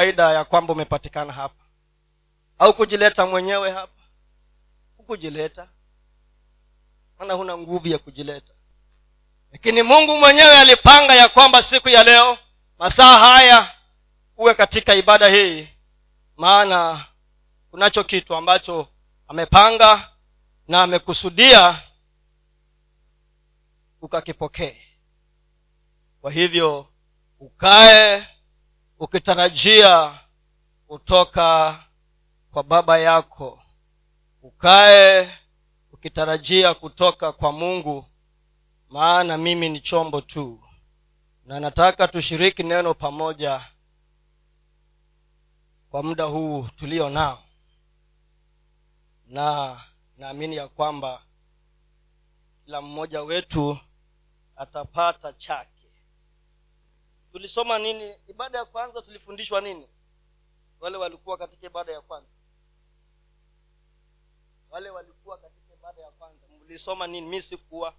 faida 0.00 0.32
ya 0.32 0.44
kwamba 0.44 0.72
umepatikana 0.72 1.32
hapa. 1.32 1.64
Au 2.58 2.74
kujileta 2.74 3.26
mwenyewe 3.26 3.70
hapa. 3.70 4.02
Hukujileta. 4.96 5.68
Maana 7.18 7.34
huna 7.34 7.58
nguvu 7.58 7.88
ya 7.88 7.98
kujileta. 7.98 8.54
Lakini 9.52 9.82
mungu 9.82 10.16
mwenyewe 10.16 10.56
alipanga 10.58 11.14
ya 11.14 11.28
kwamba 11.28 11.62
siku 11.62 11.88
ya 11.88 12.04
leo 12.04 12.38
masaa 12.78 13.18
haya 13.18 13.74
uwe 14.36 14.54
katika 14.54 14.94
ibada 14.94 15.28
hii. 15.28 15.68
Maana 16.36 17.04
kunacho 17.70 18.04
kitu 18.04 18.34
ambacho 18.34 18.88
amepanga 19.28 20.10
na 20.68 20.82
amekusudia 20.82 21.82
ukakipokee. 24.02 24.76
Kwa 26.20 26.30
hivyo 26.32 26.86
ukae 27.40 28.28
ukitarajia 29.00 30.18
kutoka 30.86 31.78
kwa 32.52 32.62
baba 32.62 32.98
yako 32.98 33.62
ukae 34.42 35.38
ukitarajia 35.92 36.74
kutoka 36.74 37.32
kwa 37.32 37.52
mungu 37.52 38.06
maana 38.88 39.38
mimi 39.38 39.68
ni 39.68 39.80
chombo 39.80 40.20
tu. 40.20 40.64
Na 41.44 41.60
nataka 41.60 42.08
tushiriki 42.08 42.62
neno 42.62 42.94
pamoja 42.94 43.66
kwa 45.90 46.02
muda 46.02 46.24
huu 46.24 46.68
tulio 46.76 47.10
nao. 47.10 47.42
Na 49.26 49.80
naamini 50.16 50.56
ya 50.56 50.68
kwamba 50.68 51.22
kila 52.64 52.80
mmoja 52.82 53.22
wetu 53.22 53.78
atapata 54.56 55.32
chake 55.32 55.79
tulisoma 57.32 57.78
nini? 57.78 58.14
Ibada 58.28 58.58
ya 58.58 58.64
kwanza 58.64 59.02
tulifundishwa 59.02 59.60
nini? 59.60 59.88
Wale 60.80 60.96
walikuwa 60.96 61.38
katika 61.38 61.66
ibada 61.66 61.92
ya 61.92 62.00
kwanza. 62.00 62.28
Wale 64.70 64.90
walikuwa 64.90 65.38
katika 65.38 65.74
ibada 65.74 66.02
ya 66.02 66.10
kwanza. 66.10 66.46
Mlisoma 66.64 67.06
nini? 67.06 67.26
Mi 67.28 67.42
sikuwa. 67.42 67.94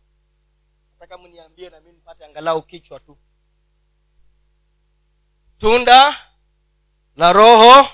Nataka 0.93 1.17
mniambie 1.17 1.69
na 1.69 1.79
mi 1.79 1.91
nipate 1.91 2.25
angalau 2.25 2.61
kichwa 2.61 2.99
tu. 2.99 3.17
Tunda 5.57 6.17
la 7.15 7.33
roho 7.33 7.89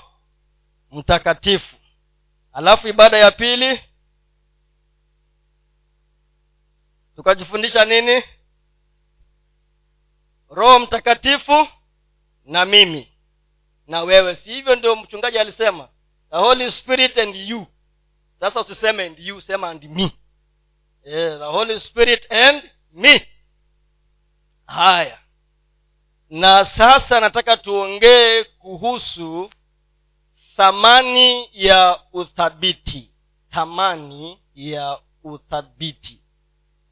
mtakatifu. 0.92 1.76
Alafu 2.54 2.88
ibada 2.88 3.18
ya 3.18 3.32
pili. 3.32 3.82
Tukajifundisha 7.16 7.86
nini 7.86 8.24
roho 10.50 10.80
mtakatifu 10.80 11.68
na 12.46 12.66
mimi. 12.66 13.12
Na 13.88 14.02
wewe 14.02 14.36
si 14.36 14.54
hivyo 14.54 14.76
ndio 14.76 14.96
mchungaji 14.96 15.40
alisema? 15.40 15.90
The 16.30 16.38
holy 16.38 16.72
spirit 16.72 17.18
and 17.18 17.36
you. 17.36 17.68
Sasa 18.40 18.60
usiseme 18.60 19.06
and 19.06 19.20
you 19.20 19.42
sema 19.42 19.70
and 19.70 19.84
me. 19.84 20.12
Yeah, 21.06 21.38
the 21.40 21.46
holy 21.46 21.80
spirit 21.80 22.32
and 22.32 22.70
me. 22.94 23.28
Haya. 24.66 25.20
Na 26.30 26.66
sasa 26.66 27.20
nataka 27.20 27.58
tuongee 27.58 28.44
kuhusu 28.44 29.50
thamani 30.56 31.50
ya 31.54 32.00
uthabiti. 32.14 33.12
Thamani 33.52 34.40
ya 34.56 35.00
uthabiti. 35.24 36.22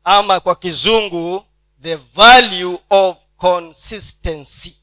Ama 0.03 0.39
kwa 0.39 0.55
kizungu 0.55 1.45
the 1.81 1.95
value 1.95 2.79
of 2.89 3.17
consistency. 3.45 4.81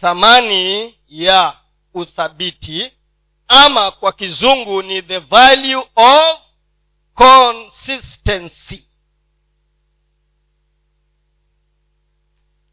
Thamani 0.00 0.98
ya 1.08 1.60
uthabiti 1.94 2.92
ama 3.48 3.90
kwa 3.90 4.12
kizungu 4.12 4.82
ni 4.82 5.02
the 5.02 5.18
value 5.18 5.88
of 5.96 6.40
consistency. 7.14 8.84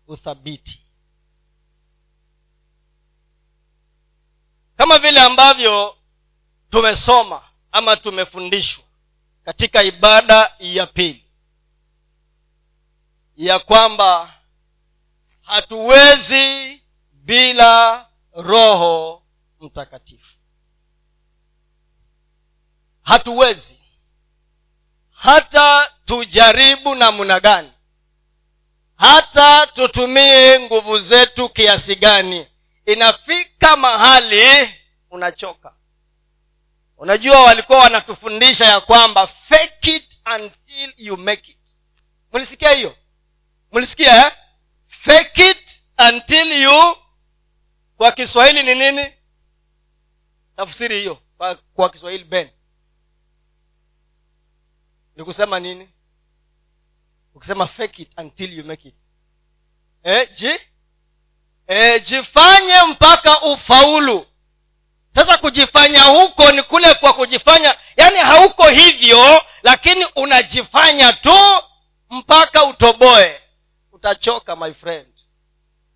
Uthabiti. 0.07 0.81
Kama 4.77 4.99
vile 4.99 5.21
ambavyo 5.21 5.97
tumesoma 6.69 7.41
ama 7.71 7.95
tumefundishwa 7.97 8.83
katika 9.45 9.83
ibada 9.83 10.55
ya 10.59 10.88
pili 10.88 11.22
ya 13.43 13.59
kwamba 13.59 14.33
hatuwezi 15.41 16.81
bila 17.11 18.05
roho 18.33 19.23
mtakatifu. 19.59 20.37
Hatuwezi. 23.03 23.79
Hata 25.11 25.91
tujaribu 26.05 26.95
namna 26.95 27.39
gani? 27.39 27.71
Hata 28.95 29.67
tutumie 29.67 30.59
nguvu 30.59 30.99
zetu 30.99 31.49
kiasi 31.49 31.95
gani? 31.95 32.47
Inafika 32.85 33.77
mahali 33.77 34.73
unachoka. 35.09 35.73
Unajua 36.97 37.41
walikuwa 37.41 37.79
wanatufundisha 37.79 38.65
ya 38.65 38.81
kwamba 38.81 39.27
fake 39.27 39.95
it 39.95 40.17
until 40.35 40.93
you 40.97 41.17
make 41.17 41.51
it. 41.51 41.57
Mlisikia 42.33 42.71
hiyo 42.71 42.95
mlisikia 43.73 44.25
eh? 44.28 44.31
fake 44.88 45.50
it 45.50 45.84
until 46.09 46.61
you 46.63 46.97
kwa 47.97 48.11
kiswahili 48.11 48.63
ni 48.63 48.75
nini? 48.75 49.13
Tafsiri 50.56 51.00
hiyo 51.00 51.19
kwa, 51.38 51.56
kwa 51.56 51.89
kiswahili 51.89 52.23
ben. 52.23 52.50
Ni 55.16 55.23
kusema 55.23 55.59
nini? 55.59 55.89
Ukisema 57.35 57.67
fake 57.67 58.01
it 58.01 58.17
until 58.17 58.57
you 58.57 58.66
make 58.66 58.88
it. 58.88 58.95
Eh, 60.03 60.29
ji? 60.35 60.59
E, 61.67 62.00
jifanye 62.00 62.81
mpaka 62.89 63.41
ufaulu. 63.41 64.28
Sasa 65.16 65.38
kujifanya 65.38 66.01
huko 66.03 66.51
ni 66.51 66.63
kule 66.63 66.94
kwa 66.94 67.13
kujifanya. 67.13 67.78
Yaani 67.97 68.17
hauko 68.19 68.67
hivyo 68.69 69.44
lakini 69.63 70.06
unajifanya 70.06 71.13
tu 71.13 71.63
mpaka 72.09 72.63
utoboe 72.66 73.41
utachoka 74.03 74.55
my 74.55 74.73
friend. 74.73 75.07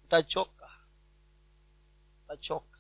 Utachoka. 0.06 0.70
Utachoka. 2.26 2.78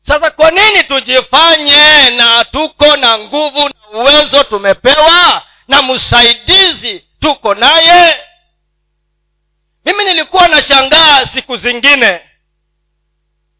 Sasa 0.00 0.30
kwa 0.30 0.50
nini 0.50 0.84
tujifanye 0.84 2.10
na 2.10 2.44
tuko 2.44 2.96
na 2.96 3.18
nguvu 3.18 3.68
na 3.68 3.98
uwezo 3.98 4.44
tumepewa 4.44 5.42
na 5.68 5.82
msaidizi 5.82 7.04
tuko 7.20 7.54
naye? 7.54 8.20
Mimi 9.84 10.04
nilikuwa 10.04 10.48
nashangaa 10.48 11.26
siku 11.26 11.56
zingine. 11.56 12.20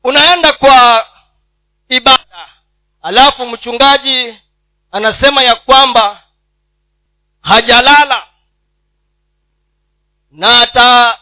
Unaenda 0.05 0.53
kwa 0.53 1.07
ibada 1.89 2.49
alafu 3.03 3.47
mchungaji 3.47 4.41
anasema 4.93 5.43
ya 5.43 5.55
kwamba 5.55 6.23
hajalala 7.41 8.27
na 10.33 10.61
ata 10.61 11.19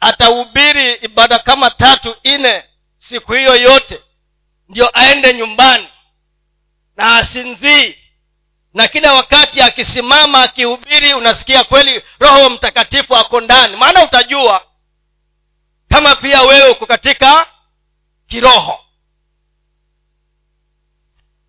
atahubiri 0.00 0.94
ibada 0.94 1.38
kama 1.38 1.70
tatu 1.70 2.16
nne 2.24 2.64
siku 2.96 3.32
hiyo 3.32 3.56
yote. 3.56 4.02
Ndio 4.68 4.98
aende 4.98 5.34
nyumbani. 5.34 5.88
Na 6.96 7.16
asinzii. 7.16 7.96
Na 8.74 8.88
kila 8.88 9.14
wakati 9.14 9.60
akisimama 9.62 10.42
akihubiri 10.42 11.14
unasikia 11.14 11.64
kweli 11.64 12.02
roho 12.18 12.50
mtakatifu 12.50 13.16
ako 13.16 13.40
ndani. 13.40 13.76
Maana 13.76 14.04
utajua 14.04 14.66
kama 15.88 16.16
pia 16.16 16.42
wewe 16.42 16.70
uko 16.70 16.86
katika 16.86 17.46
kiroho. 18.26 18.84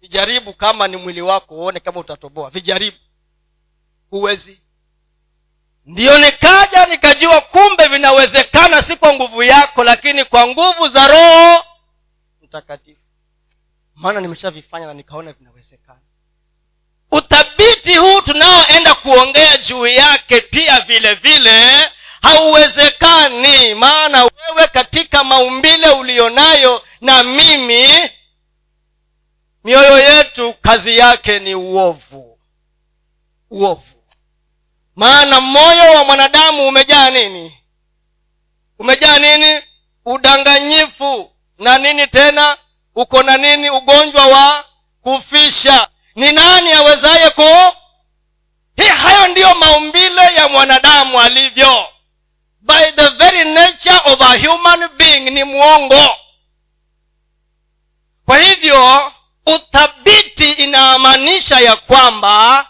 Vijaribu 0.02 0.54
kama 0.54 0.88
ni 0.88 0.98
mwili 0.98 1.22
wako 1.22 1.56
uone 1.56 1.80
kama 1.80 2.00
utatoboa. 2.00 2.50
Vijaribu. 2.50 2.98
Huwezi 4.10 4.62
ndiyo 5.88 6.18
nikaja 6.18 6.86
nikajua 6.86 7.42
kumbe 7.42 7.88
vinawezekana 7.88 8.82
si 8.82 8.96
kwa 8.96 9.14
nguvu 9.14 9.44
yako 9.44 9.84
lakini 9.84 10.26
kwa 10.26 10.48
nguvu 10.48 10.88
za 10.88 11.08
roho 11.08 11.66
mtakatifu. 12.42 13.02
Maana 13.96 14.22
nimeshavifanya 14.22 14.86
na 14.86 14.94
nikaona 14.94 15.34
vinawezekana. 15.34 16.00
Uthabiti 17.12 17.96
huu 17.98 18.22
tunaoenda 18.22 18.96
kuongea 18.96 19.58
juu 19.58 19.88
yake 19.88 20.42
pia 20.42 20.80
vile 20.80 21.14
vile 21.14 21.90
hauwezekani. 22.22 23.76
Maana 23.76 24.24
wewe 24.24 24.68
katika 24.68 25.24
maumbile 25.24 25.90
ulionayo 25.90 26.84
na 27.02 27.24
mimi 27.24 27.88
mioyo 29.64 30.00
yetu 30.00 30.54
kazi 30.54 30.98
yake 30.98 31.40
ni 31.40 31.56
uovu. 31.56 32.40
Uovu 33.50 33.97
maana 34.98 35.42
moyo 35.42 35.92
wa 35.94 36.04
mwanadamu 36.04 36.68
umejaa 36.68 37.10
nini? 37.10 37.58
Umejaa 38.80 39.18
nini? 39.20 39.62
Udanganyifu. 40.06 41.32
Na 41.60 41.78
nini 41.78 42.08
tena? 42.08 42.58
Uko 42.96 43.24
na 43.24 43.38
nini? 43.38 43.70
Ugonjwa 43.70 44.26
wa 44.28 44.66
kufisha. 45.02 45.88
Ni 46.16 46.32
nani 46.32 46.72
awezaye 46.74 47.30
ku? 47.30 47.76
Hii 48.76 48.88
hayo 48.88 49.28
ndiyo 49.28 49.56
maumbile 49.56 50.22
ya 50.38 50.48
mwanadamu 50.48 51.22
alivyo. 51.22 51.88
By 52.62 52.92
the 52.96 53.08
very 53.10 53.54
nature 53.54 54.02
of 54.06 54.22
a 54.22 54.48
human 54.48 54.90
being 54.98 55.20
ni 55.30 55.44
mwongo. 55.44 56.16
Kwa 58.26 58.38
hivyo 58.40 59.12
uthabiti 59.46 60.52
inamaanisha 60.52 61.60
ya 61.60 61.76
kwamba 61.76 62.68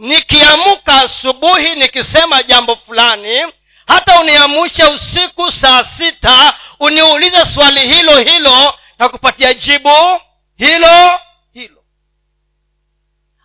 nikiamka 0.00 0.94
asubuhi 1.02 1.74
nikisema 1.74 2.42
jambo 2.42 2.76
fulani 2.76 3.52
hata 3.86 4.20
uniamushe 4.20 4.84
usiku 4.84 5.52
saa 5.52 5.84
sita 5.84 6.54
uniulize 6.80 7.44
swali 7.44 7.94
hilo 7.94 8.18
hilo 8.18 8.74
na 8.98 9.08
kupatia 9.08 9.54
jibu 9.54 10.20
hilo 10.56 11.20
hilo. 11.52 11.84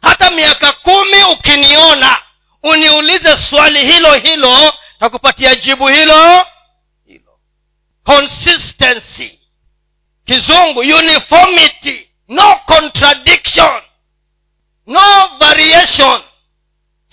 Hata 0.01 0.29
miaka 0.29 0.71
kumi 0.71 1.23
ukiniona 1.23 2.21
uniulize 2.63 3.37
swali 3.37 3.91
hilo 3.91 4.13
hilo 4.13 4.73
na 4.99 5.09
kupatia 5.09 5.55
jibu 5.55 5.87
hilo 5.87 6.45
hilo. 7.05 7.39
Consistency. 8.03 9.39
Kizungu 10.25 10.79
uniformity. 10.79 12.09
No 12.27 12.55
contradiction. 12.65 13.81
No 14.87 15.27
variation 15.39 16.21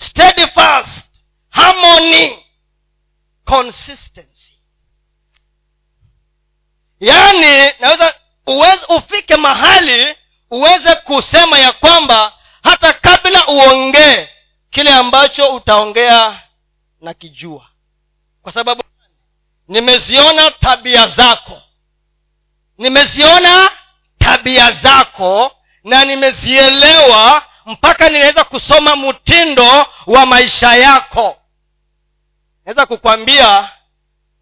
steadfast 0.07 1.05
harmony 1.49 2.45
consistency. 3.45 4.53
Yaani 6.99 7.73
naweza 7.79 8.15
uweze, 8.47 8.85
ufike 8.89 9.35
mahali 9.35 10.15
uweze 10.51 10.95
kusema 10.95 11.59
ya 11.59 11.71
kwamba 11.71 12.33
hata 12.63 12.93
kabla 12.93 13.47
uongee 13.47 14.29
kile 14.69 14.93
ambacho 14.93 15.55
utaongea 15.55 16.41
na 17.01 17.13
kijua 17.13 17.67
kwa 18.41 18.51
sababu 18.51 18.83
nimeziona 19.67 20.51
tabia 20.51 21.07
zako. 21.07 21.61
Nimeziona 22.77 23.71
tabia 24.17 24.71
zako 24.71 25.55
na 25.83 26.05
nimezielewa 26.05 27.45
mpaka 27.65 28.09
ninaweza 28.09 28.43
kusoma 28.43 28.95
mtindo 28.95 29.85
wa 30.05 30.25
maisha 30.25 30.75
yako. 30.75 31.37
Naweza 32.65 32.85
kukwambia 32.85 33.71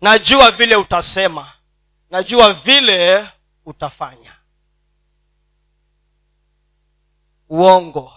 najua 0.02 0.52
vile 0.52 0.76
utasema. 0.76 1.52
Najua 2.10 2.54
vile 2.54 3.28
utafanya. 3.66 4.36
Uongo. 7.50 8.14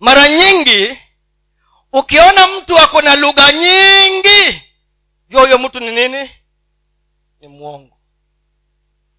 Mara 0.00 0.28
nyingi 0.28 0.98
ukiona 1.92 2.46
mtu 2.46 2.78
ako 2.78 3.02
na 3.02 3.16
lugha 3.16 3.52
nyingi 3.52 4.62
jua 5.28 5.42
huyo 5.42 5.58
mtu 5.58 5.80
ni 5.80 5.90
nini? 5.90 6.30
Ni 7.40 7.48
mwongo 7.48 7.97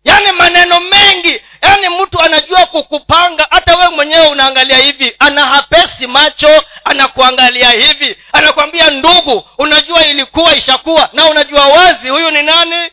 yaani 0.04 0.32
maneno 0.32 0.80
mengi 0.80 1.42
yaani 1.62 1.90
mtu 1.90 2.22
anajua 2.22 2.66
kukupanga 2.66 3.48
hata 3.50 3.76
wewe 3.78 3.90
mwenyewe 3.90 4.28
unaangalia 4.28 4.78
hivi 4.78 5.16
ana 5.20 5.46
hapesi 5.46 6.08
macho 6.08 6.64
anakuangalia 6.84 7.70
hivi 7.72 8.18
anakwambia 8.34 8.90
ndugu 8.90 9.46
unajua 9.58 10.06
ilikuwa 10.06 10.56
ishakuwa 10.56 11.10
na 11.14 11.26
unajua 11.30 11.68
wazi 11.68 12.10
huyu 12.10 12.32
ni 12.32 12.44
nani? 12.44 12.92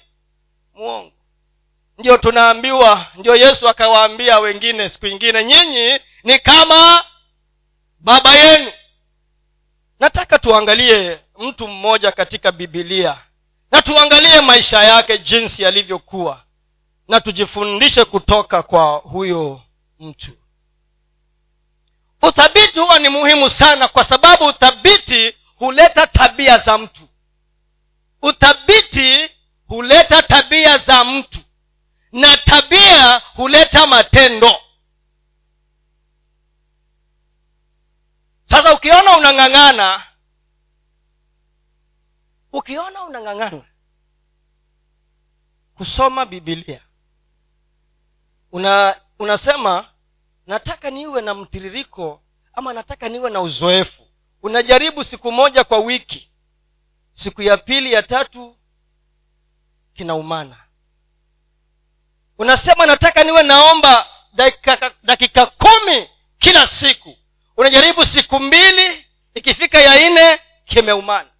Mwongo. 0.74 1.12
Ndio 1.98 2.16
tunaambiwa 2.16 3.06
ndio 3.14 3.36
yesu 3.36 3.68
akawaambia 3.68 4.38
wengine 4.38 4.88
siku 4.88 5.06
ingine 5.06 5.44
nyinyi 5.44 5.98
ni 6.24 6.38
kama 6.38 7.04
baba 7.98 8.34
yenu. 8.34 8.72
Nataka 10.00 10.38
tuangalie 10.38 11.18
mtu 11.38 11.68
mmoja 11.68 12.12
katika 12.12 12.52
bibilia 12.52 13.16
na 13.72 13.82
tuangalie 13.82 14.40
maisha 14.40 14.82
yake 14.82 15.18
jinsi 15.18 15.62
yalivyokuwa 15.62 16.42
na 17.08 17.20
tujifundishe 17.20 18.04
kutoka 18.04 18.62
kwa 18.62 18.96
huyo 18.96 19.62
mtu. 20.00 20.32
Uthabiti 22.22 22.80
huwa 22.80 22.98
ni 22.98 23.08
muhimu 23.08 23.50
sana 23.50 23.88
kwa 23.88 24.04
sababu 24.04 24.44
uthabiti 24.46 25.34
huleta 25.56 26.06
tabia 26.06 26.58
za 26.58 26.78
mtu. 26.78 27.08
Uthabiti 28.22 29.30
huleta 29.68 30.22
tabia 30.22 30.78
za 30.78 31.04
mtu 31.04 31.38
na 32.12 32.36
tabia 32.36 33.18
huleta 33.18 33.86
matendo. 33.86 34.56
Sasa 38.44 38.74
ukiona 38.74 39.16
unang'ang'ana 39.16 40.02
ukiona 42.52 43.02
unang'ang'ana 43.04 43.64
kusoma 45.74 46.26
bibilia 46.26 46.85
una 48.52 49.00
unasema 49.18 49.88
nataka 50.46 50.90
niwe 50.90 51.22
na 51.22 51.34
mtiririko 51.34 52.22
ama 52.52 52.72
nataka 52.72 53.08
niwe 53.08 53.30
na 53.30 53.40
uzoefu. 53.40 54.02
Unajaribu 54.42 55.04
siku 55.04 55.32
moja 55.32 55.64
kwa 55.64 55.78
wiki. 55.78 56.30
Siku 57.12 57.42
ya 57.42 57.56
pili 57.56 57.92
ya 57.92 58.02
tatu 58.02 58.56
kinaumana. 59.94 60.56
Unasema 62.38 62.86
nataka 62.86 63.24
niwe 63.24 63.42
naomba 63.42 64.06
dakika, 64.32 64.94
dakika 65.02 65.46
kumi 65.46 66.08
kila 66.38 66.66
siku. 66.66 67.16
Unajaribu 67.56 68.04
siku 68.06 68.40
mbili 68.40 69.06
ikifika 69.34 69.80
ya 69.80 70.10
nne 70.10 70.40
kimeumana. 70.64 71.30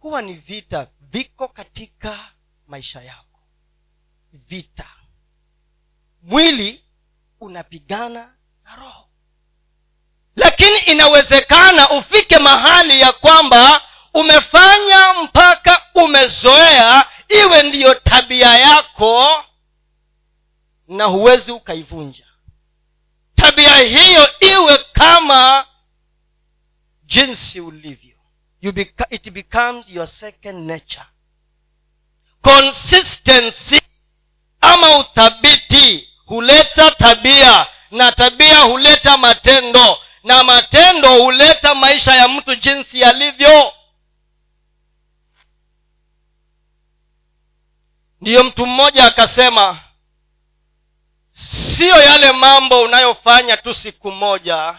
Huwa 0.00 0.22
ni 0.22 0.32
vita 0.32 0.86
viko 1.00 1.48
katika 1.48 2.18
maisha 2.66 3.02
yako. 3.02 3.40
Vita 4.32 4.86
mwili 6.22 6.84
unapigana 7.40 8.34
na 8.64 8.76
roho. 8.76 9.08
Lakini 10.36 10.78
inawezekana 10.78 11.90
ufike 11.90 12.38
mahali 12.38 13.00
ya 13.00 13.12
kwamba 13.12 13.82
umefanya 14.14 15.14
mpaka 15.22 15.82
umezoea 15.94 17.06
iwe 17.28 17.62
ndiyo 17.62 17.94
tabia 17.94 18.58
yako 18.58 19.44
na 20.88 21.04
huwezi 21.04 21.52
ukaivunja. 21.52 22.24
Tabia 23.34 23.76
hiyo 23.76 24.28
iwe 24.40 24.78
kama 24.92 25.66
jinsi 27.04 27.60
ulivyo. 27.60 28.16
You 28.60 28.72
beca- 28.72 29.06
it 29.14 29.30
becomes 29.30 29.88
your 29.88 30.06
second 30.08 30.70
nature. 30.70 31.06
Consistency 32.42 33.80
ama 34.60 34.98
uthabiti 34.98 36.08
huleta 36.28 36.90
tabia 36.90 37.66
na 37.90 38.12
tabia 38.12 38.60
huleta 38.60 39.16
matendo 39.16 39.98
na 40.24 40.44
matendo 40.44 41.22
huleta 41.22 41.74
maisha 41.74 42.14
ya 42.14 42.28
mtu 42.28 42.54
jinsi 42.54 43.00
yalivyo. 43.00 43.72
Ndiyo 48.20 48.44
mtu 48.44 48.66
mmoja 48.66 49.04
akasema 49.04 49.78
siyo 51.76 52.02
yale 52.02 52.32
mambo 52.32 52.80
unayofanya 52.82 53.56
tu 53.56 53.74
siku 53.74 54.10
moja 54.10 54.74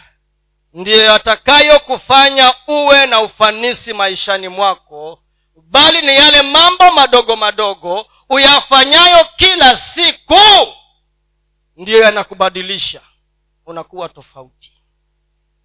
ndiyo 0.74 1.04
yatakayokufanya 1.04 2.54
uwe 2.68 3.06
na 3.06 3.20
ufanisi 3.22 3.94
maishani 3.94 4.48
mwako 4.48 5.24
bali 5.56 6.02
ni 6.02 6.16
yale 6.16 6.42
mambo 6.42 6.92
madogo 6.92 7.36
madogo 7.36 8.08
uyafanyayo 8.30 9.28
kila 9.36 9.78
siku 9.78 10.40
ndiyo 11.80 12.04
yanakubadilisha. 12.04 13.02
Unakuwa 13.66 14.10
tofauti. 14.10 14.72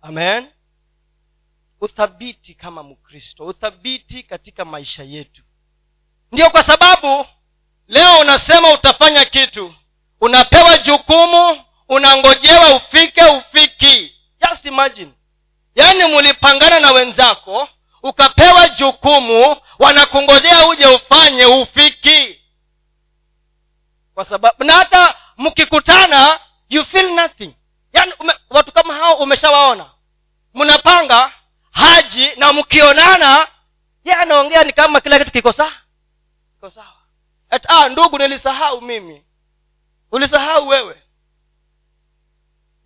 Amen. 0.03 0.49
Uthabiti 1.81 2.55
kama 2.55 2.83
mkristo. 2.83 3.47
Uthabiti 3.47 4.23
katika 4.23 4.65
maisha 4.65 5.03
yetu. 5.03 5.43
Ndiyo 6.33 6.51
kwa 6.51 6.63
sababu 6.63 7.27
leo 7.89 8.19
unasema 8.21 8.73
utafanya 8.73 9.25
kitu. 9.25 9.75
Unapewa 10.21 10.79
jukumu 10.79 11.65
unangojewa 11.89 12.77
ufike 12.77 13.25
ufiki. 13.25 14.15
Just 14.49 14.65
imagine. 14.67 15.13
Yaani 15.75 16.05
mulipangana 16.05 16.81
na 16.81 16.91
wenzako 16.93 17.69
ukapewa 18.03 18.69
jukumu 18.69 19.57
wanakungojea 19.79 20.67
uje 20.67 20.87
ufanye 20.87 21.45
ufiki. 21.47 22.41
Kwa 24.15 24.25
sababu 24.25 24.65
na 24.65 24.73
hata 24.73 25.15
mkikutana 25.37 26.41
you 26.69 26.85
feel 26.85 27.15
nothing. 27.15 27.55
Yaani 27.93 28.13
watu 28.51 28.73
kama 28.73 28.95
hao 28.95 29.15
umeshawaona. 29.15 29.91
Mnapanga 30.55 31.33
haji 31.71 32.31
na 32.37 32.53
mkionana 32.53 33.49
ye 34.05 34.15
anaongea 34.15 34.65
ni 34.65 34.73
kama 34.73 35.01
kila 35.01 35.19
kitu 35.19 35.31
kiko 35.31 35.53
kiko 36.55 36.71
sawa. 36.71 36.95
Ah, 37.69 37.89
ndugu 37.89 38.19
nilisahau 38.19 38.81
mimi. 38.81 39.25
Ulisahau 40.13 40.69
wewe. 40.69 41.03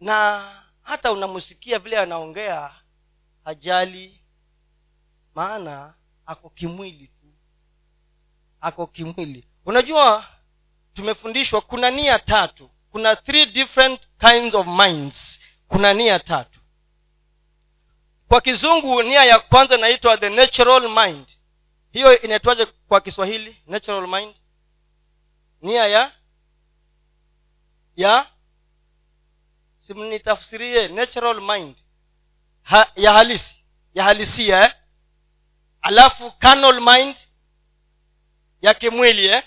Na 0.00 0.48
hata 0.82 1.12
unamsikia 1.12 1.78
vile 1.78 1.98
anaongea 1.98 2.70
hajali. 3.44 4.20
Maana 5.34 5.94
ako 6.26 6.50
kimwili 6.50 7.06
tu. 7.06 7.26
Ako 8.60 8.86
kimwili. 8.86 9.48
Unajua 9.66 10.24
tumefundishwa 10.98 11.60
kuna 11.60 11.90
nia 11.90 12.18
tatu. 12.18 12.70
Kuna 12.92 13.16
three 13.16 13.46
different 13.46 14.08
kinds 14.18 14.54
of 14.54 14.66
minds. 14.66 15.40
Kuna 15.68 15.94
nia 15.94 16.18
tatu. 16.18 16.60
Kwa 18.28 18.40
kizungu 18.40 19.02
nia 19.02 19.24
ya 19.24 19.38
kwanza 19.38 19.74
inaitwa 19.76 20.16
the 20.16 20.30
natural 20.30 20.88
mind. 20.88 21.28
Hiyo 21.92 22.20
inaitwaje 22.22 22.66
kwa 22.66 23.00
kiswahili? 23.00 23.62
Natural 23.66 24.08
mind? 24.08 24.34
Nia 25.62 25.86
ya 25.86 26.12
ya 27.96 28.26
simnitafsirie 29.78 30.88
natural 30.88 31.40
mind. 31.40 31.76
Ha, 32.62 32.92
ya 32.96 33.12
halisi 33.12 33.56
ya 33.94 34.04
halisia 34.04 34.64
eh? 34.64 34.72
alafu 35.82 36.32
carnal 36.32 36.80
mind 36.80 37.16
ya 38.62 38.74
kimwili 38.74 39.26
eh? 39.26 39.42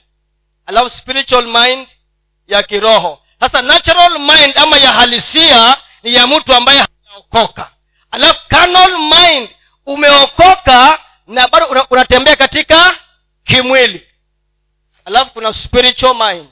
Alafu 0.71 0.89
spiritual 0.89 1.45
mind 1.47 1.87
ya 2.47 2.63
kiroho. 2.63 3.21
Sasa 3.39 3.61
natural 3.61 4.19
mind 4.19 4.57
ama 4.57 4.77
ya 4.77 4.91
halisia 4.93 5.77
ni 6.03 6.13
ya 6.13 6.27
mtu 6.27 6.53
ambaye 6.55 6.79
hajaokoka. 6.79 7.71
Alafu 8.11 8.39
carnal 8.47 8.97
mind. 8.99 9.49
Umeokoka 9.85 10.99
na 11.27 11.47
bado 11.47 11.85
unatembea 11.89 12.35
katika 12.35 12.95
kimwili. 13.43 14.07
Alafu 15.05 15.31
kuna 15.33 15.53
spiritual 15.53 16.15
mind. 16.15 16.49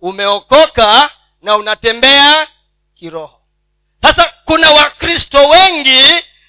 Umeokoka 0.00 1.10
na 1.42 1.56
unatembea 1.56 2.46
kiroho. 2.94 3.40
Sasa 4.02 4.32
kuna 4.44 4.70
wakristo 4.70 5.48
wengi 5.48 6.02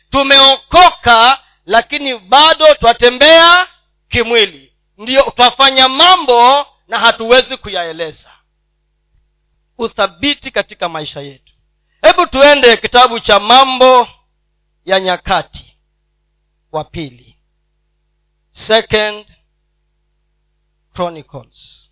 tumeokoka 0.09 1.39
lakini 1.65 2.17
bado 2.17 2.73
twatembea 2.73 3.67
kimwili. 4.09 4.73
Ndiyo 4.97 5.33
twafanya 5.35 5.87
mambo 5.89 6.67
na 6.87 6.99
hatuwezi 6.99 7.57
kuyaeleza. 7.57 8.31
Uthabiti 9.77 10.51
katika 10.51 10.89
maisha 10.89 11.21
yetu. 11.21 11.53
Hebu 12.01 12.25
tuende 12.27 12.77
kitabu 12.77 13.19
cha 13.19 13.39
mambo 13.39 14.07
ya 14.85 14.99
nyakati 14.99 15.77
wa 16.71 16.83
pili. 16.83 17.39
Second 18.51 19.25
chronicles. 20.93 21.91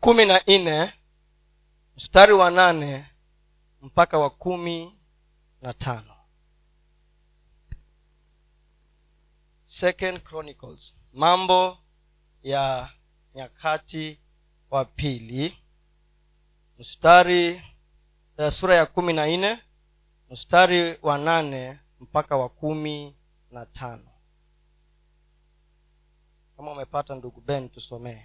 Kumi 0.00 0.24
na 0.26 0.42
nne 0.46 0.92
mstari 1.96 2.32
wa 2.32 2.50
nane 2.50 3.06
mpaka 3.82 4.18
wa 4.18 4.30
kumi 4.30 4.98
na 5.62 5.74
tano. 5.74 6.16
Second 9.64 10.22
chronicles. 10.22 10.94
Mambo 11.12 11.78
ya 12.42 12.90
nyakati 13.36 14.20
wa 14.70 14.84
pili. 14.84 15.56
Mstari 16.78 17.62
uh, 18.38 18.48
sura 18.48 18.76
ya 18.76 18.86
kumi 18.86 19.12
na 19.12 19.26
nne. 19.26 19.58
Mstari 20.30 20.98
wa 21.02 21.18
nane 21.18 21.78
mpaka 22.00 22.36
wa 22.36 22.48
kumi 22.48 23.16
na 23.50 23.66
tano. 23.66 24.08
Kama 26.56 26.72
umepata 26.72 27.14
ndugu 27.14 27.40
ben 27.40 27.68
tusomee. 27.68 28.22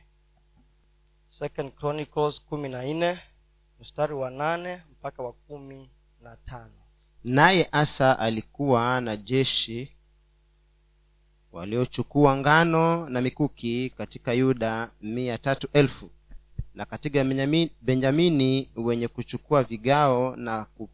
Second 1.27 1.73
chronicles 1.75 2.41
kumi 2.45 2.69
na 2.69 2.83
nne 2.83 3.19
mstari 3.79 4.13
wa 4.13 4.29
nane 4.31 4.83
mpaka 4.91 5.23
wa 5.23 5.33
kumi 5.33 5.89
na 6.21 6.35
tano. 6.35 6.73
Naye 7.23 7.69
asa 7.71 8.19
alikuwa 8.19 9.01
na 9.01 9.17
jeshi 9.17 9.97
waliochukua 11.51 12.37
ngano 12.37 13.09
na 13.09 13.21
mikuki 13.21 13.89
katika 13.89 14.33
yuda 14.33 14.91
mia 15.01 15.37
tatu 15.37 15.67
elfu. 15.73 16.09
Na 16.75 16.85
katika 16.85 17.23
benjamini 17.81 18.69
wenye 18.75 19.07
kuchukua 19.07 19.63
vigao 19.63 20.35
na, 20.35 20.65
ku, 20.65 20.89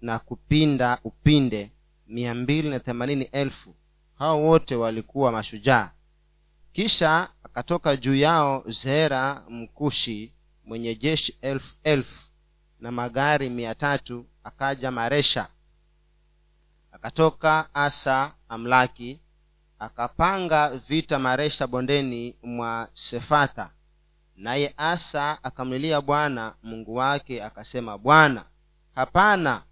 na 0.00 0.18
kupinda 0.18 0.98
upinde 1.04 1.70
mia 2.06 2.34
mbili 2.34 2.70
na 2.70 2.80
themanini 2.80 3.24
elfu. 3.24 3.74
Hao 4.18 4.42
wote 4.42 4.76
walikuwa 4.76 5.32
mashujaa. 5.32 5.90
Kisha 6.72 7.28
akatoka 7.42 7.96
juu 7.96 8.14
yao 8.14 8.64
zera 8.66 9.44
mkushi 9.48 10.32
mwenye 10.64 10.94
jeshi 10.94 11.38
elfu 11.42 11.74
elfu 11.84 12.20
na 12.80 12.90
magari 12.92 13.50
mia 13.50 13.74
tatu 13.74 14.26
akaja 14.44 14.90
maresha. 14.90 15.48
Akatoka 16.92 17.74
asa 17.74 18.34
amlaki 18.48 19.20
akapanga 19.78 20.68
vita 20.88 21.18
maresha 21.18 21.66
bondeni 21.66 22.36
mwa 22.42 22.88
sefata. 22.92 23.70
Naye 24.36 24.74
asa 24.76 25.44
akamlilia 25.44 26.00
bwana 26.00 26.54
mungu 26.62 26.94
wake 26.94 27.42
akasema 27.42 27.98
bwana 27.98 28.44
hapana 28.94 29.62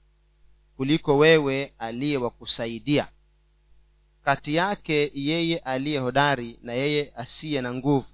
kuliko 0.76 1.18
wewe 1.18 1.74
aliye 1.78 2.16
wa 2.16 2.30
kati 4.24 4.54
yake 4.54 5.10
yeye 5.14 5.58
aliye 5.58 5.98
hodari 5.98 6.58
na 6.62 6.72
yeye 6.72 7.12
asiye 7.16 7.60
na 7.60 7.74
nguvu 7.74 8.06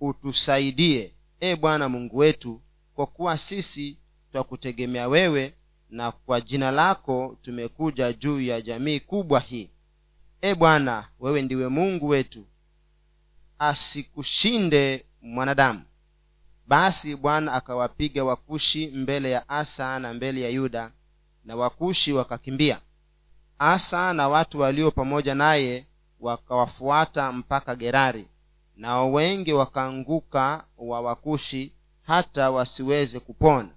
utusaidie 0.00 1.14
e 1.40 1.56
bwana 1.56 1.88
mungu 1.88 2.16
wetu 2.16 2.60
kwa 2.94 3.06
kuwa 3.06 3.38
sisi 3.38 3.98
twakutegemea 4.32 5.08
wewe 5.08 5.54
na 5.90 6.12
kwa 6.12 6.40
jina 6.40 6.70
lako 6.70 7.38
tumekuja 7.42 8.12
juu 8.12 8.40
ya 8.40 8.60
jamii 8.60 9.00
kubwa 9.00 9.40
hii 9.40 9.70
e 10.40 10.54
bwana 10.54 11.08
wewe 11.20 11.42
ndiwe 11.42 11.68
mungu 11.68 12.08
wetu 12.08 12.44
asikushinde 13.58 15.04
mwanadamu. 15.22 15.82
Basi 16.66 17.16
bwana 17.16 17.52
akawapiga 17.52 18.24
wakushi 18.24 18.86
mbele 18.86 19.30
ya 19.30 19.48
asa 19.48 19.98
na 19.98 20.14
mbele 20.14 20.40
ya 20.40 20.48
yuda 20.48 20.90
na 21.44 21.56
wakushi 21.56 22.12
wakakimbia. 22.12 22.80
Asa 23.58 24.12
na 24.12 24.28
watu 24.28 24.60
walio 24.60 24.90
pamoja 24.90 25.34
naye 25.34 25.86
wakawafuata 26.20 27.32
mpaka 27.32 27.76
gerari 27.76 28.26
nao 28.76 29.12
wengi 29.12 29.52
wakaanguka 29.52 30.64
wa 30.78 31.00
wakushi 31.00 31.72
hata 32.02 32.50
wasiweze 32.50 33.20
kupona 33.20 33.68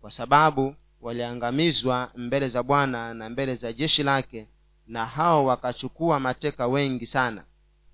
kwa 0.00 0.10
sababu 0.10 0.74
waliangamizwa 1.00 2.10
mbele 2.16 2.48
za 2.48 2.62
bwana 2.62 3.14
na 3.14 3.28
mbele 3.30 3.54
za 3.56 3.72
jeshi 3.72 4.02
lake 4.02 4.48
na 4.92 5.06
hao 5.06 5.44
wakachukua 5.44 6.20
mateka 6.20 6.66
wengi 6.66 7.06
sana. 7.06 7.44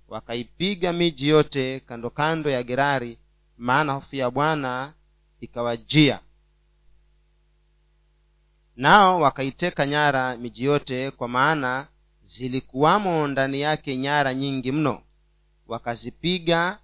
Wakaipiga 0.08 0.92
miji 0.92 1.28
yote 1.28 1.80
kando 1.80 2.10
kando 2.10 2.50
ya 2.50 2.62
gerari 2.62 3.18
maana 3.56 3.92
hofu 3.92 4.16
ya 4.16 4.30
bwana 4.30 4.92
ikawajia. 5.40 6.20
Nao 8.76 9.20
wakaiteka 9.20 9.86
nyara 9.86 10.36
miji 10.36 10.64
yote 10.64 11.10
kwa 11.10 11.28
maana 11.28 11.86
zilikuwamo 12.22 13.26
ndani 13.28 13.60
yake 13.60 13.96
nyara 13.96 14.34
nyingi 14.34 14.72
mno. 14.72 15.02
Wakazipiga 15.66 16.78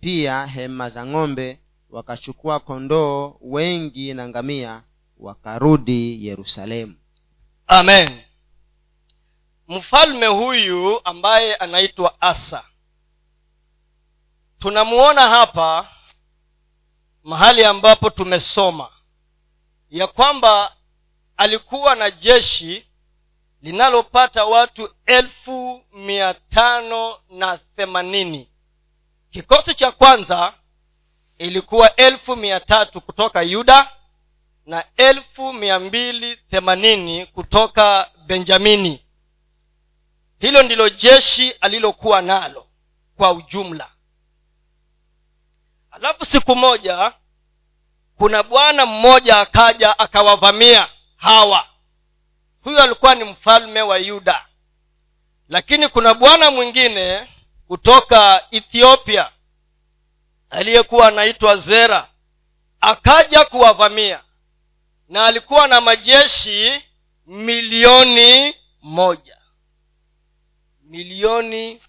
pia 0.00 0.46
hema 0.46 0.90
za 0.90 1.06
ng'ombe 1.06 1.60
wakachukua 1.90 2.60
kondoo 2.60 3.36
wengi 3.40 4.14
na 4.14 4.28
ngamia 4.28 4.82
wakarudi 5.18 6.26
yerusalemu. 6.26 6.94
Amen 7.66 8.29
mfalme 9.70 10.26
huyu 10.26 11.00
ambaye 11.04 11.54
anaitwa 11.54 12.20
asa. 12.20 12.64
Tunamuona 14.58 15.28
hapa 15.28 15.88
mahali 17.24 17.64
ambapo 17.64 18.10
tumesoma 18.10 18.90
ya 19.90 20.06
kwamba 20.06 20.76
alikuwa 21.36 21.94
na 21.94 22.10
jeshi 22.10 22.86
linalopata 23.62 24.44
watu 24.44 24.94
elfu 25.06 25.84
mia 25.92 26.34
tano 26.34 27.18
na 27.30 27.58
themanini. 27.58 28.48
Kikosi 29.30 29.74
cha 29.74 29.92
kwanza 29.92 30.54
ilikuwa 31.38 31.96
elfu 31.96 32.36
mia 32.36 32.60
tatu 32.60 33.00
kutoka 33.00 33.42
yuda 33.42 33.92
na 34.66 34.84
elfu 34.96 35.52
mia 35.52 35.78
mbili 35.78 36.36
themanini 36.36 37.26
kutoka 37.26 38.10
benjamini 38.26 39.04
hilo 40.40 40.62
ndilo 40.62 40.88
jeshi 40.88 41.50
alilokuwa 41.50 42.22
nalo 42.22 42.66
kwa 43.16 43.32
ujumla. 43.32 43.88
Alafu 45.90 46.24
siku 46.24 46.56
moja 46.56 47.12
kuna 48.16 48.42
bwana 48.42 48.86
mmoja 48.86 49.38
akaja 49.40 49.98
akawavamia 49.98 50.88
hawa. 51.16 51.66
Huyo 52.64 52.82
alikuwa 52.82 53.14
ni 53.14 53.24
mfalme 53.24 53.82
wa 53.82 53.98
yuda. 53.98 54.46
Lakini 55.48 55.88
kuna 55.88 56.14
bwana 56.14 56.50
mwingine 56.50 57.28
kutoka 57.68 58.46
ethiopia 58.50 59.30
aliyekuwa 60.50 61.08
anaitwa 61.08 61.56
zera 61.56 62.08
akaja 62.80 63.44
kuwavamia 63.44 64.20
na 65.08 65.26
alikuwa 65.26 65.68
na 65.68 65.80
majeshi 65.80 66.82
milioni 67.26 68.54
moja 68.82 69.39
milioni 70.90 71.80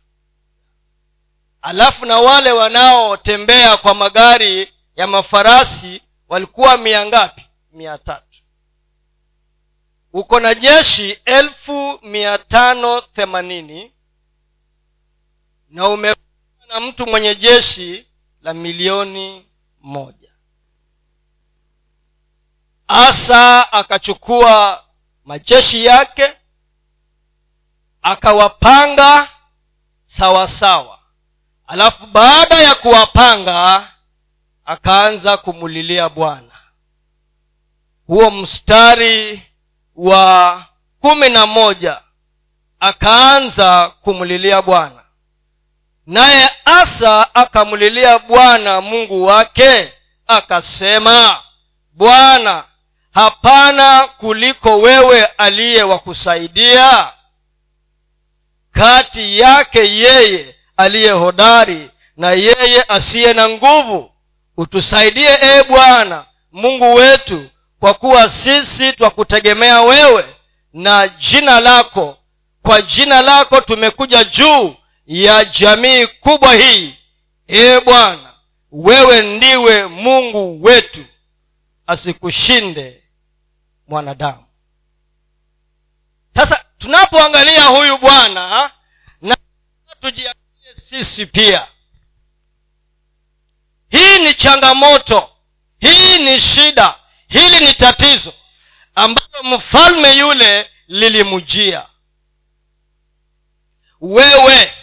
alafu 1.62 2.06
na 2.06 2.18
wale 2.20 2.52
wanaotembea 2.52 3.78
kwa 3.78 3.94
magari 3.94 4.74
ya 4.96 5.08
mafarasi 5.08 6.02
walikuwa 6.28 6.78
mia 6.78 7.06
ngapi? 7.06 7.46
Mia 7.72 7.98
tatu. 7.98 8.40
Uko 10.14 10.40
na 10.40 10.54
jeshi 10.56 11.12
elfu 11.26 12.00
mia 12.04 12.38
tano 12.38 13.02
themanini 13.02 13.92
na 15.70 15.88
ume 15.90 16.16
na 16.68 16.80
mtu 16.80 17.08
mwenye 17.08 17.36
jeshi 17.36 18.08
la 18.42 18.54
milioni 18.54 19.46
moja. 19.82 20.32
Asa 22.88 23.72
akachukua 23.74 24.84
majeshi 25.26 25.86
yake 25.86 26.34
akawapanga 28.02 29.28
sawasawa. 30.06 31.00
Alafu 31.68 32.06
baada 32.06 32.56
ya 32.56 32.76
kuwapanga 32.76 33.88
akaanza 34.66 35.38
kumulilia 35.38 36.10
bwana. 36.10 36.52
Huo 38.08 38.32
mstari 38.32 39.42
wa 39.96 40.64
kumi 41.02 41.30
na 41.30 41.46
moja 41.46 42.02
akaanza 42.80 43.90
kumlilia 44.02 44.62
bwana. 44.62 45.04
Naye 46.08 46.50
asa 46.66 47.36
akamlilia 47.36 48.20
bwana 48.20 48.82
mungu 48.82 49.24
wake 49.26 49.94
akasema 50.28 51.44
bwana 51.94 52.64
hapana 53.14 54.08
kuliko 54.08 54.78
wewe 54.78 55.26
aliye 55.26 55.84
wa 55.84 56.00
kusaidia 56.00 57.14
kati 58.72 59.40
yake 59.40 59.80
yeye 59.96 60.56
aliye 60.78 61.12
hodari 61.12 61.90
na 62.18 62.32
yeye 62.32 62.84
asiye 62.88 63.34
na 63.34 63.50
nguvu. 63.50 64.12
Utusaidie 64.58 65.38
ee 65.42 65.64
bwana 65.64 66.26
mungu 66.52 66.94
wetu 66.94 67.50
kwa 67.80 67.94
kuwa 67.94 68.30
sisi 68.30 68.94
twakutegemea 68.94 69.82
wewe 69.82 70.36
na 70.74 71.08
jina 71.08 71.60
lako. 71.60 72.18
Kwa 72.62 72.82
jina 72.82 73.22
lako 73.22 73.62
tumekuja 73.62 74.24
juu 74.24 74.76
ya 75.06 75.46
jamii 75.46 76.08
kubwa 76.08 76.54
hii. 76.56 76.96
Ee 77.50 77.80
bwana 77.80 78.34
wewe 78.72 79.22
ndiwe 79.22 79.88
mungu 79.88 80.64
wetu. 80.64 81.06
Asikushinde 81.88 83.04
mwanadamu. 83.88 84.46
Sasa 86.36 86.61
tunapoangalia 86.82 87.66
huyu 87.66 87.98
bwana 87.98 88.72
na 89.22 89.38
tujiangalie 90.02 90.76
sisi 90.90 91.26
pia. 91.26 91.68
Hii 93.90 94.20
ni 94.20 94.34
changamoto 94.34 95.30
hii 95.80 96.20
ni 96.24 96.40
shida 96.40 96.96
hili 97.28 97.66
ni 97.66 97.74
tatizo 97.74 98.34
ambalo 98.96 99.44
mfalme 99.44 100.12
yule 100.14 100.70
lilimjia. 100.88 101.88
Wewe 104.02 104.74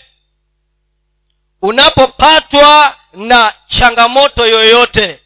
unapopatwa 1.62 2.96
na 3.12 3.54
changamoto 3.66 4.46
yoyote 4.46 5.22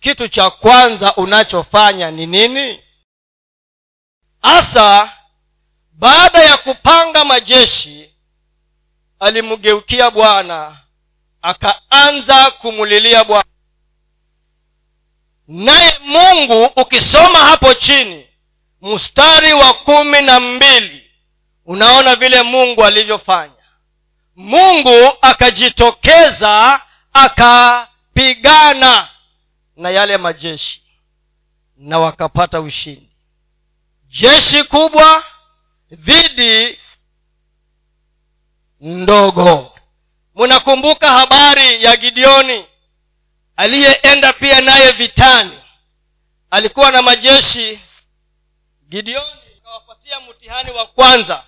kitu 0.00 0.28
cha 0.28 0.50
kwanza 0.50 1.14
unachofanya 1.16 2.10
ni 2.10 2.26
nini? 2.26 2.82
Hasa 4.42 5.17
baada 5.98 6.42
ya 6.42 6.56
kupanga 6.56 7.24
majeshi 7.24 8.10
alimgeukia 9.20 10.10
bwana 10.10 10.76
akaanza 11.42 12.50
kumulilia 12.50 13.24
bwana. 13.24 13.44
Naye 15.48 15.98
mungu 16.04 16.64
ukisoma 16.64 17.38
hapo 17.38 17.74
chini 17.74 18.26
mstari 18.82 19.52
wa 19.52 19.74
kumi 19.74 20.20
na 20.22 20.40
mbili 20.40 21.10
unaona 21.66 22.16
vile 22.16 22.42
mungu 22.42 22.84
alivyofanya. 22.84 23.52
Mungu 24.36 25.12
akajitokeza 25.22 26.80
akapigana 27.12 29.08
na 29.76 29.90
yale 29.90 30.16
majeshi 30.16 30.82
na 31.76 31.98
wakapata 31.98 32.60
ushindi. 32.60 33.08
Jeshi 34.08 34.64
kubwa 34.64 35.24
dhidi 35.90 36.78
ndogo. 38.80 39.72
Mnakumbuka 40.34 41.10
habari 41.12 41.84
ya 41.84 41.96
gideoni? 41.96 42.64
Aliyeenda 43.56 44.32
pia 44.32 44.60
naye 44.60 44.92
vitani. 44.92 45.58
Alikuwa 46.50 46.90
na 46.90 47.02
majeshi. 47.02 47.80
Gideoni 48.88 49.30
akawapatia 49.58 50.20
mtihani 50.20 50.70
wa 50.70 50.86
kwanza. 50.86 51.44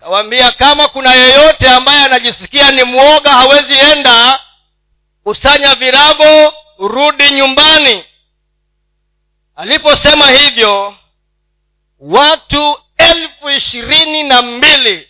Kawaambia 0.00 0.52
kama 0.52 0.88
kuna 0.88 1.14
yeyote 1.14 1.68
ambaye 1.70 2.04
anajisikia 2.04 2.70
ni 2.70 2.84
mwoga 2.84 3.30
hawezi 3.30 3.72
enda 3.92 4.40
kusanya 5.24 5.74
virago 5.74 6.54
rudi 6.78 7.30
nyumbani. 7.30 8.04
Aliposema 9.56 10.30
hivyo 10.30 10.96
watu 11.98 12.78
elfu 12.96 13.50
ishirini 13.50 14.22
na 14.22 14.42
mbili. 14.42 15.08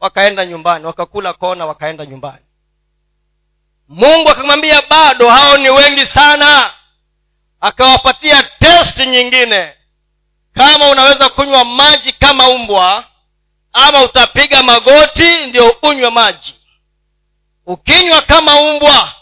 Wakaenda 0.00 0.46
nyumbani 0.46 0.86
wakakula 0.86 1.32
kona 1.32 1.66
wakaenda 1.66 2.06
nyumbani. 2.06 2.44
Mungu 3.88 4.28
akamwambia 4.30 4.82
bado 4.82 5.28
hao 5.30 5.56
ni 5.56 5.70
wengi 5.70 6.06
sana. 6.06 6.70
Akawapatia 7.60 8.42
testi 8.42 9.06
nyingine. 9.06 9.74
Kama 10.54 10.88
unaweza 10.90 11.28
kunywa 11.28 11.64
maji 11.64 12.12
kama 12.12 12.48
umbwa 12.48 13.04
ama 13.72 14.02
utapiga 14.02 14.62
magoti 14.62 15.46
ndio 15.46 15.70
unywe 15.82 16.10
maji. 16.10 16.54
Ukinywa 17.66 18.22
kama 18.22 18.60
umbwa 18.60 19.12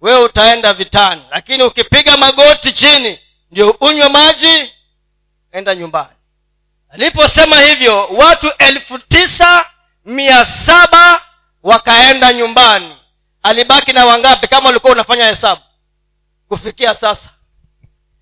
wewe 0.00 0.20
utaenda 0.24 0.72
vitani. 0.74 1.22
Lakini 1.30 1.62
ukipiga 1.62 2.16
magoti 2.16 2.72
chini 2.72 3.18
ndio 3.50 3.70
unywe 3.70 4.08
maji 4.08 4.72
enda 5.52 5.74
nyumbani 5.74 6.10
aliposema 6.90 7.60
hivyo 7.60 8.06
watu 8.06 8.52
elfu 8.58 8.98
tisa 8.98 9.70
mia 10.04 10.44
saba 10.46 11.20
wakaenda 11.62 12.32
nyumbani. 12.32 12.96
Alibaki 13.42 13.92
na 13.92 14.06
wangapi? 14.06 14.48
Kama 14.48 14.68
ulikuwa 14.68 14.92
unafanya 14.92 15.26
hesabu. 15.26 15.62
Kufikia 16.48 16.94
sasa. 16.94 17.28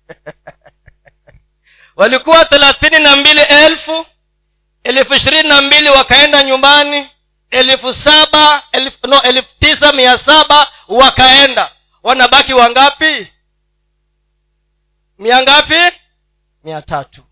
Walikuwa 1.95 2.45
thelathini 2.45 2.99
na 2.99 3.15
mbili 3.15 3.41
elfu 3.41 4.05
elfu 4.83 5.13
ishirini 5.13 5.49
na 5.49 5.61
mbili 5.61 5.89
wakaenda 5.89 6.43
nyumbani 6.43 7.09
elfu 7.49 7.93
saba 7.93 8.63
elfu, 8.71 9.07
no, 9.07 9.21
elfu 9.21 9.49
tisa 9.59 9.93
mia 9.93 10.17
saba 10.17 10.71
wakaenda. 10.87 11.71
Wanabaki 12.03 12.53
wangapi? 12.53 13.27
Mia 15.19 15.41
ngapi? 15.41 15.97
Mia 16.63 16.81
tatu 16.81 17.23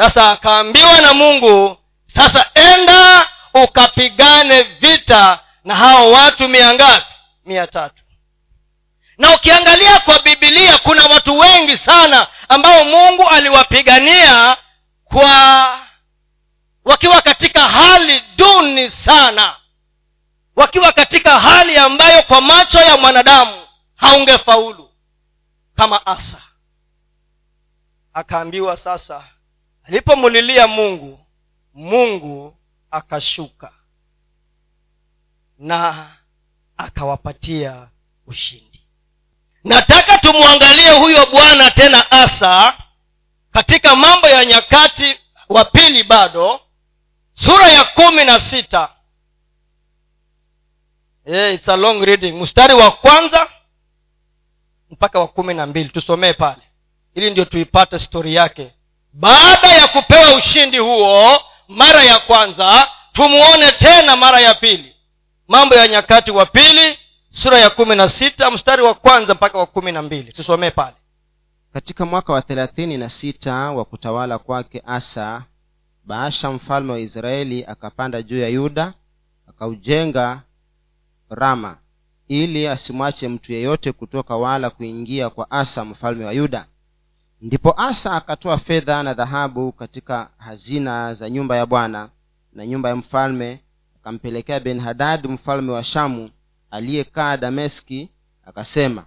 sasa 0.00 0.30
akaambiwa 0.30 1.00
na 1.00 1.14
mungu 1.14 1.78
sasa 2.14 2.50
enda 2.54 3.28
ukapigane 3.54 4.62
vita 4.62 5.40
na 5.64 5.76
hao 5.76 6.10
watu 6.10 6.48
mia 6.48 6.74
ngapi? 6.74 7.06
Mia 7.46 7.66
tatu. 7.66 8.02
Na 9.18 9.34
ukiangalia 9.34 9.98
kwa 10.00 10.18
bibilia 10.18 10.78
kuna 10.78 11.04
watu 11.06 11.38
wengi 11.38 11.76
sana 11.76 12.26
ambao 12.48 12.84
mungu 12.84 13.28
aliwapigania 13.28 14.56
kwa 15.04 15.78
wakiwa 16.84 17.22
katika 17.22 17.68
hali 17.68 18.22
duni 18.36 18.90
sana. 18.90 19.56
Wakiwa 20.56 20.92
katika 20.92 21.40
hali 21.40 21.76
ambayo 21.76 22.22
kwa 22.22 22.40
macho 22.40 22.78
ya 22.78 22.96
mwanadamu 22.96 23.66
haungefaulu 23.96 24.90
kama 25.76 26.06
asa. 26.06 26.42
Akaambiwa 28.14 28.76
sasa 28.76 29.24
alipomulilia 29.84 30.66
mungu 30.66 31.26
mungu 31.74 32.56
akashuka 32.90 33.72
na 35.58 36.10
akawapatia 36.76 37.88
ushindi. 38.26 38.80
Nataka 39.64 40.18
tumwangalie 40.18 40.90
huyo 40.90 41.26
bwana 41.26 41.70
tena 41.70 42.10
asa 42.10 42.78
katika 43.52 43.96
mambo 43.96 44.28
ya 44.28 44.44
nyakati 44.44 45.20
wa 45.48 45.64
pili 45.64 46.02
bado 46.04 46.60
sura 47.34 47.68
ya 47.68 47.84
kumi 47.84 48.24
na 48.24 48.40
sita. 48.40 48.88
Yeah, 51.26 51.54
it's 51.54 51.68
a 51.68 51.76
long 51.76 52.02
reading. 52.04 52.32
Mstari 52.32 52.74
wa 52.74 52.90
kwanza 52.90 53.48
mpaka 54.90 55.18
wa 55.20 55.28
kumi 55.28 55.54
na 55.54 55.66
mbili. 55.66 55.88
Tusomee 55.88 56.32
pale. 56.32 56.62
Ili 57.14 57.30
ndio 57.30 57.44
tuipate 57.44 57.98
stori 57.98 58.34
yake 58.34 58.72
baada 59.12 59.68
ya 59.68 59.88
kupewa 59.88 60.34
ushindi 60.36 60.78
huo 60.78 61.38
mara 61.68 62.02
ya 62.04 62.18
kwanza 62.18 62.88
tumuone 63.12 63.72
tena 63.72 64.16
mara 64.16 64.40
ya 64.40 64.54
pili. 64.54 64.94
Mambo 65.48 65.74
ya 65.74 65.88
nyakati 65.88 66.30
wa 66.30 66.46
pili 66.46 66.98
sura 67.30 67.58
ya 67.58 67.70
kumi 67.70 67.96
na 67.96 68.08
sita 68.08 68.50
mstari 68.50 68.82
wa 68.82 68.94
kwanza 68.94 69.34
mpaka 69.34 69.58
wa 69.58 69.66
kumi 69.66 69.92
na 69.92 70.02
mbili 70.02 70.32
tusomee 70.32 70.70
pale. 70.70 70.96
Katika 71.72 72.06
mwaka 72.06 72.32
wa 72.32 72.42
thelathini 72.42 72.98
na 72.98 73.10
sita 73.10 73.54
wa 73.54 73.84
kutawala 73.84 74.38
kwake 74.38 74.82
asa 74.86 75.42
baasha 76.04 76.50
mfalme 76.50 76.92
wa 76.92 77.00
israeli 77.00 77.64
akapanda 77.64 78.22
juu 78.22 78.38
ya 78.40 78.48
yuda 78.48 78.92
akaujenga 79.48 80.40
rama 81.30 81.78
ili 82.28 82.68
asimwache 82.68 83.28
mtu 83.28 83.52
yeyote 83.52 83.92
kutoka 83.92 84.36
wala 84.36 84.70
kuingia 84.70 85.30
kwa 85.30 85.50
asa 85.50 85.84
mfalme 85.84 86.24
wa 86.24 86.32
yuda 86.32 86.66
ndipo 87.40 87.80
asa 87.80 88.12
akatoa 88.12 88.58
fedha 88.58 89.02
na 89.02 89.14
dhahabu 89.14 89.72
katika 89.72 90.30
hazina 90.38 91.14
za 91.14 91.30
nyumba 91.30 91.56
ya 91.56 91.66
bwana 91.66 92.08
na 92.52 92.66
nyumba 92.66 92.88
ya 92.88 92.96
mfalme 92.96 93.60
akampelekea 94.00 94.60
ben 94.60 94.80
hadad 94.80 95.26
mfalme 95.30 95.72
wa 95.72 95.84
shamu 95.84 96.30
aliyekaa 96.70 97.36
dameski 97.36 98.10
akasema 98.44 99.04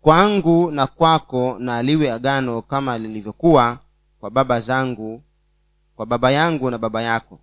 kwangu 0.00 0.70
na 0.70 0.86
kwako 0.86 1.56
na 1.58 1.76
aliwe 1.76 2.12
agano 2.12 2.62
kama 2.62 2.98
lilivyokuwa 2.98 3.78
kwa 4.20 4.30
baba 4.30 4.60
zangu 4.60 5.22
kwa 5.96 6.06
baba 6.06 6.30
yangu 6.30 6.70
na 6.70 6.78
baba 6.78 7.02
yako. 7.02 7.40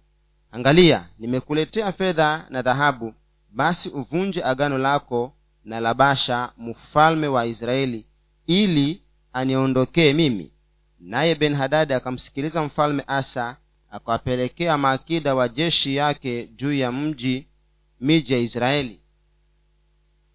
Angalia 0.51 1.07
nimekuletea 1.19 1.91
fedha 1.91 2.45
na 2.49 2.61
dhahabu 2.61 3.13
basi 3.49 3.89
uvunje 3.89 4.43
agano 4.43 4.77
lako 4.77 5.33
na 5.65 5.79
labasha 5.79 6.51
mfalme 6.57 7.27
wa 7.27 7.45
israeli 7.45 8.05
ili 8.47 9.00
aniondokee 9.33 10.13
mimi. 10.13 10.51
Naye 10.99 11.35
ben 11.35 11.55
hadadi 11.55 11.93
akamsikiliza 11.93 12.63
mfalme 12.63 13.03
asa 13.07 13.57
akawapelekea 13.91 14.77
maakida 14.77 15.35
wa 15.35 15.49
jeshi 15.49 15.95
yake 15.95 16.47
juu 16.47 16.73
ya 16.73 16.91
mji 16.91 17.47
miji 17.99 18.33
ya 18.33 18.39
israeli. 18.39 18.99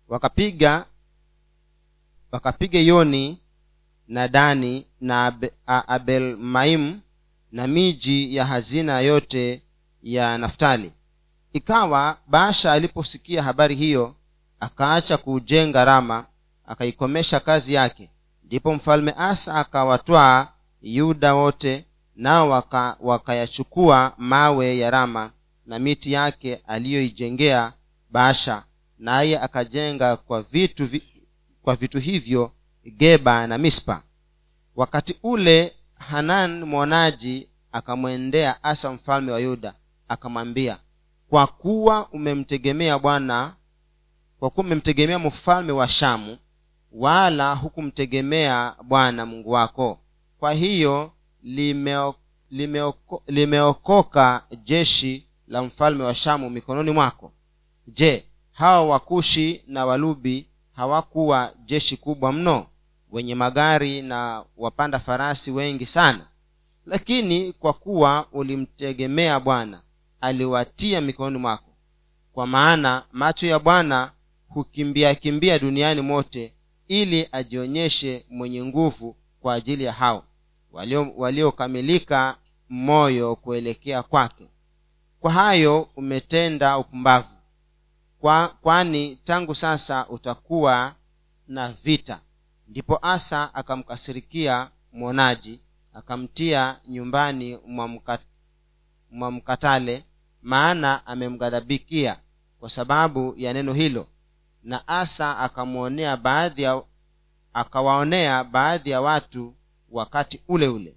Wakapiga 0.09 0.87
wakapiga 2.32 2.78
yoni 2.78 3.40
na 4.09 4.28
dani 4.28 4.87
na 5.00 5.32
abelmaim 5.66 7.00
na 7.52 7.66
miji 7.66 8.37
ya 8.37 8.46
hazina 8.46 9.00
yote 9.00 9.62
ya 10.02 10.38
naftali. 10.38 10.92
Ikawa 11.52 12.18
baasha 12.26 12.72
aliposikia 12.72 13.42
habari 13.42 13.74
hiyo 13.74 14.14
akaacha 14.61 15.16
kuujenga 15.16 15.85
rama 15.85 16.26
akaikomesha 16.66 17.40
kazi 17.40 17.74
yake 17.74 18.11
ndipo 18.46 18.74
mfalme 18.74 19.14
asa 19.18 19.54
akawatwaa 19.54 20.48
yuda 20.82 21.35
wote 21.35 21.85
nao 22.16 22.50
waka- 22.50 22.96
wakayachukua 23.00 24.12
mawe 24.18 24.78
ya 24.78 24.90
rama 24.90 25.30
na 25.66 25.78
miti 25.78 26.12
yake 26.12 26.54
aliyoijengea 26.66 27.72
baasha. 28.11 28.64
Naye 28.98 29.38
akajenga 29.40 30.16
kwa 30.16 30.42
vitu 30.42 30.87
vi, 30.87 31.02
kwa 31.62 31.76
vitu 31.76 31.98
hivyo 31.98 32.52
geba 32.96 33.46
na 33.46 33.59
mispa. 33.59 34.02
Wakati 34.76 35.18
ule 35.22 35.74
hanan 35.94 36.64
mwonaji 36.64 37.48
akamwendea 37.72 38.64
asa 38.64 38.92
mfalme 38.92 39.32
wa 39.32 39.40
yuda 39.40 39.74
akamwambia 40.09 40.78
kwa 41.28 41.46
kuwa 41.46 42.09
umemtegemea 42.09 42.98
bwana 42.98 43.54
kwa 44.38 44.50
kuwa 44.50 44.66
umemtegemea 44.66 45.18
mfalme 45.18 45.72
wa 45.72 45.88
shamu 45.88 46.38
wala 46.96 47.54
hukumtegemea 47.54 48.74
bwana 48.82 49.26
mungu 49.26 49.50
wako. 49.50 49.98
Kwa 50.38 50.52
hiyo 50.52 51.12
limeo, 51.42 52.14
limeoko, 52.50 53.22
limeokoka 53.26 54.44
jeshi 54.64 55.26
la 55.48 55.62
mfalme 55.62 56.04
wa 56.04 56.14
shamu 56.14 56.50
mikononi 56.50 56.90
mwako. 56.90 57.32
Je 57.88 58.26
hawa 58.52 58.87
wakushi 58.88 59.62
na 59.66 59.87
walubi 59.87 60.48
hawakuwa 60.72 61.52
jeshi 61.66 61.96
kubwa 61.96 62.32
mno 62.32 62.66
wenye 63.11 63.35
magari 63.35 64.02
na 64.02 64.44
wapanda 64.56 64.98
farasi 64.98 65.50
wengi 65.50 65.87
sana? 65.87 66.26
Lakini 66.87 67.52
kwa 67.52 67.72
kuwa 67.72 68.26
ulimtegemea 68.32 69.40
bwana 69.40 69.82
aliwatia 70.20 71.00
mikononi 71.00 71.38
mwako. 71.38 71.70
Kwa 72.32 72.46
maana 72.46 73.02
macho 73.12 73.46
ya 73.46 73.59
bwana 73.59 74.12
hukimbia 74.48 75.14
kimbia 75.14 75.59
duniani 75.59 76.00
mote 76.00 76.52
ili 76.88 77.29
ajionyeshe 77.33 78.27
mwenye 78.31 78.64
nguvu 78.64 79.16
kwa 79.40 79.55
ajili 79.55 79.85
ya 79.85 79.92
hao 79.92 80.25
walio- 80.72 81.12
waliokamilika 81.16 82.37
moyo 82.68 83.37
kuelekea 83.37 84.03
kwake. 84.03 84.49
Kwa 85.20 85.33
hayo 85.33 85.88
umetenda 85.96 86.79
upumbavu 86.79 87.29
kwa, 88.20 88.49
kwani 88.49 89.16
tangu 89.25 89.55
sasa 89.55 90.09
utakuwa 90.09 90.94
na 91.49 91.72
vita. 91.85 92.20
Ndipo 92.68 92.99
asa 93.03 93.55
akamkasirikia 93.55 94.70
mwonaji 94.92 95.61
akamtia 95.94 96.81
nyumbani 96.88 97.59
mwa 99.11 99.31
mkatale 99.31 100.05
maana 100.42 101.07
amemghadhabikia 101.07 102.18
kwa 102.61 102.70
sababu 102.70 103.35
ya 103.37 103.53
neno 103.53 103.72
hilo 103.72 104.07
na 104.66 104.88
asa 104.88 105.38
akamwonea 105.38 106.16
baadhi 106.16 106.62
ya 106.62 106.83
akawaonea 107.55 108.44
baadhi 108.44 108.90
ya 108.90 109.00
watu 109.00 109.55
wakati 109.90 110.42
ule 110.48 110.68
ule. 110.68 110.96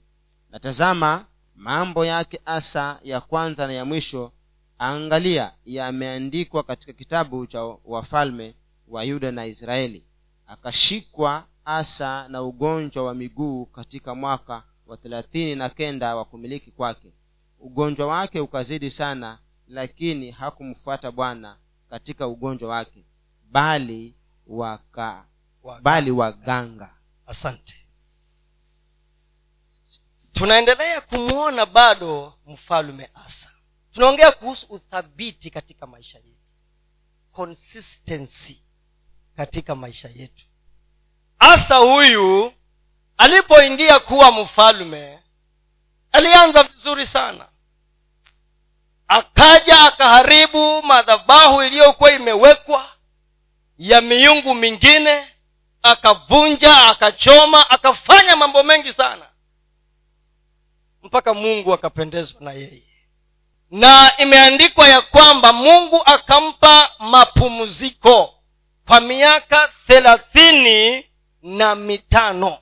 Na 0.49 1.25
mambo 1.55 2.05
yake 2.05 2.41
asa 2.45 2.99
ya 3.03 3.21
kwanza 3.21 3.67
na 3.67 3.73
ya 3.73 3.85
mwisho 3.85 4.31
angalia 4.79 5.53
yameandikwa 5.65 6.63
katika 6.63 6.93
kitabu 6.93 7.47
cha 7.47 7.63
wafalme 7.85 8.55
wa 8.87 9.03
yuda 9.03 9.31
na 9.31 9.45
israeli. 9.45 10.05
Akashikwa 10.47 11.43
asa 11.65 12.27
na 12.27 12.43
ugonjwa 12.43 13.03
wa 13.03 13.13
miguu 13.15 13.65
katika 13.65 14.15
mwaka 14.15 14.63
wa 14.87 14.97
thelathini 14.97 15.55
na 15.55 15.69
kenda 15.69 16.15
wa 16.15 16.25
kumiliki 16.25 16.71
kwake. 16.71 17.13
Ugonjwa 17.59 18.07
wake 18.07 18.39
ukazidi 18.39 18.89
sana 18.89 19.39
lakini 19.67 20.31
hakumfuata 20.31 21.11
bwana 21.11 21.57
katika 21.89 22.27
ugonjwa 22.27 22.69
wake 22.69 23.05
bali 23.51 24.15
waka 24.47 25.25
bali 25.81 26.11
waganga. 26.11 26.89
Asante. 27.27 27.85
Tunaendelea 30.33 31.01
kumwona 31.01 31.65
bado 31.65 32.33
mfalume 32.45 33.09
asa. 33.13 33.51
Tunaongea 33.93 34.31
kuhusu 34.31 34.65
uthabiti 34.69 35.49
katika 35.49 35.87
maisha 35.87 36.17
yetu. 36.17 36.39
Consistency 37.31 38.63
katika 39.35 39.75
maisha 39.75 40.09
yetu. 40.09 40.45
Asa 41.39 41.75
huyu 41.75 42.53
alipoingia 43.17 43.99
kuwa 43.99 44.31
mfalme 44.31 45.23
alianza 46.11 46.63
vizuri 46.63 47.05
sana. 47.05 47.49
Akaja 49.07 49.79
akaharibu 49.81 50.83
madhabahu 50.83 51.63
iliyokuwa 51.63 52.11
imewekwa 52.11 52.98
ya 53.79 54.01
miungu 54.01 54.55
mingine 54.55 55.27
akavunja 55.83 56.77
akachoma 56.87 57.69
akafanya 57.69 58.35
mambo 58.35 58.63
mengi 58.63 58.93
sana. 58.93 59.25
Mpaka 61.03 61.33
mungu 61.33 61.73
akapendezwa 61.73 62.41
na 62.41 62.51
yeye. 62.51 62.83
Na 63.71 64.17
imeandikwa 64.17 64.87
ya 64.87 65.01
kwamba 65.01 65.53
mungu 65.53 66.01
akampa 66.05 66.91
mapumziko 66.99 68.33
kwa 68.87 68.99
miaka 68.99 69.71
thelathini 69.87 71.05
na 71.41 71.75
mitano. 71.75 72.57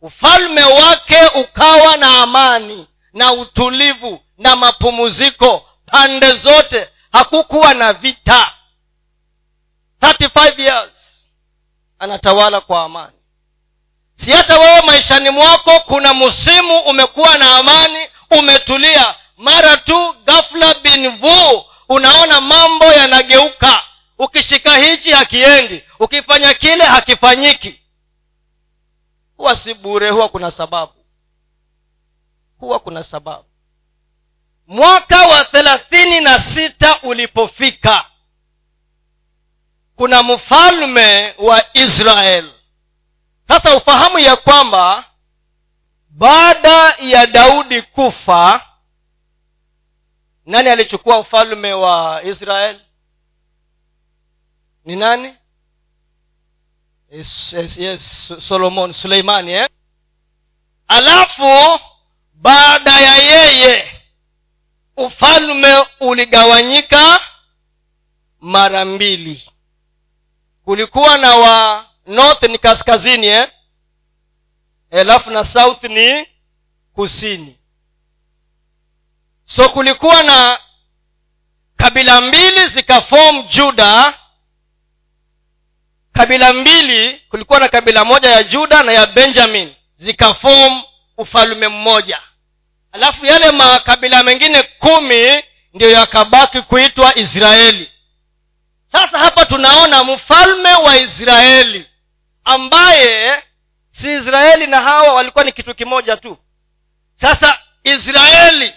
Ufalme 0.00 0.62
wake 0.64 1.18
ukawa 1.34 1.96
na 1.96 2.22
amani 2.22 2.86
na 3.12 3.32
utulivu 3.32 4.20
na 4.38 4.56
mapumziko 4.56 5.68
pande 5.86 6.32
zote. 6.32 6.88
Hakukuwa 7.12 7.74
na 7.74 7.92
vita 7.92 8.52
35 10.04 10.60
years 10.60 11.28
anatawala 11.98 12.60
kwa 12.60 12.82
amani. 12.82 13.16
Si 14.16 14.30
hata 14.32 14.58
wewe 14.58 14.80
maishani 14.82 15.30
mwako 15.30 15.80
kuna 15.80 16.14
msimu 16.14 16.78
umekuwa 16.80 17.38
na 17.38 17.56
amani 17.56 17.98
umetulia. 18.30 19.14
Mara 19.36 19.76
tu 19.76 20.12
ghafla 20.24 20.74
binvu 20.74 21.64
unaona 21.88 22.40
mambo 22.40 22.84
yanageuka. 22.84 23.82
Ukishika 24.18 24.76
hichi 24.78 25.10
hakiendi. 25.10 25.84
Ukifanya 26.00 26.54
kile 26.54 26.84
hakifanyiki. 26.84 27.80
Huwa 29.36 29.56
si 29.56 29.74
bure 29.74 30.10
huwa 30.10 30.28
kuna 30.28 30.50
sababu. 30.50 30.92
Huwa 32.58 32.78
kuna 32.78 33.02
sababu. 33.02 33.44
Mwaka 34.66 35.26
wa 35.26 35.44
thelathini 35.44 36.20
na 36.20 36.40
sita 36.40 37.00
ulipofika 37.02 38.04
kuna 39.96 40.22
mfalme 40.22 41.34
wa 41.38 41.76
israel. 41.76 42.52
Sasa 43.48 43.76
ufahamu 43.76 44.18
ya 44.18 44.36
kwamba 44.36 45.04
baada 46.08 46.94
ya 47.00 47.26
daudi 47.26 47.82
kufa 47.82 48.66
nani 50.46 50.68
alichukua 50.68 51.18
ufalme 51.18 51.72
wa 51.72 52.22
israel? 52.24 52.80
Ni 54.84 54.96
nani? 54.96 55.34
Yes, 57.10 57.52
yes, 57.52 57.76
yes, 57.78 58.32
solomon 58.38 58.92
suleimani 58.92 59.52
eh? 59.52 59.68
alafu 60.88 61.80
baada 62.34 63.00
ya 63.00 63.16
yeye 63.16 64.00
ufalme 64.96 65.86
uligawanyika 66.00 67.20
mara 68.40 68.84
mbili 68.84 69.50
kulikuwa 70.64 71.18
na 71.18 71.34
wa 71.36 71.86
north 72.06 72.42
ni 72.42 72.58
kaskazini 72.58 73.26
eh? 73.26 73.48
alafu 74.90 75.30
na 75.30 75.44
south 75.44 75.82
ni 75.84 76.26
kusini. 76.94 77.58
So 79.44 79.68
kulikuwa 79.68 80.22
na 80.22 80.58
kabila 81.76 82.20
mbili 82.20 82.66
zikafom 82.66 83.42
juda. 83.48 84.18
Kabila 86.12 86.52
mbili 86.52 87.22
kulikuwa 87.28 87.60
na 87.60 87.68
kabila 87.68 88.04
moja 88.04 88.30
ya 88.30 88.42
juda 88.42 88.82
na 88.82 88.92
ya 88.92 89.06
benjamin 89.06 89.74
zikafom 89.96 90.82
ufalume 91.18 91.68
mmoja. 91.68 92.20
Alafu 92.92 93.26
yale 93.26 93.50
makabila 93.50 94.22
mengine 94.22 94.62
kumi 94.62 95.42
ndiyo 95.74 95.90
yakabaki 95.90 96.62
kuitwa 96.62 97.18
israeli 97.18 97.90
sasa 98.94 99.18
hapa 99.18 99.44
tunaona 99.46 100.04
mfalme 100.04 100.74
wa 100.74 100.96
israeli 100.96 101.86
ambaye 102.44 103.42
si 103.90 104.12
israeli 104.14 104.66
na 104.66 104.82
hawa 104.82 105.12
walikuwa 105.12 105.44
ni 105.44 105.52
kitu 105.52 105.74
kimoja 105.74 106.16
tu. 106.16 106.38
Sasa 107.14 107.58
israeli 107.84 108.74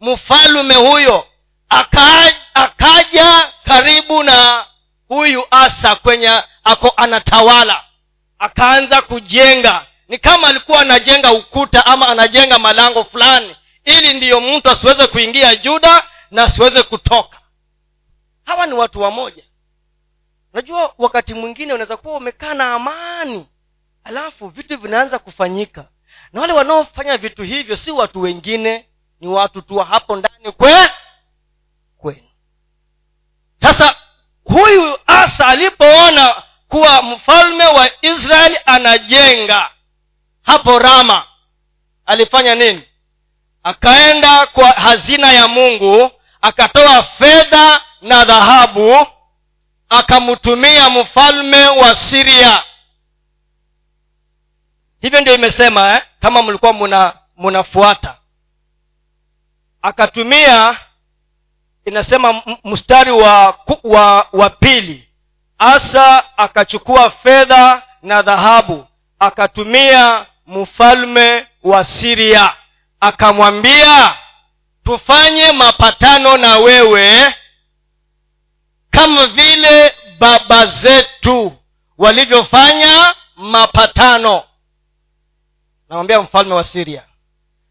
mfalme 0.00 0.74
huyo 0.74 1.26
akaja, 1.68 2.36
akaja 2.54 3.52
karibu 3.64 4.22
na 4.22 4.64
huyu 5.08 5.44
asa 5.50 5.94
kwenye 5.96 6.42
ako 6.64 6.92
anatawala. 6.96 7.84
Akaanza 8.38 9.02
kujenga. 9.02 9.86
Ni 10.08 10.18
kama 10.18 10.48
alikuwa 10.48 10.80
anajenga 10.80 11.32
ukuta 11.32 11.86
ama 11.86 12.08
anajenga 12.08 12.58
malango 12.58 13.04
fulani 13.04 13.56
ili 13.84 14.14
ndiyo 14.14 14.40
mtu 14.40 14.70
asiweze 14.70 15.06
kuingia 15.06 15.56
juda 15.56 16.02
na 16.30 16.44
asiweze 16.44 16.82
kutoka 16.82 17.38
hawa 18.46 18.66
ni 18.66 18.72
watu 18.72 19.00
wamoja 19.00 19.42
unajua 20.52 20.94
wakati 20.98 21.34
mwingine 21.34 21.72
unaweza 21.72 21.96
kuwa 21.96 22.16
umekaa 22.16 22.54
na 22.54 22.74
amani 22.74 23.46
alafu 24.04 24.48
vitu 24.48 24.78
vinaanza 24.78 25.18
kufanyika. 25.18 25.84
Na 26.32 26.40
wale 26.40 26.52
wanaofanya 26.52 27.16
vitu 27.16 27.42
hivyo 27.42 27.76
si 27.76 27.90
watu 27.90 28.20
wengine 28.20 28.86
ni 29.20 29.28
watu 29.28 29.62
tu 29.62 29.78
hapo 29.78 30.16
ndani 30.16 30.52
kwe 30.52 30.90
kwenu. 31.98 32.28
Sasa 33.60 33.96
huyu 34.44 34.98
asa 35.06 35.46
alipoona 35.46 36.42
kuwa 36.68 37.02
mfalme 37.02 37.66
wa 37.66 37.90
israeli 38.02 38.58
anajenga 38.66 39.70
hapo 40.42 40.78
rama 40.78 41.26
alifanya 42.06 42.54
nini? 42.54 42.82
Akaenda 43.62 44.46
kwa 44.46 44.68
hazina 44.70 45.32
ya 45.32 45.48
mungu 45.48 46.10
akatoa 46.40 47.02
fedha 47.02 47.82
na 48.00 48.24
dhahabu 48.24 49.06
akamtumia 49.88 50.90
mfalme 50.90 51.66
wa 51.68 51.94
siria 51.96 52.62
hivyo 55.00 55.20
ndio 55.20 55.34
imesema 55.34 55.94
eh? 55.94 56.02
kama 56.20 56.42
mlikuwa 56.42 56.72
muna 56.72 57.12
munafuata. 57.36 58.16
Akatumia 59.82 60.76
inasema 61.84 62.42
mstari 62.64 63.10
wa 63.10 63.58
wa, 63.82 64.26
wa 64.32 64.50
pili. 64.50 65.08
Asa 65.58 66.38
akachukua 66.38 67.10
fedha 67.10 67.82
na 68.02 68.22
dhahabu 68.22 68.86
akatumia 69.18 70.26
mfalme 70.46 71.46
wa 71.62 71.84
siria 71.84 72.52
akamwambia 73.00 74.14
tufanye 74.84 75.52
mapatano 75.52 76.36
na 76.36 76.58
wewe 76.58 77.34
kama 78.96 79.26
vile 79.26 79.94
baba 80.18 80.66
zetu 80.66 81.52
walivyofanya 81.98 83.14
mapatano. 83.36 84.42
Namwambia 85.88 86.20
mfalme 86.20 86.54
wa 86.54 86.64
siria 86.64 87.02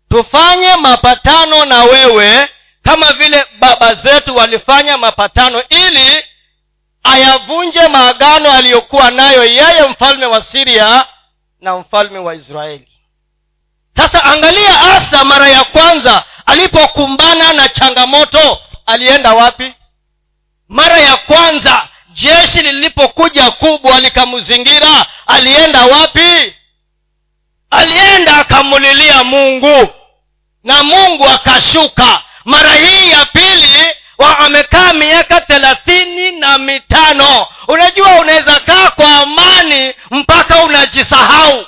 tufanye 0.09 0.75
mapatano 0.75 1.65
na 1.65 1.83
wewe 1.83 2.49
kama 2.83 3.13
vile 3.13 3.45
baba 3.59 3.93
zetu 3.93 4.35
walifanya 4.35 4.97
mapatano 4.97 5.63
ili 5.69 6.23
ayavunje 7.03 7.87
maagano 7.87 8.51
aliyokuwa 8.51 9.11
nayo 9.11 9.45
yeye 9.45 9.87
mfalme 9.89 10.25
wa 10.25 10.41
siria 10.41 11.05
na 11.61 11.77
mfalme 11.77 12.19
wa 12.19 12.35
israeli. 12.35 12.87
Sasa 13.97 14.23
angalia 14.23 14.81
asa 14.81 15.23
mara 15.25 15.49
ya 15.49 15.63
kwanza 15.63 16.23
alipokumbana 16.45 17.53
na 17.53 17.69
changamoto 17.69 18.59
alienda 18.85 19.33
wapi 19.33 19.73
mara 20.69 20.97
ya 20.97 21.17
kwanza 21.17 21.87
jeshi 22.13 22.61
lilipokuja 22.61 23.51
kubwa 23.51 23.99
likamzingira 23.99 25.05
alienda 25.27 25.85
wapi? 25.85 26.53
Alienda 27.69 28.37
akamulilia 28.37 29.23
mungu. 29.23 29.89
Na 30.63 30.83
mungu 30.83 31.29
akashuka. 31.29 32.21
Mara 32.45 32.73
hii 32.73 33.09
ya 33.11 33.25
pili 33.25 33.85
amekaa 34.39 34.93
miaka 34.93 35.41
thelathini 35.41 36.31
na 36.31 36.57
mitano. 36.57 37.47
Unajua 37.67 38.19
unaweza 38.19 38.59
kaa 38.59 38.89
kwa 38.89 39.15
amani 39.15 39.93
mpaka 40.11 40.63
unajisahau. 40.63 41.65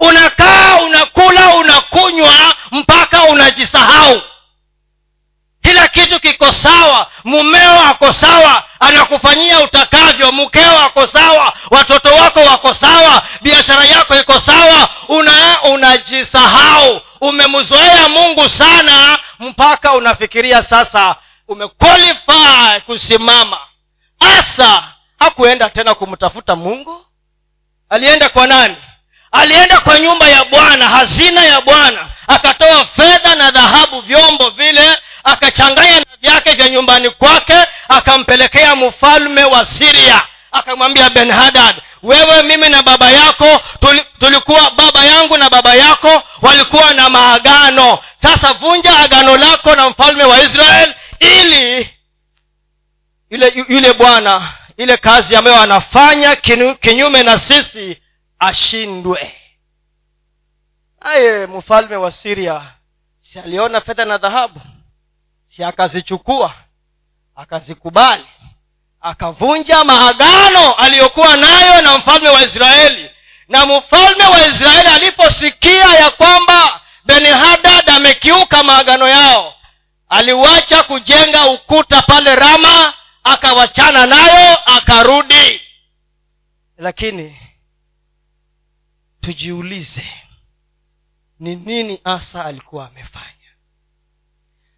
Unakaa 0.00 0.76
unakula 0.80 1.54
unakunywa 1.54 2.34
mpaka 2.72 3.24
unajisahau 3.24 4.22
kila 5.62 5.88
kitu 5.88 6.20
kiko 6.20 6.52
sawa 6.52 7.06
mumeo 7.24 7.80
ako 7.90 8.12
sawa 8.12 8.64
anakufanyia 8.80 9.60
utakavyo 9.60 10.32
mkeo 10.32 10.78
ako 10.78 11.06
sawa 11.06 11.52
watoto 11.70 12.08
wako 12.08 12.40
wako 12.40 12.74
sawa 12.74 13.22
biashara 13.40 13.84
yako 13.84 14.14
iko 14.16 14.40
sawa 14.40 14.88
una 15.08 15.62
unajisahau. 15.62 17.00
Umemzoea 17.20 18.08
mungu 18.08 18.48
sana 18.48 19.18
mpaka 19.38 19.92
unafikiria 19.92 20.62
sasa 20.62 21.16
umequalify 21.48 22.80
kusimama. 22.86 23.58
Asa 24.20 24.82
hakuenda 25.18 25.70
tena 25.70 25.94
kumtafuta 25.94 26.56
mungu? 26.56 27.06
Alienda 27.90 28.28
kwa 28.28 28.46
nani? 28.46 28.76
Alienda 29.32 29.80
kwa 29.80 29.98
nyumba 29.98 30.28
ya 30.28 30.44
bwana 30.44 30.88
hazina 30.88 31.44
ya 31.44 31.60
bwana. 31.60 32.08
Akatoa 32.28 32.84
fedha 32.84 33.34
na 33.34 33.50
dhahabu 33.50 34.00
vyombo 34.00 34.50
vile 34.50 34.98
akachanganya 35.24 35.98
na 36.00 36.06
vyake 36.20 36.52
vya 36.52 36.68
nyumbani 36.68 37.10
kwake 37.10 37.56
akampelekea 37.88 38.76
mfalme 38.76 39.44
wa 39.44 39.64
siria. 39.64 40.22
Akamwambia 40.52 41.10
ben 41.10 41.30
hadad 41.30 41.76
wewe 42.02 42.42
mimi 42.42 42.68
na 42.68 42.82
baba 42.82 43.10
yako 43.10 43.60
tulikuwa 44.18 44.70
baba 44.70 45.04
yangu 45.04 45.36
na 45.36 45.50
baba 45.50 45.74
yako 45.74 46.22
walikuwa 46.42 46.94
na 46.94 47.10
maagano. 47.10 47.98
Sasa 48.22 48.52
vunja 48.52 48.98
agano 48.98 49.36
lako 49.36 49.74
na 49.74 49.90
mfalme 49.90 50.24
wa 50.24 50.42
israel 50.42 50.94
ili 51.20 51.90
yule 53.30 53.52
yule 53.68 53.92
bwana 53.92 54.52
ile 54.76 54.96
kazi 54.96 55.36
ambayo 55.36 55.60
anafanya 55.60 56.36
kinyume 56.80 57.22
na 57.22 57.38
sisi 57.38 57.98
ashindwe. 58.38 59.34
Aye 61.00 61.46
mfalme 61.46 61.96
wa 61.96 62.12
siria 62.12 62.62
si 63.20 63.38
aliona 63.38 63.80
fedha 63.80 64.04
na 64.04 64.18
dhahabu 64.18 64.60
si 65.56 65.64
akazichukua 65.64 66.54
akazikubali 67.36 68.26
akavunja 69.00 69.84
maagano 69.84 70.74
aliyokuwa 70.74 71.36
nayo 71.36 71.82
na 71.82 71.98
mfalme 71.98 72.28
wa 72.28 72.42
israeli. 72.42 73.10
Na 73.48 73.66
mfalme 73.66 74.24
wa 74.24 74.46
israeli 74.46 74.88
aliposikia 74.88 75.84
ya 75.84 76.10
kwamba 76.10 76.80
benihadad 77.04 77.90
amekiuka 77.90 78.62
maagano 78.62 79.08
yao 79.08 79.54
aliwacha 80.08 80.82
kujenga 80.82 81.46
ukuta 81.46 82.02
pale 82.02 82.36
rama 82.36 82.94
akawachana 83.24 84.06
nayo 84.06 84.58
akarudi. 84.66 85.60
Lakini 86.78 87.36
tujiulize 89.20 90.12
ni 91.40 91.56
nini 91.56 92.00
asa 92.04 92.44
alikuwa 92.44 92.86
amefanya 92.86 93.41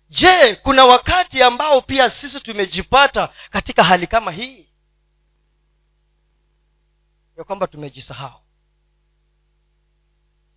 je 0.09 0.55
kuna 0.57 0.85
wakati 0.85 1.43
ambao 1.43 1.81
pia 1.81 2.11
sisi 2.11 2.40
tumejipata 2.40 3.29
katika 3.51 3.85
hali 3.85 4.07
kama 4.07 4.33
hii? 4.33 4.69
Ya 7.37 7.45
kwamba 7.45 7.67
tumejisahau. 7.67 8.40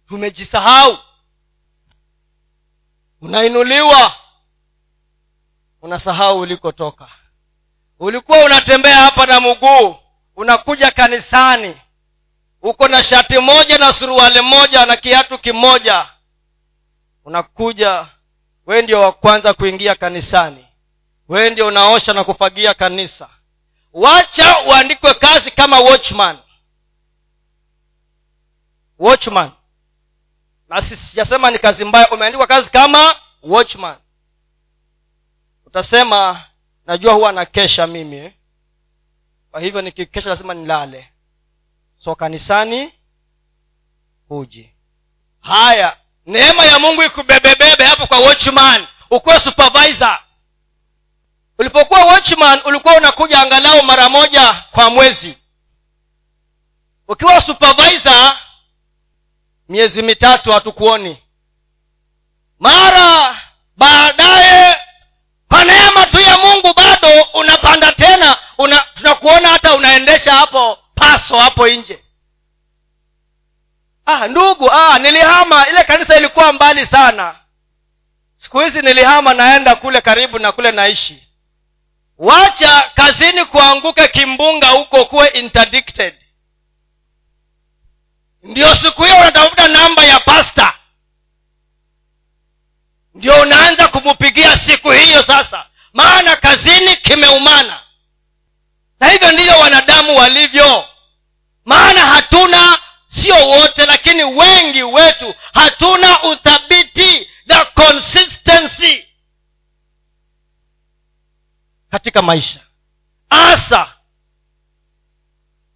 Tumejisahau. 0.07 0.97
Unainuliwa. 3.21 4.15
Unasahau 5.81 6.39
ulikotoka. 6.39 7.09
Ulikuwa 7.99 8.45
unatembea 8.45 8.95
hapa 8.95 9.25
na 9.25 9.39
mguu 9.41 9.95
unakuja 10.35 10.91
kanisani. 10.91 11.75
Uko 12.61 12.87
na 12.87 13.03
shati 13.03 13.37
moja 13.39 13.77
na 13.77 13.93
suruali 13.93 14.41
moja 14.41 14.85
na 14.85 14.95
kiatu 14.95 15.39
kimoja. 15.39 16.09
Unakuja 17.25 18.07
wee 18.67 18.81
ndio 18.81 19.01
wa 19.01 19.11
kwanza 19.11 19.53
kuingia 19.53 19.95
kanisani. 19.95 20.67
Wee 21.27 21.49
ndio 21.49 21.67
unaosha 21.67 22.13
na 22.13 22.23
kufagia 22.23 22.73
kanisa. 22.73 23.29
Wacha 23.93 24.59
uandikwe 24.67 25.13
kazi 25.13 25.51
kama 25.51 25.79
watchman. 25.79 26.37
Watchman. 28.99 29.51
Na 30.69 30.81
sijasema 30.81 31.51
ni 31.51 31.59
kazi 31.59 31.85
mbaya. 31.85 32.11
Umeandikwa 32.11 32.47
kazi 32.47 32.69
kama 32.69 33.15
watchman. 33.43 33.95
Utasema 35.65 36.45
najua 36.85 37.13
huwa 37.13 37.31
nakesha 37.31 37.87
mimi 37.87 38.15
eh? 38.17 38.33
kwa 39.51 39.61
hivyo 39.61 39.81
nikikesha 39.81 40.29
lazima 40.29 40.53
nilale. 40.53 41.09
So 41.97 42.15
kanisani 42.15 42.93
huji. 44.29 44.73
Haya 45.39 45.97
neema 46.27 46.65
ya 46.65 46.79
mungu 46.79 47.03
ikubebebebe 47.03 47.85
hapo 47.85 48.07
kwa 48.07 48.19
watchman. 48.19 48.87
Ukuwe 49.11 49.39
supervisor. 49.39 50.19
Ulipokuwa 51.59 52.05
watchman 52.05 52.61
ulikuwa 52.65 52.95
unakuja 52.97 53.41
angalau 53.41 53.83
mara 53.83 54.09
moja 54.09 54.53
kwa 54.71 54.89
mwezi. 54.89 55.37
Ukiwa 57.07 57.41
supervisor 57.41 58.37
miezi 59.69 60.01
mitatu 60.01 60.51
hatukuoni. 60.51 61.17
Mara 62.59 63.41
baadaye 63.77 64.75
kwa 65.49 65.63
neema 65.63 66.05
tu 66.05 66.19
ya 66.19 66.37
mungu 66.37 66.73
bado 66.73 67.09
unapanda 67.33 67.91
tena 67.91 68.37
una, 68.57 68.79
tunakuona 68.93 69.49
hata 69.49 69.75
unaendesha 69.75 70.33
hapo 70.33 70.77
paso 70.95 71.37
hapo 71.37 71.67
nje 71.67 72.03
ah 74.07 74.27
ndugu 74.27 74.71
ah 74.71 74.99
nilihama. 74.99 75.67
Ile 75.69 75.83
kanisa 75.83 76.17
ilikuwa 76.17 76.53
mbali 76.53 76.85
sana. 76.85 77.35
Siku 78.35 78.59
hizi 78.59 78.81
nilihama 78.81 79.33
naenda 79.33 79.75
kule 79.75 80.01
karibu 80.01 80.39
na 80.39 80.51
kule 80.51 80.71
naishi. 80.71 81.27
Wacha 82.17 82.91
kazini 82.95 83.45
kuanguke 83.45 84.07
kimbunga 84.07 84.67
huko 84.69 85.05
kuwe 85.05 85.27
interdicted. 85.27 86.15
Ndio 88.43 88.75
siku 88.75 89.03
hiyo 89.03 89.17
unatafuta 89.17 89.67
namba 89.67 90.03
ya 90.03 90.19
pasta 90.19 90.73
ndio 93.13 93.41
unaanza 93.41 93.87
kumupigia 93.87 94.57
siku 94.57 94.91
hiyo 94.91 95.23
sasa. 95.23 95.65
Maana 95.93 96.35
kazini 96.35 96.95
kimeumana. 96.95 97.79
Na 98.99 99.07
hivyo 99.09 99.31
ndivyo 99.31 99.59
wanadamu 99.59 100.17
walivyo. 100.17 100.85
Maana 101.65 102.01
hatuna 102.05 102.79
sio 103.21 103.47
wote 103.47 103.85
lakini 103.85 104.23
wengi 104.23 104.83
wetu 104.83 105.35
hatuna 105.53 106.23
uthabiti 106.23 107.29
the 107.47 107.65
consistency. 107.73 109.03
Katika 111.91 112.21
maisha 112.21 112.59
asa 113.29 113.93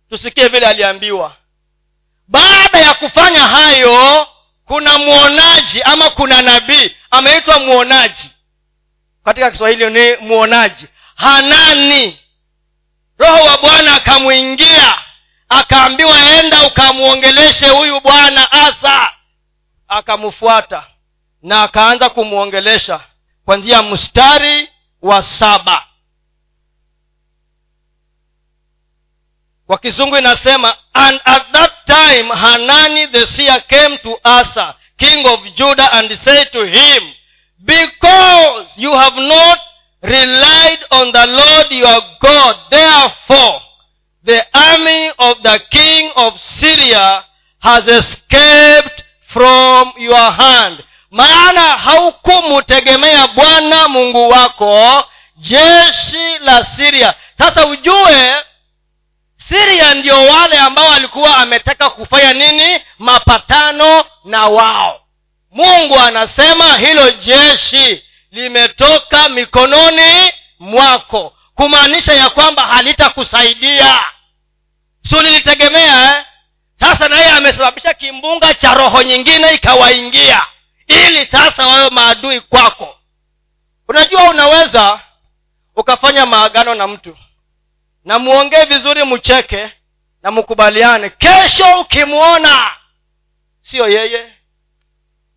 tusikie 0.10 0.48
vile 0.48 0.66
aliambiwa. 0.68 1.36
Baada 2.28 2.80
ya 2.80 2.94
kufanya 2.94 3.40
hayo 3.48 4.28
kuna 4.66 4.98
mwonaji 4.98 5.82
ama 5.82 6.10
kuna 6.10 6.42
nabii 6.42 6.96
ameitwa 7.12 7.60
mwonaji. 7.60 8.30
Katika 9.26 9.52
kiswahili 9.52 9.90
ni 9.90 10.16
mwonaji. 10.28 10.88
Hanani. 11.16 12.20
Roho 13.18 13.44
wa 13.46 13.58
bwana 13.58 13.96
akamwingia 13.96 15.02
akaambiwa 15.52 16.20
enda 16.20 16.64
ukamwongeleshe 16.68 17.70
huyu 17.70 18.00
bwana 18.02 18.52
asa. 18.52 19.14
Akamfuata 19.88 20.84
na 21.42 21.64
akaanza 21.64 22.10
kumwongelesha 22.10 23.00
kwanzia 23.46 23.84
mstari 23.84 24.70
wa 25.02 25.22
saba. 25.22 25.84
Kwa 29.68 29.78
kizungu 29.78 30.18
inasema 30.18 30.78
and 30.94 31.22
at 31.26 31.52
that 31.52 31.72
time 31.86 32.36
hanani 32.36 33.08
the 33.08 33.28
seer 33.28 33.62
came 33.68 33.98
to 33.98 34.20
asa 34.24 34.76
king 34.98 35.26
of 35.26 35.40
judah 35.56 35.94
and 35.94 36.18
said 36.18 36.52
to 36.52 36.64
him 36.66 37.14
because 37.60 38.82
you 38.82 38.94
have 38.96 39.22
not 39.22 39.60
relied 40.02 40.80
on 40.90 41.12
the 41.12 41.26
lord 41.26 41.72
your 41.72 42.04
god 42.20 42.56
therefore 42.70 43.62
the 44.26 44.42
army 44.54 45.12
of 45.18 45.42
the 45.42 45.60
king 45.60 46.12
of 46.16 46.40
syria 46.40 47.24
has 47.60 47.88
escaped 47.88 49.04
from 49.28 49.94
your 49.98 50.32
hand. 50.32 50.84
Maana 51.12 51.62
haukumutegemea 51.62 53.28
bwana 53.28 53.88
mungu 53.88 54.30
wako 54.30 55.06
jeshi 55.38 56.40
la 56.40 56.64
siria 56.64 57.14
sasa 57.38 57.66
ujue 57.68 58.34
siria 59.38 59.94
ndio 59.94 60.26
wale 60.26 60.58
ambao 60.60 60.92
alikuwa 60.94 61.38
ametaka 61.38 61.90
kufanya 61.90 62.34
nini? 62.34 62.80
Mapatano 63.00 64.06
na 64.26 64.48
wao. 64.48 65.02
Mungu 65.52 66.00
anasema 66.00 66.78
hilo 66.78 67.12
jeshi 67.12 68.04
limetoka 68.32 69.30
mikononi 69.30 70.32
mwako 70.60 71.34
kumaanisha 71.56 72.14
ya 72.14 72.30
kwamba 72.30 72.66
halitakusaidia. 72.68 74.04
Sulilitegemea 75.04 76.18
eh? 76.18 76.26
sasa 76.80 77.08
naye 77.10 77.26
amesababisha 77.30 77.94
kimbunga 77.94 78.54
cha 78.54 78.74
roho 78.74 79.04
nyingine 79.04 79.54
ikawaingia 79.54 80.42
ili 80.88 81.26
sasa 81.26 81.68
wawe 81.68 81.90
maadui 81.90 82.40
kwako. 82.42 82.96
Unajua 83.88 84.30
unaweza 84.30 85.00
ukafanya 85.76 86.26
maagano 86.26 86.76
na 86.76 86.88
mtu 86.88 87.18
na 88.06 88.20
muongee 88.20 88.66
vizuri 88.66 89.04
mcheke 89.06 89.72
na 90.24 90.32
mkubaliane 90.32 91.10
kesho 91.10 91.80
ukimwona 91.80 92.72
siyo 93.62 93.90
yeye. 93.90 94.34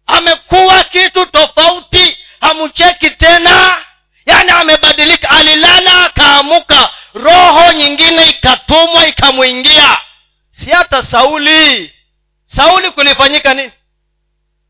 Amekuwa 0.06 0.84
kitu 0.84 1.26
tofauti 1.26 2.18
hamcheki 2.40 3.10
tena 3.10 3.83
yaani 4.26 4.50
amebadilika 4.50 5.30
alilala 5.30 6.04
akaamuka 6.04 6.90
roho 7.14 7.72
nyingine 7.72 8.30
ikatumwa 8.30 9.06
ikamwingia. 9.06 9.96
Si 10.50 10.70
hata 10.70 11.02
sauli. 11.02 11.92
Sauli 12.46 12.90
kulifanyika 12.90 13.54
nini? 13.54 13.72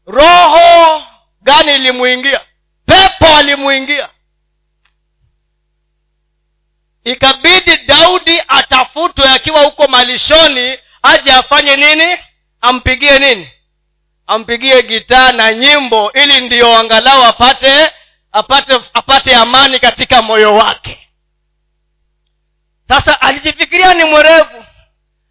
Roho 0.06 1.02
gani 1.42 1.74
ilimwingia? 1.74 2.40
Pepo 2.86 3.36
alimwingia. 3.36 4.08
Ikabidi 7.04 7.76
daudi 7.76 8.42
atafutwe 8.48 9.28
akiwa 9.28 9.62
huko 9.64 9.88
malishoni 9.88 10.78
aje 11.02 11.32
afanye 11.32 11.76
nini? 11.76 12.16
Ampigie 12.60 13.18
nini? 13.18 13.50
Ampigie 14.26 14.82
gitaa 14.82 15.32
na 15.32 15.52
nyimbo 15.52 16.12
ili 16.12 16.40
ndiyo 16.40 16.76
angalau 16.78 17.22
apate 17.24 17.90
apate 18.34 18.80
apate 18.94 19.36
amani 19.36 19.78
katika 19.78 20.22
moyo 20.22 20.54
wake. 20.54 21.08
Sasa 22.88 23.20
alijifikiria 23.20 23.94
ni 23.94 24.04
mwerevu 24.04 24.64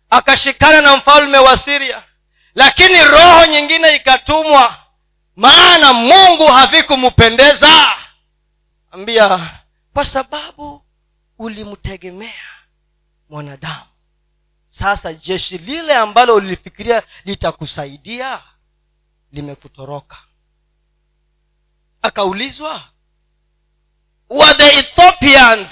akashikana 0.10 0.82
na 0.82 0.98
mfalme 0.98 1.38
wa 1.38 1.58
siria 1.58 2.04
lakini 2.56 3.04
roho 3.04 3.46
nyingine 3.46 3.96
ikatumwa 3.96 4.78
maana 5.36 5.94
mungu 5.94 6.46
havikumpendeza 6.46 7.98
ambia 8.92 9.52
kwa 9.94 10.06
sababu 10.06 10.86
ulimtegemea 11.40 12.44
mwanadamu. 13.30 13.86
Sasa 14.68 15.14
jeshi 15.14 15.58
lile 15.58 15.96
ambalo 15.96 16.36
ulifikiria 16.36 17.04
litakusaidia 17.26 18.42
limekutoroka. 19.32 20.18
Akaulizwa 22.02 22.82
were 24.34 24.54
the 24.58 24.80
ethiopians 24.80 25.70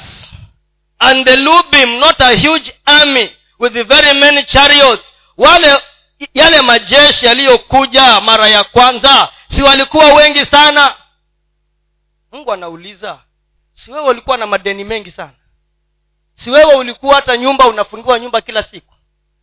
and 0.99 1.25
the 1.25 1.35
lubim 1.35 1.99
not 1.99 2.21
a 2.21 2.35
huge 2.35 2.71
army 2.85 3.31
with 3.59 3.73
very 3.73 4.19
many 4.19 4.43
chariots. 4.43 5.03
Wale 5.37 5.81
yale 6.33 6.61
majeshi 6.61 7.25
yaliyokuja 7.25 8.21
mara 8.21 8.47
ya 8.47 8.63
kwanza 8.63 9.29
si 9.47 9.63
walikuwa 9.63 10.13
wengi 10.13 10.45
sana? 10.45 10.95
Mungu 12.31 12.53
anauliza 12.53 13.19
si 13.73 13.91
wewe 13.91 14.09
ulikuwa 14.09 14.37
na 14.37 14.47
madeni 14.47 14.83
mengi 14.83 15.11
sana? 15.11 15.31
Si 16.35 16.51
wewe 16.51 16.73
ulikuwa 16.75 17.15
hata 17.15 17.37
nyumba 17.37 17.67
unafungiwa 17.67 18.19
nyumba 18.19 18.41
kila 18.41 18.63
siku? 18.63 18.93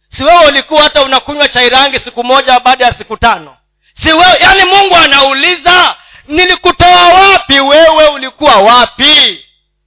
Si 0.08 0.24
wewe 0.24 0.46
ulikuwa 0.46 0.82
hata 0.82 1.02
unakunywa 1.02 1.48
chai 1.48 1.68
rangi 1.70 1.98
siku 1.98 2.24
moja 2.24 2.60
baada 2.60 2.84
ya 2.84 2.92
siku 2.92 3.16
tano? 3.16 3.56
Si 3.94 4.08
wewe 4.12 4.36
yaani 4.40 4.64
mungu 4.64 4.96
anauliza 4.96 5.96
nilikutoa 6.28 7.08
wapi? 7.08 7.60
Wewe 7.60 8.06
ulikuwa 8.08 8.56
wapi? 8.56 9.44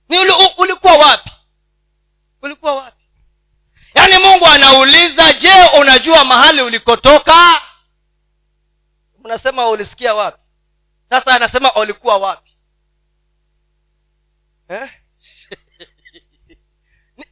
Ni 0.09 0.19
uli, 0.19 0.31
ulikuwa 0.57 0.93
wapi? 0.93 1.31
Ulikuwa 2.41 2.75
wapi? 2.75 3.03
Yaani 3.95 4.17
mungu 4.17 4.45
anauliza 4.45 5.33
je 5.33 5.53
unajua 5.79 6.25
mahali 6.25 6.61
ulikotoka? 6.61 7.61
Unasema 9.23 9.69
ulisikia 9.69 10.13
wapi? 10.13 10.37
Sasa 11.09 11.35
anasema 11.35 11.73
ulikuwa 11.73 12.17
wapi? 12.17 12.51
Eh? 14.69 14.89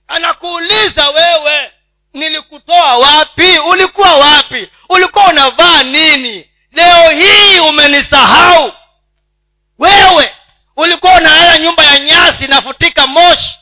anakuuliza 0.08 1.10
wewe 1.10 1.72
nilikutoa 2.14 2.98
wapi? 2.98 3.58
Ulikuwa 3.60 4.16
wapi? 4.18 4.70
Ulikuwa 4.90 5.28
unavaa 5.28 5.84
nini? 5.84 6.50
Leo 6.72 7.10
hii 7.10 7.60
umenisahau 7.60 8.74
wewe 9.80 10.36
ulikuwa 10.76 11.16
unalala 11.16 11.58
nyumba 11.60 11.84
ya 11.84 12.00
nyasi 12.00 12.48
nafutika 12.48 13.08
moshi. 13.08 13.60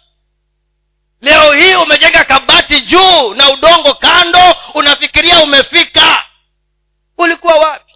Leo 1.21 1.53
hii 1.53 1.75
umejenga 1.75 2.23
kabati 2.23 2.81
juu 2.81 3.33
na 3.33 3.49
udongo 3.51 3.93
kando 3.93 4.55
unafikiria 4.73 5.43
umefika. 5.43 6.23
Ulikuwa 7.17 7.55
wapi? 7.55 7.93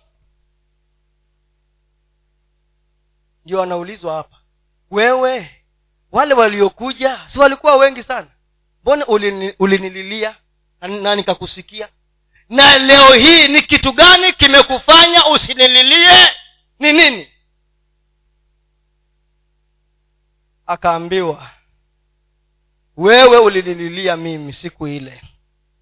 Ndio 3.46 3.60
wanaulizwa 3.60 4.16
hapa. 4.16 4.38
Wewe 4.92 5.64
wale 6.12 6.34
waliokuja 6.34 7.20
si 7.28 7.40
walikuwa 7.40 7.76
wengi 7.76 8.04
sana? 8.04 8.28
Mbona 8.82 9.06
ulini, 9.08 9.54
ulinililia 9.60 10.36
na 10.82 11.16
nikakusikia? 11.16 11.90
Na 12.50 12.78
leo 12.78 13.14
hii 13.14 13.48
ni 13.48 13.62
kitu 13.62 13.92
gani 13.92 14.34
kimekufanya 14.34 15.26
usinililie? 15.26 16.30
Ni 16.80 16.94
nini 16.94 17.31
akaambiwa 20.72 21.50
wewe 22.98 23.38
ulinililia 23.38 24.18
mimi 24.18 24.54
siku 24.54 24.88
ile 24.88 25.22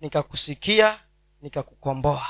nikakusikia 0.02 1.00
nikakukomboa. 1.42 2.28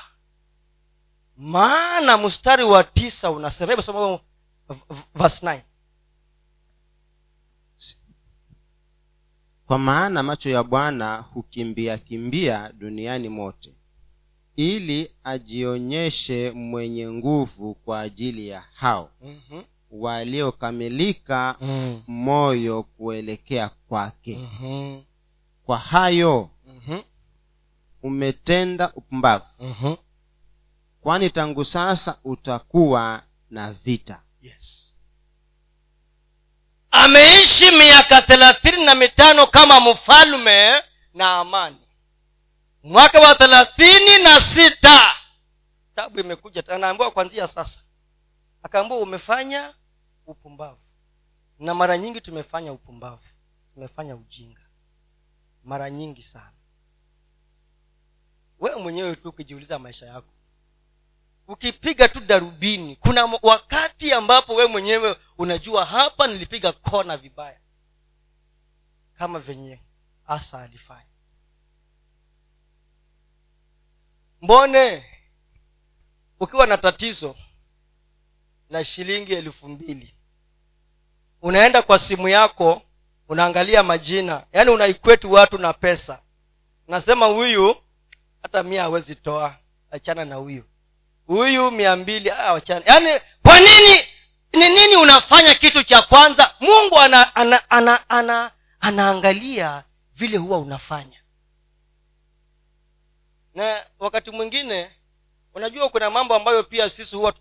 Maana 1.38 2.18
mstari 2.18 2.64
wa 2.64 2.84
tisa 2.84 3.32
unasema 3.32 3.72
hebu 3.72 3.82
soma 3.82 4.20
verse 5.16 5.46
9 5.46 5.62
kwa 9.66 9.80
maana 9.80 10.24
macho 10.24 10.50
ya 10.50 10.64
bwana 10.64 11.18
hukimbia 11.18 11.98
kimbia 11.98 12.72
duniani 12.74 13.30
mote 13.30 13.76
ili 14.56 15.12
ajionyeshe 15.24 16.52
mwenye 16.52 17.10
nguvu 17.12 17.76
kwa 17.76 18.00
ajili 18.00 18.48
ya 18.48 18.62
hao. 18.62 19.12
Mm-hmm. 19.22 19.64
Waliokamilika 19.92 21.56
mm. 21.62 22.04
moyo 22.08 22.84
kuelekea 22.84 23.70
kwake 23.70 24.38
mm-hmm. 24.38 25.04
kwa 25.66 25.78
hayo 25.78 26.50
mm-hmm. 26.68 27.04
umetenda 28.04 28.92
upumbavu 28.94 29.46
mm-hmm. 29.60 29.96
kwani 31.02 31.30
tangu 31.30 31.66
sasa 31.66 32.20
utakuwa 32.24 33.24
na 33.50 33.72
vita 33.74 34.22
yes 34.42 34.96
ameishi 36.92 37.72
miaka 37.72 38.22
thelathini 38.22 38.86
na 38.86 38.96
mitano 38.96 39.48
kama 39.48 39.80
mfalme 39.80 40.84
na 41.14 41.36
amani 41.38 41.78
mwaka 42.84 43.20
wa 43.20 43.36
thelathini 43.36 44.18
na 44.24 44.42
sita 44.42 45.16
tabu 45.96 46.20
imekuja 46.20 46.64
anaambiwa 46.68 47.12
kwanzia 47.12 47.48
sasa 47.48 47.80
akaambiwa 48.64 49.00
umefanya 49.00 49.74
upumbavu. 50.26 50.82
Na 51.60 51.74
mara 51.74 51.98
nyingi 51.98 52.22
tumefanya 52.22 52.74
upumbavu 52.74 53.24
tumefanya 53.74 54.16
ujinga. 54.16 54.62
Mara 55.64 55.90
nyingi 55.90 56.24
sana. 56.24 56.54
Wewe 58.60 58.76
mwenyewe 58.82 59.16
tu 59.16 59.30
ukijiuliza 59.30 59.80
maisha 59.80 60.06
yako. 60.06 60.34
Ukipiga 61.48 62.10
tu 62.10 62.20
darubini 62.20 62.96
kuna 62.96 63.26
wakati 63.42 64.14
ambapo 64.14 64.56
wewe 64.56 64.70
mwenyewe 64.70 65.18
unajua 65.38 65.86
hapa 65.86 66.28
nilipiga 66.28 66.72
kona 66.72 67.18
vibaya. 67.18 67.60
Kama 69.18 69.40
venye 69.40 69.80
asa 70.28 70.62
alifanya. 70.62 71.06
Mbone 74.42 75.06
ukiwa 76.40 76.68
na 76.68 76.78
tatizo 76.78 77.36
la 78.70 78.84
shilingi 78.84 79.34
elfu 79.34 79.70
mbili. 79.70 80.14
Unaenda 81.42 81.82
kwa 81.82 82.00
simu 82.00 82.28
yako 82.28 82.82
unaangalia 83.30 83.84
majina 83.84 84.44
yaani 84.54 84.72
unaikwetu 84.72 85.32
watu 85.32 85.58
na 85.58 85.74
pesa. 85.74 86.20
Unasema 86.88 87.26
huyu 87.26 87.76
hata 88.42 88.64
mia 88.64 88.82
hawezi 88.82 89.16
toa 89.16 89.56
achana 89.92 90.26
na 90.26 90.36
huyu. 90.36 90.64
Huyu 91.28 91.72
mia 91.72 91.96
mbili 91.96 92.30
ah, 92.32 92.54
wachana 92.54 92.82
yaani 92.86 93.22
kwa 93.44 93.60
nini 93.60 94.00
ni 94.54 94.70
nini 94.70 94.96
unafanya 94.96 95.54
kitu 95.56 95.84
cha 95.84 96.02
kwanza? 96.02 96.56
Mungu 96.60 97.00
ana, 97.00 97.36
ana, 97.36 97.70
ana, 97.70 98.10
ana, 98.10 98.52
anaangalia 98.80 99.84
vile 100.16 100.38
huwa 100.38 100.60
unafanya. 100.60 101.20
Na 103.56 103.86
wakati 104.00 104.32
mwingine 104.32 104.92
unajua 105.54 105.90
kuna 105.90 106.10
mambo 106.10 106.36
ambayo 106.36 106.64
pia 106.64 106.90
sisi 106.90 107.16
huwa 107.16 107.32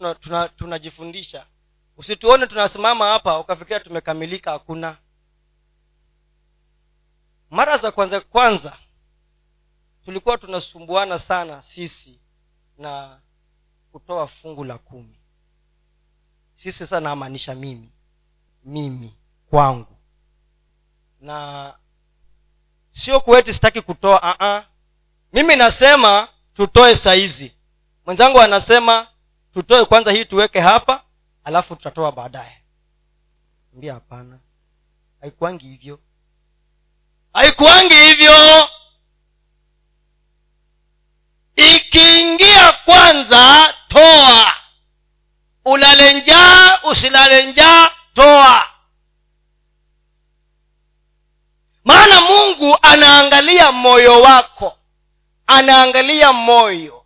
tunajifundisha 0.57 1.39
tuna, 1.39 1.49
tuna, 1.49 1.59
usituone 1.97 2.47
tunasimama 2.47 3.07
hapa 3.07 3.39
ukafikiria 3.39 3.81
tumekamilika 3.81 4.51
hakuna. 4.51 4.97
Mara 7.51 7.79
za 7.79 7.93
kwanza 7.93 8.21
kwanza 8.21 8.79
tulikuwa 10.05 10.39
tunasumbuana 10.39 11.19
sana 11.19 11.63
sisi 11.63 12.21
na 12.79 13.21
kutoa 13.93 14.27
fungu 14.27 14.65
la 14.65 14.79
kumi. 14.79 15.19
Sisi 16.55 16.79
sasa 16.79 17.01
namaanisha 17.01 17.55
mimi 17.55 17.93
mimi 18.65 19.15
kwangu. 19.51 19.97
Na 21.21 21.75
sio 22.91 23.21
kuweti 23.21 23.55
sitaki 23.55 23.81
kutoa 23.83 24.21
uh-uh. 24.21 24.65
mimi 25.33 25.57
nasema 25.57 26.29
tutoe 26.55 26.97
saizi 26.97 27.53
mwenzangu 28.09 28.41
anasema 28.41 29.07
tutoe 29.55 29.85
kwanza 29.85 30.13
hii 30.13 30.25
tuweke 30.25 30.61
hapa 30.61 31.03
alafu 31.45 31.77
tutatoa 31.77 32.13
baadaye. 32.13 32.63
Mbia 33.73 33.95
hapana 33.95 34.39
haikuangi 35.21 35.67
hivyo. 35.69 36.01
Haikuangi 37.33 37.95
hivyo. 37.95 38.69
Ikiingia 41.57 42.73
kwanza 42.73 43.75
toa. 43.89 44.53
Ulale 45.65 46.15
njaa 46.15 46.81
usilale 46.83 47.47
njaa 47.47 47.91
toa. 48.15 48.65
Maana 51.85 52.21
mungu 52.21 52.79
anaangalia 52.83 53.73
moyo 53.73 54.21
wako 54.21 54.79
anaangalia 55.47 56.33
moyo 56.33 56.98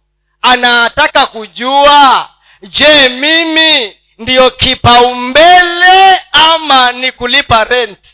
anataka 0.42 1.26
kujua 1.26 2.30
je 2.62 3.08
mimi 3.08 3.96
ndiyo 4.18 4.50
kipaumbele 4.50 6.20
ama 6.32 6.92
ni 6.92 7.12
kulipa 7.12 7.64
rent? 7.64 8.08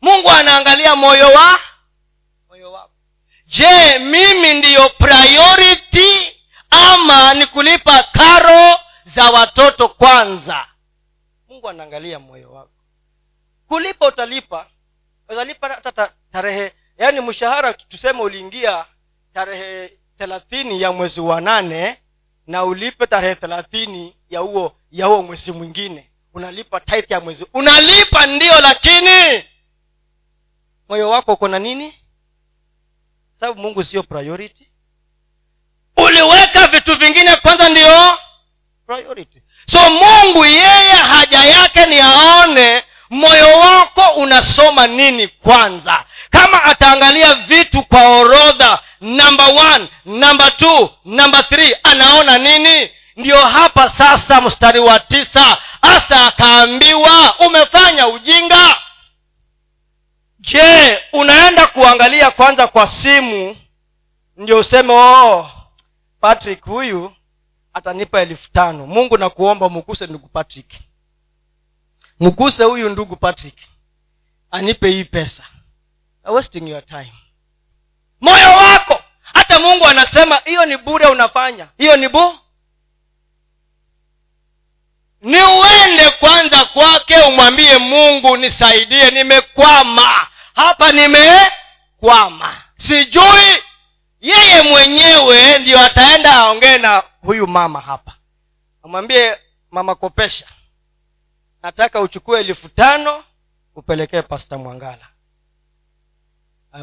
Mungu 0.00 0.30
anaangalia 0.30 0.96
moyo 0.96 1.28
wa 1.28 1.58
moyo 2.48 2.72
wako. 2.72 2.90
Je 3.46 3.98
mimi 3.98 4.54
ndiyo 4.54 4.88
priority 4.88 6.36
ama 6.70 7.34
ni 7.34 7.46
kulipa 7.46 8.02
karo 8.02 8.78
za 9.04 9.24
watoto 9.30 9.88
kwanza? 9.88 10.66
Mungu 11.48 11.68
anaangalia 11.68 12.18
moyo 12.18 12.52
wako. 12.52 12.70
Kulipa 13.68 14.06
utalipa. 14.06 14.66
Utalipa 15.28 15.68
hata 15.68 16.12
tarehe 16.32 16.72
yaani 16.98 17.20
mshahara 17.20 17.74
tuseme 17.74 18.20
uliingia 18.20 18.84
tarehe 19.34 19.98
thelathini 20.18 20.82
ya 20.82 20.92
mwezi 20.92 21.20
wa 21.20 21.40
nane 21.40 21.96
na 22.46 22.64
ulipe 22.64 23.06
tarehe 23.06 23.34
thelathini 23.34 24.16
ya 24.30 24.40
huo 24.40 24.76
ya 24.90 25.06
huo 25.06 25.22
mwezi 25.22 25.52
mwingine. 25.52 26.10
Unalipa 26.34 26.80
tithe 26.80 27.14
ya 27.14 27.20
mwezi. 27.20 27.46
Unalipa 27.54 28.26
ndio 28.26 28.60
lakini 28.60 29.44
moyo 30.88 31.10
wako 31.10 31.32
uko 31.32 31.48
na 31.48 31.58
nini? 31.58 31.94
Sababu 33.40 33.60
mungu 33.60 33.84
sio 33.84 34.02
priority. 34.02 34.68
Uliweka 35.96 36.66
vitu 36.68 36.96
vingine 36.96 37.36
kwanza 37.36 37.68
ndio 37.68 38.18
priority. 38.86 39.42
So 39.70 39.78
mungu 39.90 40.44
yeye 40.44 40.92
haja 40.92 41.44
yake 41.44 41.86
ni 41.86 42.00
aone 42.00 42.84
moyo 43.10 43.58
wako 43.58 44.02
unasoma 44.16 44.86
nini 44.86 45.28
kwanza 45.28 46.04
kama 46.36 46.64
ataangalia 46.64 47.34
vitu 47.34 47.82
kwa 47.82 48.08
orodha 48.18 48.78
namba 49.00 49.46
one 49.48 49.88
namba 50.04 50.50
two 50.50 50.90
namba 51.04 51.42
three 51.42 51.76
anaona 51.82 52.38
nini? 52.38 52.90
Ndiyo 53.16 53.40
hapa 53.46 53.90
sasa 53.90 54.40
mstari 54.40 54.78
wa 54.80 55.00
tisa. 55.00 55.58
Asa 55.82 56.26
akaambiwa 56.26 57.38
umefanya 57.38 58.08
ujinga. 58.08 58.76
Je 60.38 60.98
unaenda 61.12 61.66
kuangalia 61.66 62.30
kwanza 62.30 62.66
kwa 62.66 62.86
simu 62.86 63.56
ndio 64.36 64.58
useme 64.58 64.92
oh 64.96 65.50
patrick 66.20 66.64
huyu 66.64 67.12
atanipa 67.72 68.20
elfu 68.20 68.50
tano. 68.52 68.86
Mungu 68.86 69.18
nakuomba 69.18 69.68
mukuse 69.68 70.06
ndugu 70.06 70.28
patrick. 70.28 70.72
Mkuse 72.20 72.64
huyu 72.64 72.88
ndugu 72.88 73.16
patrick 73.16 73.56
anipe 74.50 74.90
hii 74.90 75.04
pesa 75.04 75.42
wasting 76.32 76.68
your 76.68 76.86
time. 76.86 77.12
Moyo 78.20 78.48
wako 78.50 79.02
hata 79.22 79.58
mungu 79.60 79.86
anasema 79.86 80.36
hiyo 80.44 80.66
ni 80.66 80.76
bure 80.76 81.06
unafanya. 81.06 81.68
Hiyo 81.78 81.96
ni 81.96 82.08
bu. 82.08 82.38
Ni 85.22 85.42
uende 85.42 86.10
kwanza 86.10 86.64
kwake 86.64 87.16
umwambie 87.20 87.78
mungu 87.78 88.36
nisaidie 88.36 89.10
nimekwama. 89.10 90.26
Hapa 90.54 90.92
nimekwama. 90.92 92.56
Sijui 92.76 93.62
yeye 94.20 94.62
mwenyewe 94.62 95.58
ndio 95.58 95.80
ataenda 95.80 96.32
aongee 96.32 96.78
na 96.78 97.02
huyu 97.22 97.46
mama 97.46 97.80
hapa. 97.80 98.12
Amwambie 98.82 99.36
mama 99.70 99.94
kopesha. 99.94 100.46
Nataka 101.62 102.00
uchukue 102.00 102.40
elfu 102.40 102.68
tano 102.68 103.24
upelekee 103.74 104.22
pasta 104.22 104.58
mwangala 104.58 105.08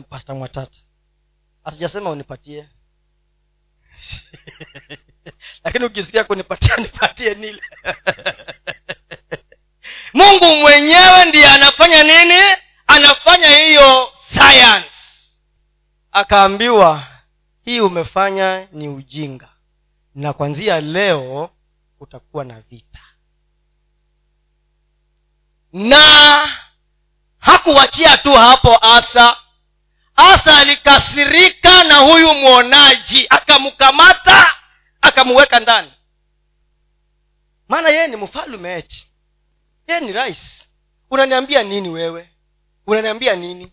pasta 0.01 0.33
mwatata 0.33 0.79
asijasema 1.63 2.09
unipatie. 2.09 2.69
Lakini 5.63 5.85
ukisikia 5.85 6.23
kunipatia 6.23 6.77
nipatie 6.77 7.33
nile. 7.35 7.61
Mungu 10.13 10.55
mwenyewe 10.55 11.25
ndiye 11.25 11.49
anafanya 11.49 12.03
nini? 12.03 12.43
Anafanya 12.87 13.47
hiyo 13.49 14.11
science. 14.29 14.89
Akaambiwa 16.11 17.07
hii 17.65 17.79
umefanya 17.79 18.67
ni 18.71 18.87
ujinga. 18.87 19.49
Na 20.15 20.33
kwanzia 20.33 20.81
leo 20.81 21.49
utakuwa 21.99 22.43
na 22.45 22.61
vita. 22.61 22.99
Na 25.73 26.01
hakuwachia 27.39 28.17
tu 28.17 28.33
hapo 28.33 28.77
asa 28.85 29.37
asa 30.15 30.57
alikasirika 30.57 31.83
na 31.83 31.95
huyu 31.97 32.33
mwonaji 32.33 33.27
akamkamata 33.29 34.51
akamuweka 35.01 35.59
ndani. 35.59 35.91
Maana 37.69 37.89
yeye 37.89 38.07
ni 38.07 38.15
mfalume 38.15 38.77
eti. 38.77 39.07
Yeye 39.87 40.01
ni 40.01 40.11
rais. 40.11 40.67
Unaniambia 41.11 41.63
nini 41.63 41.89
wewe? 41.89 42.29
Unaniambia 42.87 43.35
nini? 43.35 43.71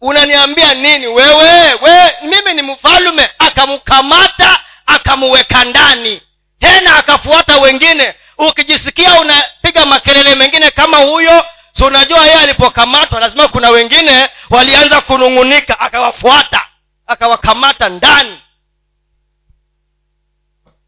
Unaniambia 0.00 0.74
nini 0.74 1.06
wewe? 1.06 1.74
We 1.74 2.12
mimi 2.22 2.54
ni 2.54 2.62
mfalume 2.62 3.30
akamkamata 3.38 4.64
akamuweka 4.86 5.64
ndani. 5.64 6.22
Tena 6.58 6.96
akafuata 6.96 7.58
wengine. 7.58 8.14
Ukijisikia 8.38 9.20
unapiga 9.20 9.86
makelele 9.86 10.34
mengine 10.34 10.70
kama 10.70 10.96
huyo 10.98 11.44
si 11.78 11.84
unajua 11.84 12.26
yeye 12.26 12.40
alipokamatwa 12.40 13.20
lazima 13.20 13.48
kuna 13.48 13.70
wengine 13.70 14.30
walianza 14.50 15.00
kunung'unika 15.00 15.80
akawafuata 15.80 16.68
akawakamata 17.06 17.88
ndani. 17.88 18.42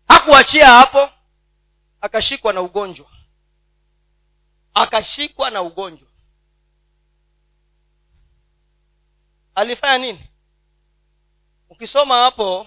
Hakuachia 0.09 0.67
hapo 0.67 1.11
akashikwa 2.01 2.53
na 2.53 2.61
ugonjwa. 2.61 3.07
Akashikwa 4.75 5.51
na 5.51 5.63
ugonjwa. 5.63 6.09
Alifanya 9.55 9.99
nini? 9.99 10.29
Ukisoma 11.69 12.15
hapo 12.23 12.67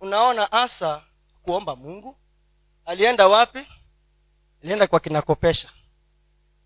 unaona 0.00 0.52
asa 0.52 1.02
kuomba 1.42 1.76
mungu. 1.76 2.18
Alienda 2.84 3.28
wapi? 3.28 3.66
Alienda 4.62 4.86
kwa 4.86 5.00
kinakopesha 5.00 5.70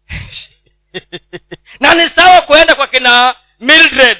na 1.81 1.95
ni 1.95 2.11
sawa 2.11 2.41
kuenda 2.43 2.75
kwa 2.75 2.87
kina 2.87 3.35
mildred. 3.61 4.19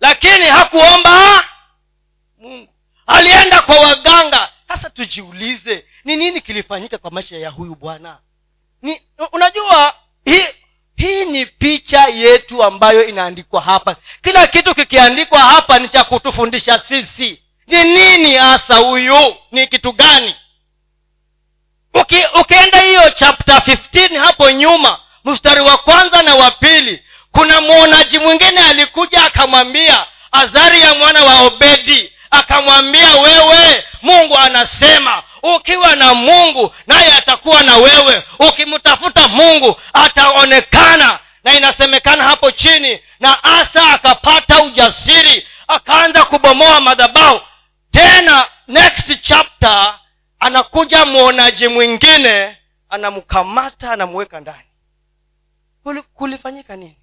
Lakini 0.00 0.44
hakuomba 0.44 1.44
mungu. 2.38 2.68
Alienda 3.06 3.62
kwa 3.62 3.76
waganga. 3.80 4.52
Sasa 4.68 4.90
tujiulize 4.90 5.84
ni 6.04 6.16
nini 6.16 6.40
kilifanyika 6.40 6.98
kwa 6.98 7.10
maisha 7.10 7.38
ya 7.38 7.50
huyu 7.50 7.74
bwana? 7.74 8.18
Ni 8.82 9.02
unajua 9.32 9.94
hii 10.24 10.44
hii 10.96 11.24
ni 11.24 11.46
picha 11.46 12.06
yetu 12.08 12.64
ambayo 12.64 13.06
inaandikwa 13.06 13.60
hapa. 13.60 13.96
Kila 14.22 14.46
kitu 14.46 14.74
kikiandikwa 14.74 15.38
hapa 15.40 15.78
ni 15.78 15.88
cha 15.88 16.04
kutufundisha 16.04 16.78
sisi. 16.88 17.42
Ni 17.66 17.84
nini 17.84 18.34
hasa 18.34 18.76
huyu? 18.76 19.36
Ni 19.52 19.66
kitu 19.66 19.92
gani? 19.92 20.34
Uki, 21.94 22.24
ukienda 22.40 22.80
hiyo 22.80 23.10
chapter 23.10 23.56
15 23.56 24.18
hapo 24.18 24.50
nyuma 24.50 25.00
mstari 25.24 25.60
wa 25.60 25.76
kwanza 25.78 26.22
na 26.22 26.34
wa 26.34 26.50
pili 26.50 27.02
kuna 27.32 27.60
mwonaji 27.60 28.18
mwingine 28.18 28.60
alikuja 28.70 29.24
akamwambia 29.24 30.06
azaria 30.32 30.94
mwana 30.94 31.24
wa 31.24 31.40
obedi 31.40 32.12
akamwambia 32.30 33.14
wewe 33.16 33.84
mungu 34.02 34.38
anasema 34.38 35.22
ukiwa 35.42 35.96
na 35.96 36.14
mungu 36.14 36.74
naye 36.86 37.12
atakuwa 37.12 37.62
na 37.62 37.76
wewe. 37.76 38.22
Ukimtafuta 38.38 39.28
mungu 39.28 39.80
ataonekana. 39.92 41.18
Na 41.44 41.52
inasemekana 41.54 42.24
hapo 42.24 42.50
chini 42.50 43.00
na 43.20 43.44
asa 43.44 43.90
akapata 43.90 44.62
ujasiri 44.62 45.46
akaanza 45.68 46.24
kubomoa 46.24 46.80
madhabau 46.80 47.40
tena 47.92 48.46
next 48.68 49.20
chapter 49.22 49.98
anakuja 50.40 51.04
mwonaji 51.04 51.68
mwingine 51.68 52.56
anamkamata 52.90 53.92
anamuweka 53.92 54.40
ndani 54.40 54.64
kulifanyika 56.14 56.76
nini? 56.76 56.96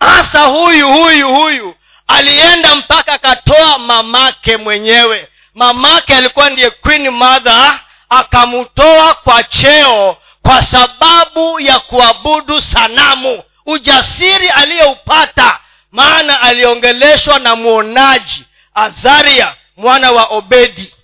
Hasa 0.00 0.44
huyu 0.44 0.92
huyu 0.92 1.34
huyu 1.34 1.74
alienda 2.06 2.76
mpaka 2.76 3.12
akatoa 3.12 3.78
mamake 3.78 4.56
mwenyewe. 4.56 5.28
Mamake 5.54 6.16
alikuwa 6.16 6.50
ndiye 6.50 6.70
queen 6.70 7.08
mother 7.10 7.80
akamtoa 8.08 9.14
kwa 9.14 9.42
cheo 9.44 10.16
kwa 10.42 10.62
sababu 10.62 11.60
ya 11.60 11.80
kuabudu 11.80 12.60
sanamu. 12.62 13.42
Ujasiri 13.66 14.48
aliyoupata 14.48 15.60
maana 15.90 16.40
aliongeleshwa 16.40 17.38
na 17.38 17.56
mwonaji 17.56 18.46
azaria 18.74 19.56
mwana 19.76 20.10
wa 20.12 20.24
obedi. 20.24 20.94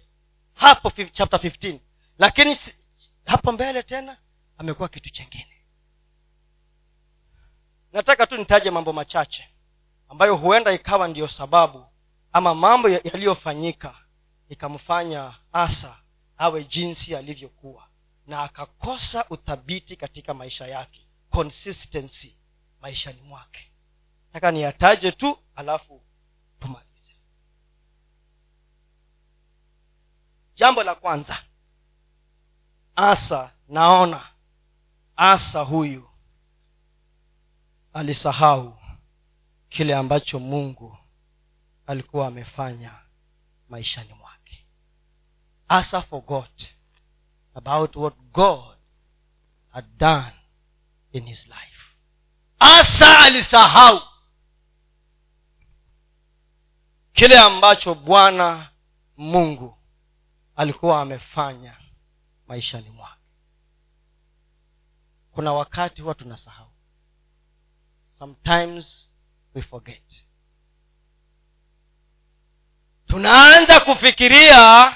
Hapo 0.54 0.92
chapter 1.12 1.40
15 1.40 1.78
lakini 2.18 2.58
hapo 3.26 3.52
mbele 3.52 3.82
tena 3.82 4.16
amekuwa 4.58 4.88
kitu 4.88 5.10
chengine 5.10 5.47
nataka 7.92 8.26
tu 8.26 8.36
nitaje 8.36 8.70
mambo 8.70 8.92
machache 8.92 9.48
ambayo 10.08 10.36
huenda 10.36 10.72
ikawa 10.72 11.08
ndiyo 11.08 11.28
sababu 11.28 11.86
ama 12.32 12.54
mambo 12.54 12.88
yaliyofanyika 12.88 13.94
ikamfanya 14.48 15.34
asa 15.52 15.98
awe 16.38 16.64
jinsi 16.64 17.16
alivyokuwa 17.16 17.88
na 18.26 18.42
akakosa 18.42 19.24
uthabiti 19.30 19.96
katika 19.96 20.34
maisha 20.34 20.66
yake 20.66 21.06
consistency 21.30 22.36
maishani 22.80 23.22
mwake. 23.22 23.72
Nataka 24.26 24.50
niyataje 24.50 25.12
tu 25.12 25.38
alafu 25.56 26.02
tumalize. 26.60 27.14
Jambo 30.56 30.82
la 30.82 30.94
kwanza. 30.94 31.38
Asa 32.96 33.52
naona 33.68 34.28
asa 35.16 35.60
huyu 35.60 36.07
alisahau 37.92 38.78
kile 39.68 39.94
ambacho 39.94 40.38
mungu 40.38 40.98
alikuwa 41.86 42.26
amefanya 42.26 42.94
maishani 43.68 44.12
mwake. 44.14 44.66
Asa 45.68 46.02
forgot 46.02 46.68
about 47.54 47.96
what 47.96 48.14
god 48.32 48.76
had 49.72 49.86
done 49.96 50.32
in 51.12 51.26
his 51.26 51.46
life. 51.46 51.96
Asa 52.58 53.18
alisahau 53.18 54.00
kile 57.12 57.38
ambacho 57.38 57.94
bwana 57.94 58.70
mungu 59.16 59.78
alikuwa 60.56 61.02
amefanya 61.02 61.76
maishani 62.46 62.90
mwake. 62.90 63.14
Kuna 65.30 65.52
wakati 65.52 66.02
huwa 66.02 66.14
tunasahau 66.14 66.70
sometimes 68.18 69.10
we 69.54 69.62
forget. 69.62 70.24
Tunaanza 73.06 73.80
kufikiria 73.80 74.92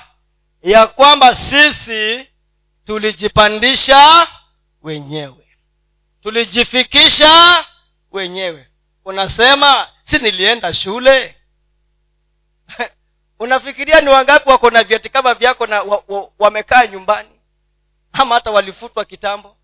ya 0.62 0.86
kwamba 0.86 1.34
sisi 1.34 2.26
tulijipandisha 2.84 4.28
wenyewe. 4.82 5.46
Tulijifikisha 6.22 7.64
wenyewe. 8.10 8.68
Unasema 9.04 9.88
si 10.04 10.18
nilienda 10.18 10.74
shule? 10.74 11.36
Unafikiria 13.38 14.00
ni 14.00 14.08
wangapi 14.08 14.48
wako 14.48 14.70
na 14.70 14.84
vyeti 14.84 15.08
kama 15.08 15.34
vyako 15.34 15.66
na 15.66 15.82
wa, 15.82 16.04
wa, 16.08 16.30
wamekaa 16.38 16.86
nyumbani? 16.86 17.40
Ama 18.12 18.34
hata 18.34 18.50
walifutwa 18.50 19.04
kitambo 19.04 19.56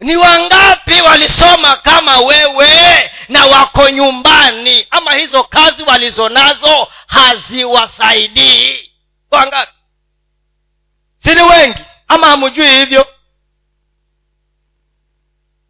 ni 0.00 0.16
wangapi 0.16 1.00
walisoma 1.00 1.76
kama 1.76 2.20
wewe 2.20 3.10
na 3.28 3.46
wako 3.46 3.88
nyumbani? 3.90 4.86
Ama 4.90 5.14
hizo 5.14 5.44
kazi 5.44 5.82
walizonazo 5.82 6.88
haziwasaidii? 7.06 8.90
Wangapi? 9.30 9.72
Sini 11.16 11.42
wengi. 11.42 11.80
Ama 12.08 12.26
hamujui 12.26 12.68
hivyo? 12.70 13.06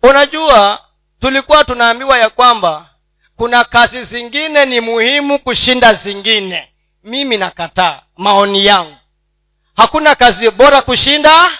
Unajua 0.02 0.84
tulikuwa 1.20 1.64
tunaambiwa 1.64 2.18
ya 2.18 2.30
kwamba 2.30 2.90
kuna 3.36 3.64
kazi 3.64 4.04
zingine 4.04 4.64
ni 4.64 4.80
muhimu 4.80 5.38
kushinda 5.38 5.94
zingine. 5.94 6.72
Mimi 7.04 7.36
nakataa 7.38 8.02
maoni 8.16 8.66
yangu. 8.66 8.96
Hakuna 9.76 10.14
kazi 10.14 10.50
bora 10.50 10.82
kushinda 10.82 11.50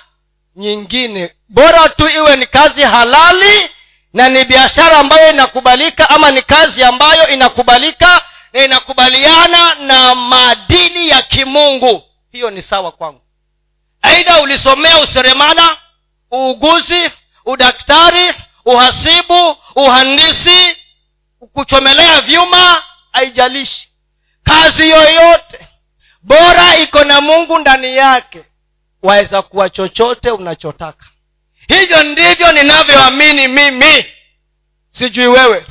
nyingine 0.57 1.35
bora 1.49 1.89
tu 1.89 2.09
iwe 2.09 2.37
ni 2.37 2.47
kazi 2.47 2.83
halali 2.83 3.71
na 4.13 4.29
ni 4.29 4.45
biashara 4.45 4.99
ambayo 4.99 5.31
inakubalika 5.31 6.11
ama 6.11 6.31
ni 6.31 6.43
kazi 6.43 6.85
ambayo 6.85 7.29
inakubalika 7.29 8.23
na 8.53 8.65
inakubaliana 8.65 9.75
na 9.75 10.15
maadili 10.15 11.09
ya 11.09 11.23
kimungu. 11.23 12.03
Hiyo 12.33 12.51
ni 12.51 12.63
sawa 12.63 12.93
kwangu. 12.93 13.21
Aidha 14.03 14.41
ulisomea 14.41 14.99
useremala 14.99 15.77
uuguzi 16.35 17.11
udaktari 17.45 18.35
uhasibu 18.65 19.57
uhandisi 19.75 20.77
kuchomelea 21.53 22.21
vyuma 22.21 22.83
haijalishi. 23.13 23.89
Kazi 24.43 24.91
yoyote 24.91 25.69
bora 26.23 26.77
iko 26.77 27.05
na 27.05 27.21
mungu 27.21 27.59
ndani 27.59 27.97
yake. 27.97 28.45
Waweza 29.03 29.43
kuwa 29.43 29.71
chochote 29.71 30.31
unachotaka 30.31 31.05
hivyo 31.69 32.03
ndivyo 32.03 32.53
ninavyoamini 32.53 33.49
mimi. 33.49 34.05
Sijui 34.91 35.27
wewe. 35.27 35.67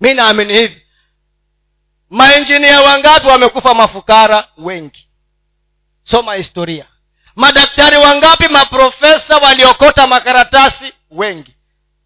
Mi 0.00 0.14
naamini 0.14 0.52
hivi. 0.52 0.82
Mainjinia 2.10 2.80
wangapi 2.82 3.26
wamekufa 3.26 3.74
mafukara? 3.74 4.48
Wengi. 4.58 5.08
Soma 6.02 6.34
historia. 6.34 6.86
Madaktari 7.36 7.96
wangapi 7.96 8.48
maprofesa 8.48 9.36
waliokota 9.38 10.06
makaratasi? 10.06 10.92
Wengi. 11.10 11.56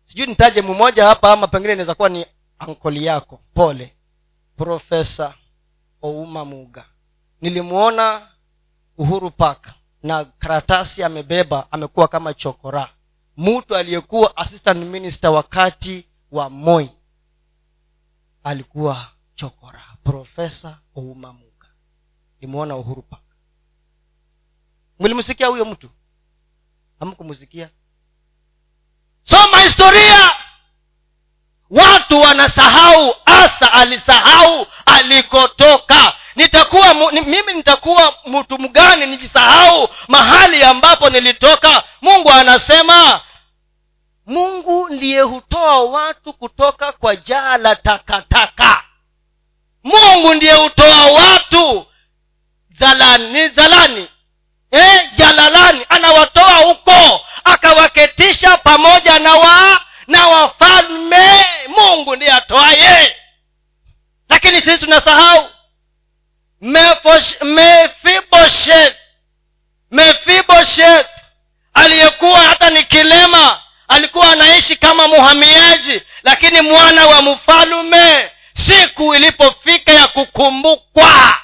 Sijui 0.03 0.26
nitaje 0.26 0.62
mmoja 0.62 1.07
hapa 1.07 1.32
ama 1.32 1.46
pengine 1.48 1.72
inaweza 1.72 1.94
kuwa 1.94 2.09
ni 2.09 2.26
ankoli 2.59 3.05
yako. 3.05 3.40
Pole. 3.55 3.94
Profesa 4.57 5.34
ouma 6.03 6.44
muga. 6.44 6.84
Nilimwona 7.40 8.28
uhuru 8.98 9.30
park 9.30 9.68
na 10.03 10.24
karatasi 10.24 11.03
amebeba 11.03 11.72
amekuwa 11.72 12.09
kama 12.09 12.34
chokora. 12.34 12.88
Mtu 13.36 13.76
aliyekuwa 13.76 14.36
assistant 14.36 14.78
minister 14.84 15.30
wakati 15.30 16.07
wa 16.30 16.51
moi 16.51 16.90
alikuwa 18.44 19.09
chokora. 19.34 19.82
Profesa 20.05 20.78
oumamuga 20.96 21.66
limuona 22.40 22.76
uhuru 22.76 23.03
park. 23.03 23.22
Mlimsikia 25.01 25.46
huyo 25.46 25.64
mtu? 25.64 25.90
Hamkumsikia? 27.01 27.70
Soma 29.22 29.61
historia! 29.61 30.30
Watu 31.70 32.20
wanasahau 32.20 33.14
asa 33.24 33.72
alisahau 33.72 34.66
alikotoka 34.86 36.14
nitakuwa 36.37 36.95
mimi 37.12 37.53
nitakuwa 37.53 38.14
mtu 38.26 38.59
mgani 38.59 39.07
nijisahau 39.07 39.89
mahali 40.09 40.62
ambapo 40.64 41.11
nilitoka? 41.11 41.83
Mungu 42.03 42.31
anasema 42.31 43.20
mungu 44.26 44.89
ndiye 44.89 45.20
hutoa 45.20 45.78
watu 45.85 46.33
kutoka 46.33 46.93
kwa 46.93 47.16
jaa 47.16 47.57
la 47.57 47.76
takataka. 47.76 48.85
Mungu 49.85 50.35
ndiye 50.35 50.53
hutoa 50.53 51.07
watu 51.07 51.87
zalani 52.78 53.49
zalani 53.49 54.09
e, 54.72 55.09
jalalani. 55.16 55.87
Anawatoa 55.89 56.55
huko 56.57 57.20
akawaketisha 57.45 58.57
pamoja 58.57 59.18
na 59.18 59.35
wa 59.35 59.81
na 60.07 60.26
wafalme. 60.28 61.47
Mungu 61.68 62.16
ndiye 62.16 62.33
atoaye. 62.33 63.16
Lakini 64.28 64.61
sisi 64.61 64.78
tunasahau 64.78 65.49
mefiboshet. 67.45 68.97
Mefiboshet. 69.91 71.07
Aliyekuwa 71.75 72.41
hata 72.41 72.71
ni 72.71 72.83
kilema 72.85 73.61
alikuwa 73.89 74.33
anaishi 74.33 74.77
kama 74.77 75.09
muhamiaji 75.09 76.03
lakini 76.23 76.61
mwana 76.61 77.07
wa 77.07 77.23
mfalume 77.23 78.31
siku 78.55 79.15
ilipofika 79.15 79.93
ya 79.93 80.07
kukumbukwa 80.09 81.35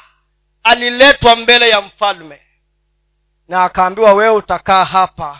aliletwa 0.62 1.36
mbele 1.36 1.68
ya 1.68 1.80
mfalme 1.80 2.40
na 3.48 3.64
akaambiwa 3.64 4.12
wewe 4.12 4.34
utakaa 4.34 4.84
hapa. 4.84 5.38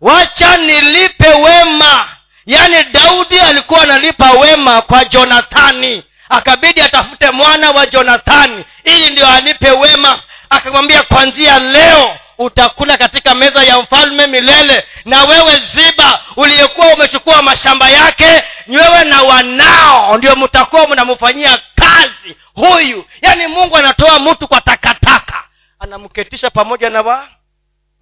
Wacha 0.00 0.56
nilipe 0.56 1.28
wema. 1.28 2.08
Yaani 2.46 2.82
daudi 2.84 3.40
alikuwa 3.40 3.82
analipa 3.82 4.30
wema 4.32 4.82
kwa 4.82 5.04
jonathani 5.04 6.04
akabidi 6.30 6.80
atafute 6.80 7.30
mwana 7.30 7.70
wa 7.70 7.86
jonathani 7.86 8.64
ili 8.84 9.10
ndio 9.10 9.26
alipe 9.28 9.70
wema. 9.70 10.22
Akamwambia 10.50 11.02
kwanzia 11.02 11.58
leo 11.58 12.18
utakula 12.38 12.96
katika 12.96 13.34
meza 13.34 13.62
ya 13.64 13.82
mfalme 13.82 14.26
milele 14.26 14.86
na 15.04 15.24
wewe 15.24 15.56
ziba 15.74 16.22
uliyekuwa 16.36 16.94
umechukua 16.94 17.42
mashamba 17.42 17.90
yake 17.90 18.44
wewe 18.68 19.04
na 19.04 19.22
wanao 19.22 20.18
ndio 20.18 20.36
mtakuwa 20.36 20.88
mnamfanyia 20.88 21.58
kazi 21.74 22.36
huyu. 22.54 23.04
Yaani 23.22 23.46
mungu 23.46 23.76
anatoa 23.76 24.18
mtu 24.18 24.48
kwa 24.48 24.60
takataka 24.60 25.44
anamketisha 25.78 26.50
pamoja 26.50 26.90
na 26.90 27.02
wa 27.02 27.28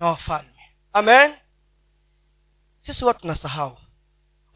na 0.01 0.07
wafalme. 0.07 0.49
Amen. 0.93 1.35
Sisi 2.81 3.05
watu 3.05 3.20
tunasahau 3.20 3.79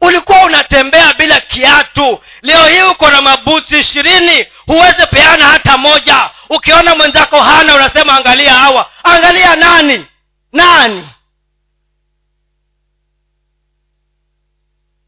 ulikuwa 0.03 0.43
unatembea 0.45 1.13
bila 1.13 1.41
kiatu. 1.41 2.19
Leo 2.41 2.67
hii 2.67 2.81
uko 2.91 3.11
na 3.11 3.21
mabuti 3.21 3.79
ishirini 3.79 4.47
huwezi 4.65 5.07
peana 5.07 5.45
hata 5.45 5.77
moja. 5.77 6.31
Ukiona 6.49 6.95
mwenzako 6.95 7.39
hana 7.41 7.75
unasema 7.75 8.17
angalia 8.17 8.53
hawa. 8.53 8.89
Angalia 9.03 9.55
nani? 9.55 10.05
Nani? 10.51 11.09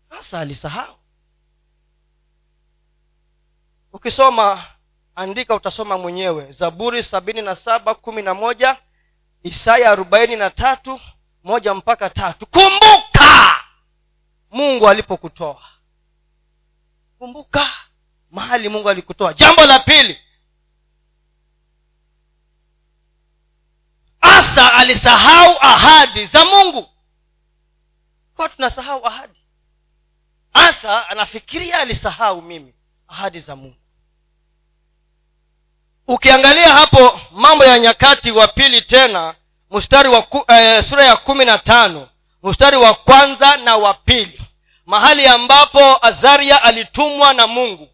Sasa 0.09 0.39
alisahau. 0.39 0.95
Ukisoma 3.93 4.63
andika 5.15 5.55
utasoma 5.55 5.97
mwenyewe. 5.97 6.51
Zaburi 6.51 7.03
sabini 7.03 7.41
na 7.41 7.55
saba 7.55 7.95
kumi 7.95 8.21
na 8.21 8.33
moja 8.33 8.77
isaya 9.43 9.91
arobaini 9.91 10.35
na 10.35 10.49
tatu 10.49 10.99
moja 11.43 11.73
mpaka 11.73 12.09
tatu. 12.09 12.45
Kumbuka 12.45 13.54
mungu 14.51 14.89
alipokutoa. 14.89 15.61
Kumbuka 17.19 17.69
mahali 18.31 18.69
mungu 18.69 18.89
alikutoa. 18.89 19.33
Jambo 19.33 19.65
la 19.65 19.79
pili. 19.79 20.19
Asa 24.21 24.73
alisahau 24.73 25.55
ahadi 25.61 26.25
za 26.25 26.45
mungu. 26.45 26.89
Kwa 28.35 28.49
tunasahau 28.49 29.05
ahadi. 29.07 29.39
Asa 30.53 31.09
anafikiria 31.09 31.79
alisahau 31.79 32.41
mimi 32.41 32.73
ahadi 33.07 33.39
za 33.39 33.55
mungu. 33.55 33.75
Ukiangalia 36.07 36.73
hapo 36.73 37.19
mambo 37.31 37.65
ya 37.65 37.79
nyakati 37.79 38.31
wa 38.31 38.47
pili 38.47 38.81
tena 38.81 39.35
mstari 39.71 40.09
wa 40.09 40.21
ku, 40.21 40.45
eh, 40.47 40.83
sura 40.83 41.03
ya 41.03 41.15
kumi 41.15 41.45
na 41.45 41.57
tano 41.57 42.09
mstari 42.45 42.77
wa 42.77 42.93
kwanza 42.93 43.57
na 43.57 43.75
wa 43.75 43.93
pili. 43.93 44.41
Mahali 44.85 45.27
ambapo 45.27 46.05
azaria 46.05 46.63
alitumwa 46.63 47.33
na 47.33 47.47
mungu. 47.47 47.89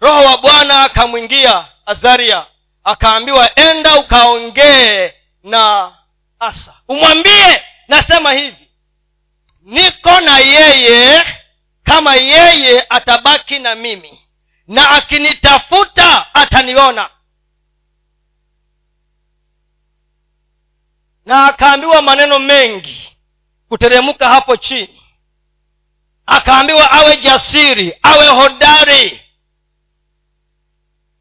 Roho 0.00 0.24
wa 0.24 0.36
bwana 0.36 0.82
akamwingia 0.84 1.66
azaria. 1.86 2.46
Akaambiwa 2.84 3.58
enda 3.58 3.96
ukaongee 3.96 5.12
na 5.42 5.92
asa. 6.40 6.74
Umwambie 6.88 7.62
nasema 7.88 8.32
hivi. 8.32 8.68
Niko 9.62 10.20
na 10.20 10.38
yeye 10.38 11.24
kama 11.82 12.14
yeye 12.14 12.86
atabaki 12.88 13.58
na 13.58 13.74
mimi. 13.74 14.20
Na 14.66 14.90
akinitafuta 14.90 16.34
ataniona. 16.34 17.10
Na 21.26 21.46
akaambiwa 21.46 22.02
maneno 22.02 22.38
mengi 22.38 23.13
kuteremka 23.68 24.28
hapo 24.28 24.56
chini. 24.56 25.00
Akaambiwa 26.26 26.90
awe 26.90 27.16
jasiri 27.16 27.98
awe 28.02 28.28
hodari. 28.28 29.20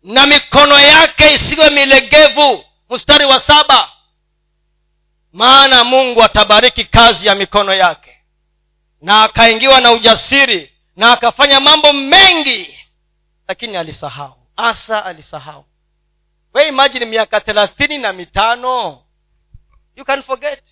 Na 0.04 0.26
mikono 0.26 0.80
yake 0.80 1.34
isiwe 1.36 1.70
milegevu. 1.70 2.64
Mstari 2.89 3.26
wa 3.26 3.39
saba. 3.39 3.91
Maana 5.34 5.84
mungu 5.84 6.24
atabariki 6.24 6.86
kazi 6.86 7.28
ya 7.28 7.36
mikono 7.36 7.74
yake. 7.74 8.18
Na 9.02 9.24
akaingiwa 9.24 9.82
na 9.82 9.91
ujasiri 9.91 10.74
na 10.96 11.12
akafanya 11.12 11.60
mambo 11.60 11.94
mengi. 11.94 12.80
Lakini 13.48 13.78
alisahau. 13.78 14.36
Asa 14.58 15.06
alisahau. 15.06 15.66
We 16.54 16.68
imagine 16.68 17.06
miaka 17.06 17.41
thelathini 17.41 17.98
na 17.98 18.14
mitano. 18.14 19.04
You 19.96 20.06
can 20.06 20.24
forget. 20.24 20.64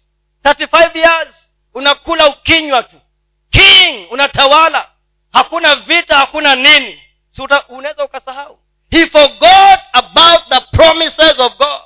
35 0.44 0.96
years 0.98 1.41
unakula 1.74 2.28
ukinywa 2.28 2.84
tu. 2.84 3.02
King 3.50 4.08
unatawala. 4.12 4.90
Hakuna 5.32 5.76
vita 5.76 6.18
hakuna 6.18 6.56
nini. 6.56 7.02
Si 7.30 7.42
unaweza 7.70 8.06
ukasahau. 8.06 8.60
He 8.90 9.08
forgot 9.08 9.80
about 9.94 10.50
the 10.50 10.60
promises 10.78 11.40
of 11.40 11.58
god. 11.58 11.82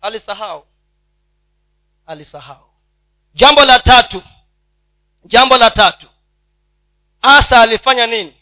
Alisahau. 0.00 0.66
Alisahau. 2.06 2.70
Jambo 3.34 3.64
la 3.64 3.78
tatu. 3.78 4.22
Jambo 5.24 5.58
la 5.58 5.70
tatu. 5.70 6.06
Asa 7.22 7.60
alifanya 7.60 8.06
nini? 8.06 8.34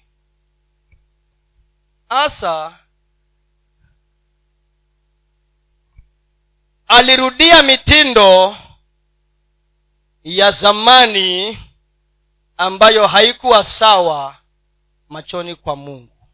Asa 2.08 2.78
alirudia 6.88 7.62
mitindo 7.62 8.56
ya 10.26 10.50
zamani 10.50 11.58
ambayo 12.56 13.06
haikuwa 13.06 13.64
sawa 13.64 14.36
machoni 15.08 15.54
kwa 15.54 15.76
mungu. 15.76 16.28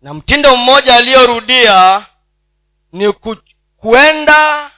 Na 0.00 0.14
mtindo 0.14 0.56
mmoja 0.56 0.96
aliyorudia 0.96 2.06
ni 2.92 3.12
ku, 3.12 3.36
kuenda 3.76 4.70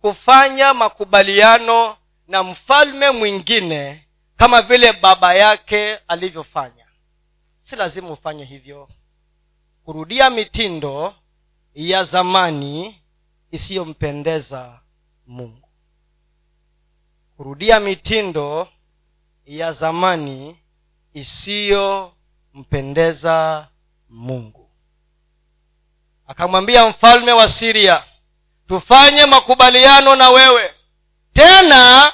kufanya 0.00 0.74
makubaliano 0.74 1.96
na 2.28 2.42
mfalme 2.42 3.10
mwingine 3.10 4.06
kama 4.36 4.62
vile 4.62 4.92
baba 4.92 5.34
yake 5.34 5.96
alivyofanya. 5.96 6.86
Si 7.60 7.76
lazima 7.76 8.10
ufanye 8.10 8.44
hivyo. 8.44 8.88
Kurudia 9.84 10.30
mitindo 10.30 11.14
ya 11.74 12.04
zamani 12.04 13.00
isiyompendeza 13.50 14.80
mungu 15.26 15.67
kurudia 17.38 17.80
mitindo 17.80 18.68
ya 19.46 19.72
zamani 19.72 20.58
isiyompendeza 21.14 23.68
mungu. 24.08 24.70
Akamwambia 26.26 26.88
mfalme 26.88 27.32
wa 27.32 27.48
siria 27.48 28.04
tufanye 28.68 29.26
makubaliano 29.26 30.16
na 30.16 30.30
wewe. 30.30 30.74
Tena 31.32 32.12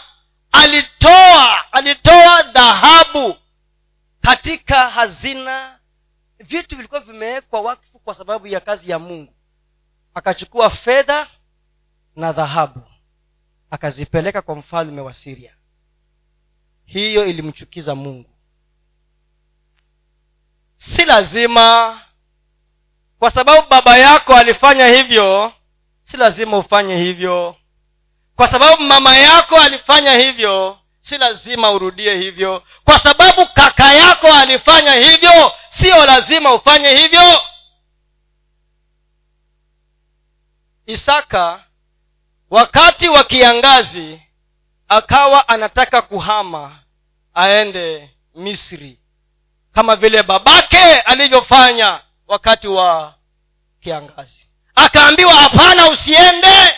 alitoa 0.53 1.73
alitoa 1.73 2.43
dhahabu 2.43 3.37
katika 4.21 4.91
hazina. 4.91 5.79
Vitu 6.39 6.77
vilikuwa 6.77 7.01
vimewekwa 7.01 7.61
wakfu 7.61 7.99
kwa 7.99 8.15
sababu 8.15 8.47
ya 8.47 8.61
kazi 8.61 8.91
ya 8.91 8.99
mungu. 8.99 9.35
Akachukua 10.15 10.71
fedha 10.71 11.27
na 12.17 12.33
dhahabu 12.33 12.83
akazipeleka 13.75 14.43
kwa 14.43 14.57
mfalme 14.57 15.01
wa 15.01 15.15
siria. 15.15 15.55
Hiyo 16.85 17.27
ilimchukiza 17.27 17.95
mungu. 17.95 18.31
Si 20.77 21.05
lazima 21.05 22.01
kwa 23.19 23.31
sababu 23.31 23.69
baba 23.69 23.97
yako 23.99 24.35
alifanya 24.37 24.87
hivyo 24.89 25.53
si 26.05 26.17
lazima 26.17 26.59
ufanye 26.59 26.97
hivyo. 26.97 27.57
Kwa 28.37 28.49
sababu 28.49 28.83
mama 28.83 29.17
yako 29.19 29.57
alifanya 29.57 30.13
hivyo 30.15 30.79
si 31.01 31.19
lazima 31.19 31.71
urudie 31.71 32.17
hivyo. 32.19 32.63
Kwa 32.85 32.99
sababu 32.99 33.47
kaka 33.47 33.95
yako 33.95 34.27
alifanya 34.33 34.93
hivyo 34.95 35.53
sio 35.69 36.07
lazima 36.07 36.55
ufanye 36.55 36.89
hivyo. 36.97 37.41
Isaka 40.87 41.65
wakati 42.55 43.09
wa 43.09 43.25
kiangazi 43.25 44.23
akawa 44.89 45.49
anataka 45.49 46.03
kuhama 46.03 46.73
aende 47.35 48.11
misri. 48.35 48.99
Kama 49.73 49.97
vile 49.97 50.23
babake 50.23 51.01
alivyofanya 51.01 52.01
wakati 52.27 52.69
wa 52.69 53.15
kiangazi. 53.81 54.47
Akaambiwa 54.75 55.35
hapana 55.35 55.89
usiende. 55.89 56.75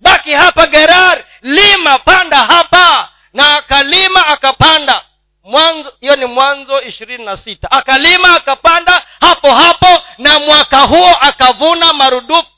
Baki 0.00 0.32
hapa 0.32 0.66
gerar 0.66 1.24
lima 1.42 1.98
panda 1.98 2.36
hapa. 2.36 3.08
Na 3.32 3.56
akalima 3.56 4.26
akapanda. 4.26 5.04
Mwanzo 5.44 5.92
hiyo 6.00 6.16
ni 6.16 6.24
mwanzo 6.24 6.80
ishirini 6.82 7.24
na 7.24 7.36
sita. 7.36 7.70
Akalima 7.70 8.36
akapanda 8.36 9.02
hapo 9.20 9.50
hapo. 9.54 10.02
Na 10.18 10.38
mwaka 10.38 10.80
huo 10.80 11.14
akavuna 11.20 11.92
marudufu 11.92 12.48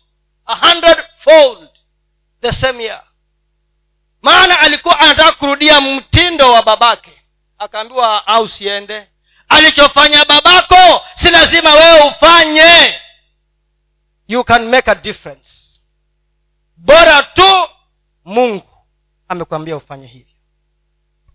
a 0.47 0.55
hundred 0.55 1.05
fold 1.19 1.69
the 2.43 2.53
same 2.53 2.83
year 2.85 3.03
maana 4.23 4.61
alikuwa 4.61 5.01
anataka 5.01 5.33
kurudia 5.33 5.81
mtindo 5.81 6.53
wa 6.53 6.63
babake. 6.63 7.23
Akaambiwa 7.59 8.27
au 8.27 8.49
siende. 8.49 9.09
Alichofanya 9.49 10.25
babako 10.25 11.05
si 11.15 11.31
lazima 11.31 11.75
wewe 11.75 12.09
ufanye. 12.09 13.01
You 14.29 14.45
can 14.45 14.69
make 14.69 14.91
a 14.91 14.95
difference. 14.95 15.81
Bora 16.77 17.23
tu 17.23 17.69
mungu 18.25 18.69
amekwambia 19.29 19.77
ufanye 19.77 20.07
hivyo. 20.07 20.35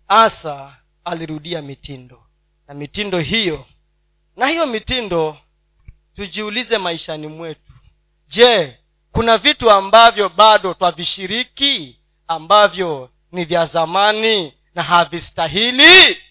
Asa 0.08 0.76
alirudia 1.04 1.62
mitindo. 1.62 2.26
Na 2.68 2.74
mitindo 2.74 3.18
hiyo 3.18 3.66
na 4.36 4.46
hiyo 4.46 4.66
mitindo 4.66 5.38
tujiulize 6.16 6.78
maishani 6.78 7.26
mwetu. 7.26 7.72
Je 8.28 8.78
kuna 9.18 9.38
vitu 9.38 9.70
ambavyo 9.70 10.28
bado 10.28 10.74
twavishiriki 10.74 11.98
ambavyo 12.28 13.10
ni 13.32 13.44
vya 13.44 13.66
zamani 13.66 14.54
na 14.74 14.82
havistahili. 14.82 16.22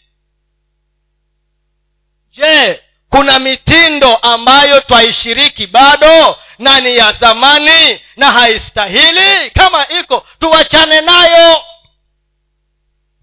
Je 2.31 2.83
kuna 3.09 3.39
mitindo 3.39 4.15
ambayo 4.15 4.81
twaishiriki 4.81 5.67
bado 5.67 6.37
na 6.59 6.79
ni 6.79 6.97
ya 6.97 7.11
zamani 7.11 8.01
na 8.17 8.31
haistahili? 8.31 9.51
Kama 9.51 9.87
iko 9.89 10.27
tuwachane 10.39 11.01
nayo. 11.01 11.57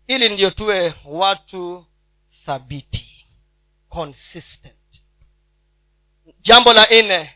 Ili 0.06 0.28
ndiyo 0.28 0.50
tuwe 0.50 0.94
watu 1.04 1.86
thabiti 2.46 3.26
consistent. 3.88 5.02
Jambo 6.40 6.72
la 6.72 6.86
nne 6.90 7.34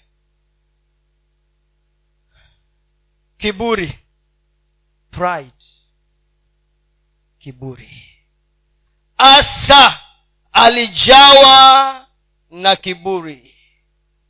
kiburi. 3.39 3.99
Pride. 5.11 5.64
Kiburi. 7.39 8.05
Asa 9.18 10.01
alijawa 10.53 12.07
na 12.51 12.76
kiburi. 12.76 13.55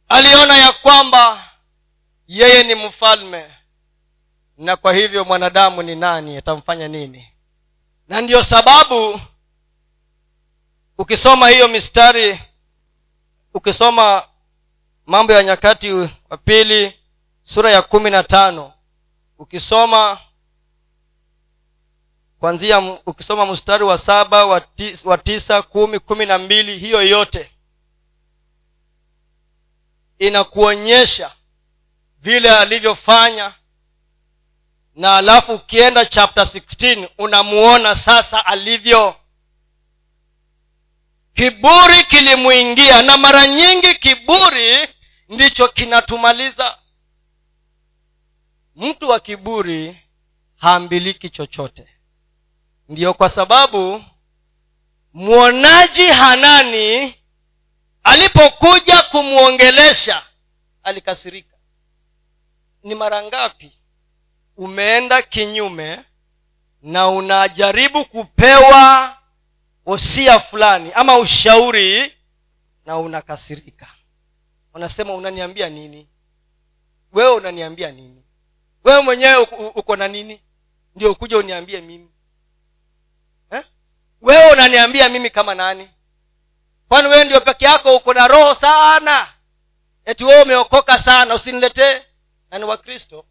Aliona 0.09 0.57
ya 0.57 0.73
kwamba 0.73 1.51
yeye 2.27 2.63
ni 2.65 2.75
mfalme 2.75 3.55
na 4.59 4.77
kwa 4.77 4.93
hivyo 4.95 5.25
mwanadamu 5.25 5.83
ni 5.83 5.95
nani 5.97 6.37
atamfanya 6.37 6.89
nini? 6.89 7.29
Na 8.09 8.21
ndiyo 8.21 8.43
sababu 8.43 9.21
ukisoma 10.99 11.49
hiyo 11.49 11.69
mistari 11.69 12.41
ukisoma 13.55 14.29
mambo 15.07 15.33
ya 15.33 15.43
nyakati 15.43 15.91
wa 16.31 16.37
pili 16.45 16.99
sura 17.43 17.71
ya 17.71 17.83
kumi 17.83 18.11
na 18.11 18.23
tano 18.23 18.73
ukisoma 19.39 20.19
kwanzia 22.41 22.79
ukisoma 23.07 23.47
mstari 23.47 23.85
wa 23.85 23.99
saba 23.99 24.45
wa, 24.45 24.61
tis, 24.61 25.05
wa 25.05 25.19
tisa 25.19 25.63
kumi 25.63 25.99
kumi 25.99 26.27
na 26.27 26.39
mbili 26.39 26.79
hiyo 26.79 27.03
yote 27.03 27.51
inakuonyesha 30.19 31.33
vile 32.19 32.51
alivyofanya 32.57 33.55
na 34.95 35.17
alafu 35.17 35.53
ukienda 35.53 36.05
chapter 36.07 36.45
16 36.45 37.09
unamuona 37.19 37.97
sasa 37.97 38.47
alivyo. 38.47 39.17
Kiburi 41.35 42.05
kilimwingia 42.05 43.03
na 43.03 43.17
mara 43.17 43.47
nyingi 43.47 43.95
kiburi 43.95 44.89
ndicho 45.29 45.69
kinatumaliza 45.69 46.79
mtu 48.79 49.09
wa 49.09 49.21
kiburi 49.21 50.01
haambiliki 50.57 51.31
chochote. 51.31 51.89
Ndiyo 52.89 53.15
kwa 53.15 53.29
sababu 53.29 54.05
mwonaji 55.13 56.07
hanani 56.07 57.15
alipokuja 58.03 59.03
kumwongelesha 59.03 60.23
alikasirika. 60.83 61.57
Ni 62.83 62.95
mara 62.95 63.23
ngapi 63.23 63.73
umeenda 64.57 65.23
kinyume 65.23 66.05
na 66.83 67.09
unajaribu 67.09 68.05
kupewa 68.05 69.17
wosia 69.87 70.41
fulani 70.41 70.93
ama 70.93 71.19
ushauri 71.19 72.13
na 72.87 72.99
unakasirika? 72.99 73.89
Unasema 74.75 75.15
unaniambia 75.15 75.69
nini? 75.69 76.09
Wewe 77.13 77.31
unaniambia 77.35 77.91
nini 77.93 78.25
wewe 78.89 79.01
mwenyewe 79.03 79.37
uko 79.75 79.97
na 79.97 80.09
nini? 80.09 80.43
Ndio 80.95 81.13
ukuja 81.13 81.39
uniambie 81.39 81.81
mimi. 81.81 82.11
Eh? 83.51 83.65
wewe 84.21 84.53
unaniambia 84.53 85.09
mimi 85.09 85.31
kama 85.31 85.55
nani? 85.55 85.91
Kwani 86.89 87.09
wewe 87.09 87.25
ndio 87.25 87.41
peke 87.41 87.65
yako 87.65 87.97
uko 87.97 88.15
na 88.15 88.29
roho 88.29 88.55
sana? 88.55 89.35
Eti 90.05 90.25
wewe 90.25 90.43
umeokoka 90.43 90.99
sana 90.99 91.35
usiniletee 91.35 92.03
na 92.51 92.59
ni 92.59 92.65
wakristo 92.65 93.27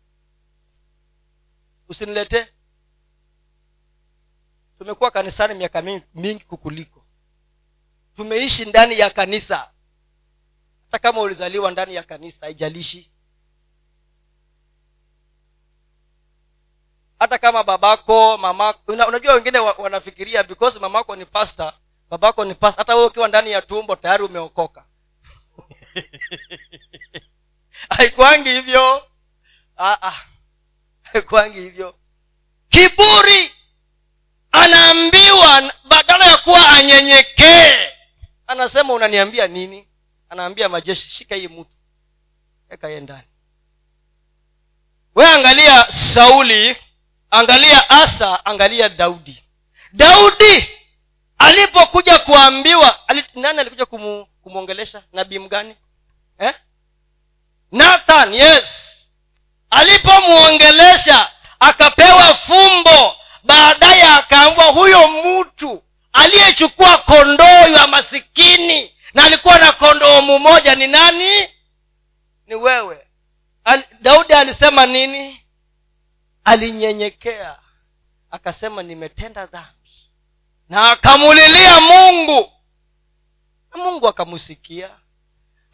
usiniletee 1.89 2.45
tumekuwa 4.77 5.11
kanisani 5.11 5.53
miaka 5.53 5.81
mingi, 5.81 6.05
mingi 6.15 6.43
kukuliko. 6.45 7.05
Tumeishi 8.15 8.65
ndani 8.65 8.99
ya 8.99 9.09
kanisa. 9.09 9.71
Hata 10.85 10.99
kama 10.99 11.21
ulizaliwa 11.21 11.71
ndani 11.71 11.95
ya 11.95 12.03
kanisa 12.03 12.45
haijalishi 12.45 13.11
hata 17.19 17.37
kama 17.37 17.63
babako 17.63 18.37
mamako 18.37 18.91
una, 18.91 19.07
unajua 19.07 19.33
wengine 19.33 19.59
wa, 19.59 19.73
wanafikiria 19.73 20.43
because 20.43 20.79
mamako 20.79 21.15
ni 21.15 21.25
pasta 21.25 21.73
babako 22.09 22.45
ni 22.45 22.55
pasta 22.55 22.81
hata 22.81 22.95
wewe 22.95 23.07
ukiwa 23.07 23.27
ndani 23.27 23.51
ya 23.51 23.61
tumbo 23.61 23.95
tayari 23.95 24.23
umeokoka. 24.23 24.85
Haikwangi 27.97 28.49
hivyo. 28.49 29.07
Ah, 29.77 29.97
ah. 30.01 30.15
haikwangi 31.03 31.59
hivyo. 31.59 31.95
Kiburi! 32.69 33.51
Anaambiwa 34.51 35.73
badala 35.87 36.25
ya 36.25 36.37
kuwa 36.37 36.69
anyenyekee. 36.69 37.89
Anasema 38.47 38.93
unaniambia 38.93 39.47
nini? 39.47 39.87
Anaambia 40.29 40.69
majeshi 40.69 41.09
shika 41.09 41.35
hii 41.35 41.47
mtu. 41.47 41.71
Weka 42.69 42.89
ye 42.89 42.99
ndani. 42.99 43.27
We 45.15 45.27
angalia 45.27 45.91
sauli 45.91 46.77
angalia 47.31 47.89
asa 47.89 48.45
angalia 48.45 48.89
daudi. 48.89 49.43
Daudi 49.93 50.69
alipokuja 51.37 52.17
kuambiwa 52.19 53.07
alit, 53.07 53.35
nani 53.35 53.59
alikuja 53.59 53.85
kumu, 53.85 54.25
kumwongelesha 54.43 55.03
nabii 55.13 55.39
mgani? 55.39 55.75
Eh? 56.39 56.53
nathan 57.71 58.33
yes. 58.33 58.63
Alipomwongelesha 59.69 61.31
akapewa 61.59 62.35
fumbo. 62.35 63.15
Baadaye 63.43 64.03
akaambwa 64.03 64.65
huyo 64.65 65.07
mtu 65.07 65.83
aliyechukua 66.13 66.97
kondoo 66.97 67.67
ya 67.75 67.87
masikini 67.87 68.93
na 69.13 69.23
alikuwa 69.23 69.59
na 69.59 69.71
kondoo 69.71 70.21
mmoja 70.21 70.75
ni 70.75 70.87
nani? 70.87 71.47
Ni 72.47 72.55
wewe. 72.55 73.07
Al, 73.63 73.83
daudi 74.01 74.33
alisema 74.33 74.85
nini 74.85 75.41
alinyenyekea. 76.47 77.55
Akasema 78.31 78.83
nimetenda 78.83 79.45
dhambi. 79.45 79.91
Na 80.69 80.91
akamulilia 80.91 81.81
mungu. 81.81 82.51
Na 83.75 83.83
mungu 83.83 84.07
akamusikia 84.07 84.89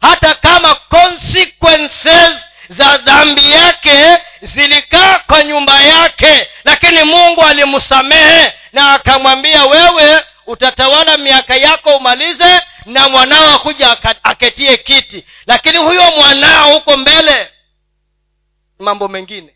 hata 0.00 0.34
kama 0.34 0.74
consequences 0.74 2.32
za 2.68 2.96
dhambi 2.98 3.50
yake 3.52 4.18
zilikaa 4.42 5.18
kwa 5.18 5.44
nyumba 5.44 5.80
yake 5.82 6.48
lakini 6.64 7.02
mungu 7.04 7.42
alimsamehe 7.42 8.52
na 8.72 8.92
akamwambia 8.94 9.64
wewe 9.64 10.24
utatawala 10.46 11.16
miaka 11.18 11.56
yako 11.56 11.96
umalize 11.96 12.60
na 12.86 13.08
mwanao 13.08 13.54
akuja 13.54 13.96
aketie 14.22 14.76
kiti. 14.76 15.26
Lakini 15.46 15.78
huyo 15.78 16.02
mwanao 16.16 16.74
huko 16.74 16.96
mbele 16.96 17.50
mambo 18.78 19.08
mengine 19.08 19.54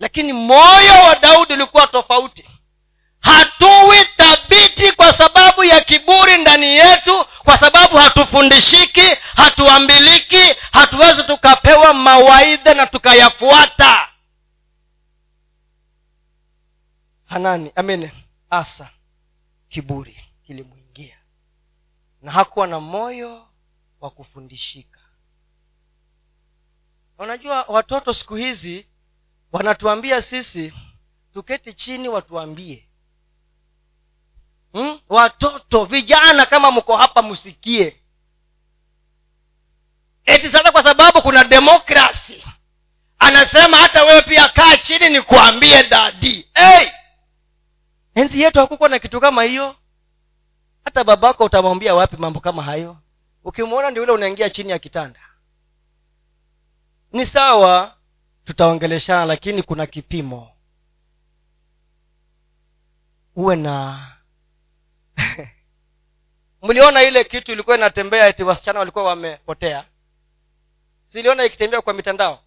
lakini 0.00 0.32
moyo 0.32 0.92
wa 1.04 1.16
daudi 1.16 1.52
ulikuwa 1.52 1.86
tofauti. 1.86 2.44
Hatuwi 3.20 3.96
thabiti 4.16 4.92
kwa 4.96 5.12
sababu 5.12 5.64
ya 5.64 5.80
kiburi 5.80 6.38
ndani 6.38 6.66
yetu 6.66 7.24
kwa 7.44 7.58
sababu 7.58 7.96
hatufundishiki 7.96 9.06
hatuambiliki 9.36 10.54
hatuwezi 10.72 11.22
tukapewa 11.22 11.94
mawaidha 11.94 12.74
na 12.74 12.86
tukayafuata. 12.86 14.08
Hanani 17.26 17.72
amen 17.76 18.10
asa 18.50 18.90
kiburi 19.68 20.24
kilimwingia. 20.46 21.16
Na 22.22 22.32
hakuwa 22.32 22.66
na 22.66 22.80
moyo 22.80 23.46
wa 24.00 24.10
kufundishika. 24.10 25.00
Unajua 27.18 27.62
watoto 27.68 28.14
siku 28.14 28.34
hizi 28.36 28.86
wanatuambia 29.52 30.22
sisi 30.22 30.72
tuketi 31.32 31.72
chini 31.72 32.08
watuambie. 32.08 32.86
Hmm? 34.72 35.00
watoto 35.08 35.84
vijana 35.84 36.46
kama 36.46 36.70
mko 36.70 36.96
hapa 36.96 37.22
msikie 37.22 38.00
eti 40.24 40.50
sasa 40.50 40.72
kwa 40.72 40.82
sababu 40.82 41.22
kuna 41.22 41.44
demokrasi 41.44 42.44
anasema 43.18 43.76
hata 43.76 44.04
wewe 44.04 44.22
pia 44.22 44.48
kaa 44.48 44.76
chini 44.76 45.08
nikuambie 45.10 45.82
dadi. 45.84 46.48
Hey! 46.54 46.88
enzi 48.14 48.42
yetu 48.42 48.58
hakukuwa 48.58 48.88
na 48.88 48.98
kitu 48.98 49.20
kama 49.20 49.42
hiyo. 49.42 49.76
Hata 50.84 51.04
babako 51.04 51.44
utamwambia 51.44 51.94
wapi 51.94 52.16
mambo 52.16 52.40
kama 52.40 52.62
hayo? 52.62 52.96
Ukimwona 53.44 53.90
ndio 53.90 54.02
ule 54.02 54.12
unaingia 54.12 54.50
chini 54.50 54.70
ya 54.70 54.78
kitanda. 54.78 55.20
Ni 57.12 57.26
sawa 57.26 57.96
tutaongeleshana 58.44 59.24
lakini 59.24 59.62
kuna 59.62 59.86
kipimo. 59.86 60.52
Uwe 63.36 63.56
na 63.56 64.06
mliona 66.62 67.02
ile 67.02 67.24
kitu 67.24 67.52
ilikuwa 67.52 67.76
inatembea 67.76 68.26
eti 68.28 68.44
wasichana 68.44 68.78
walikuwa 68.78 69.04
wamepotea? 69.04 69.84
Siliona 71.06 71.44
ikitembea 71.44 71.80
kwa 71.80 71.92
mitandao? 71.94 72.40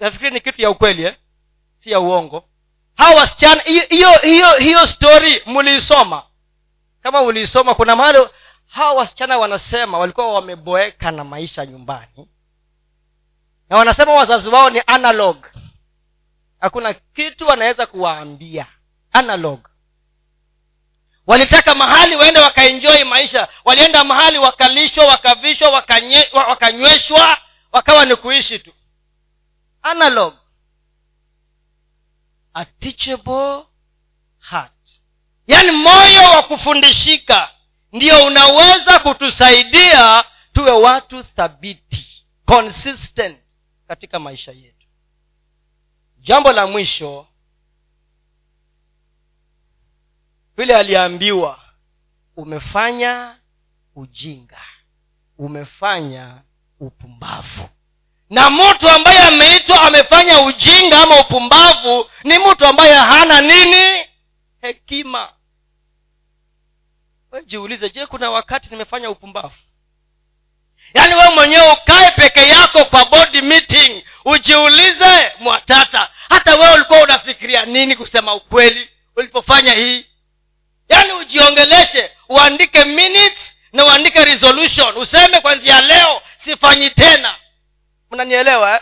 Nafikiri 0.00 0.30
ni 0.30 0.40
kitu 0.40 0.62
ya 0.62 0.70
ukweli 0.70 1.04
eh? 1.04 1.16
si 1.78 1.90
ya 1.90 2.00
uongo. 2.00 2.48
Hawa 2.96 3.20
wasichana 3.20 3.62
hiyo 3.62 4.12
hiyo 4.22 4.50
hiyo 4.58 4.86
story 4.86 5.42
mliisoma? 5.46 6.22
Kama 7.02 7.22
uliisoma 7.22 7.74
kuna 7.74 7.96
mahali 7.96 8.28
hawa 8.66 8.92
wasichana 8.94 9.38
wanasema 9.38 9.98
walikuwa 9.98 10.32
wameboeka 10.34 11.10
na 11.10 11.24
maisha 11.24 11.66
nyumbani 11.66 12.28
na 13.70 13.76
wanasema 13.76 14.12
wazazi 14.12 14.48
wao 14.48 14.70
ni 14.70 14.82
analog. 14.86 15.46
Hakuna 16.60 16.94
kitu 16.94 17.46
wanaweza 17.46 17.86
kuwaambia. 17.86 18.66
Analog. 19.12 19.68
Walitaka 21.26 21.74
mahali 21.74 22.16
waende 22.16 22.40
wakaenjoi 22.40 23.04
maisha. 23.04 23.48
Walienda 23.64 24.04
mahali 24.04 24.38
wakalishwa 24.38 25.06
wakavishwa 25.06 25.84
wakanyweshwa 26.32 27.38
wakawa 27.72 28.04
ni 28.04 28.16
kuishi 28.16 28.58
tu. 28.58 28.72
Analog. 29.82 30.34
A 32.54 32.64
heart. 34.50 34.72
Yaani 35.46 35.70
moyo 35.70 36.22
wa 36.30 36.42
kufundishika. 36.42 37.50
Ndio 37.92 38.24
unaweza 38.26 38.98
kutusaidia 38.98 40.24
tuwe 40.52 40.70
watu 40.70 41.22
thabiti. 41.24 42.24
Consistent 42.46 43.43
katika 43.88 44.18
maisha 44.18 44.52
yetu. 44.52 44.86
Jambo 46.20 46.52
la 46.52 46.66
mwisho 46.66 47.26
vile 50.56 50.76
aliambiwa 50.76 51.60
umefanya 52.36 53.38
ujinga 53.94 54.60
umefanya 55.38 56.42
upumbavu. 56.80 57.68
Na 58.30 58.50
mtu 58.50 58.88
ambaye 58.88 59.18
ameitwa 59.18 59.82
amefanya 59.82 60.40
ujinga 60.40 61.02
ama 61.02 61.20
upumbavu 61.20 62.10
ni 62.24 62.38
mtu 62.38 62.66
ambaye 62.66 62.94
hana 62.94 63.40
nini? 63.40 64.06
Hekima. 64.60 65.32
We 67.30 67.44
jiulize 67.44 67.90
je 67.90 68.06
kuna 68.06 68.30
wakati 68.30 68.70
nimefanya 68.70 69.10
upumbavu 69.10 69.54
yaani 70.94 71.14
wewe 71.14 71.30
mwenyewe 71.34 71.72
ukae 71.72 72.10
peke 72.10 72.48
yako 72.48 72.84
kwa 72.84 73.04
body 73.04 73.40
meeting 73.42 74.04
ujiulize 74.24 75.32
mwatata 75.38 76.08
hata 76.28 76.54
wewe 76.56 76.74
ulikuwa 76.74 77.00
unafikiria 77.02 77.64
nini 77.64 77.96
kusema 77.96 78.34
ukweli 78.34 78.88
ulipofanya 79.16 79.72
hii? 79.74 80.06
Yaani 80.88 81.12
ujiongeleshe 81.12 82.10
uandike 82.28 82.84
minutes 82.84 83.56
na 83.72 83.84
uandike 83.84 84.24
resolution. 84.24 84.96
Useme 84.96 85.40
kwanzia 85.40 85.80
leo 85.80 86.22
sifanyi 86.44 86.90
tena. 86.90 87.34
Mnanielewa 88.10 88.74
eh? 88.74 88.80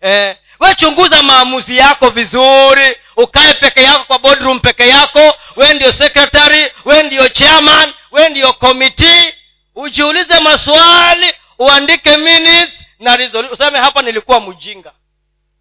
eh, 0.00 0.36
we 0.60 0.74
chunguza 0.74 1.22
maamuzi 1.22 1.76
yako 1.76 2.10
vizuri. 2.10 2.96
Ukae 3.16 3.54
peke 3.54 3.82
yako 3.82 4.04
kwa 4.04 4.18
boardroom 4.18 4.60
peke 4.60 4.88
yako. 4.88 5.34
We 5.56 5.74
ndio 5.74 5.92
secretary 5.92 6.70
we 6.84 7.02
ndio 7.02 7.28
chairman 7.28 7.92
we 8.10 8.28
ndio 8.28 8.52
committee 8.52 9.34
ujiulize 9.74 10.40
maswali 10.40 11.34
uandike 11.58 12.16
minutes 12.16 12.72
na 12.98 13.18
useme 13.52 13.78
hapa 13.78 14.02
nilikuwa 14.02 14.40
mjinga. 14.40 14.92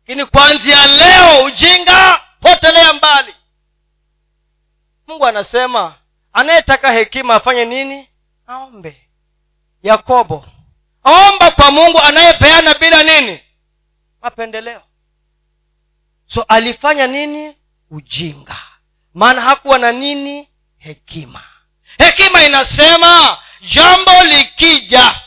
Lakini 0.07 0.25
kwanzia 0.25 0.87
leo 0.87 1.43
ujinga 1.43 2.21
potelea 2.41 2.93
mbali. 2.93 3.35
Mungu 5.07 5.25
anasema 5.25 5.95
anayetaka 6.33 6.91
hekima 6.91 7.35
afanye 7.35 7.65
nini? 7.65 8.09
Aombe. 8.47 9.07
Yakobo 9.83 10.45
omba 11.03 11.51
kwa 11.51 11.71
mungu 11.71 11.99
anayepeana 11.99 12.73
bila 12.73 13.03
nini? 13.03 13.39
Mapendeleo. 14.21 14.81
So 16.27 16.41
alifanya 16.47 17.07
nini? 17.07 17.57
Ujinga. 17.91 18.57
Maana 19.13 19.41
hakuwa 19.41 19.77
na 19.77 19.91
nini? 19.91 20.49
Hekima. 20.77 21.43
Hekima 21.97 22.43
inasema 22.43 23.37
jambo 23.61 24.23
likija 24.23 25.21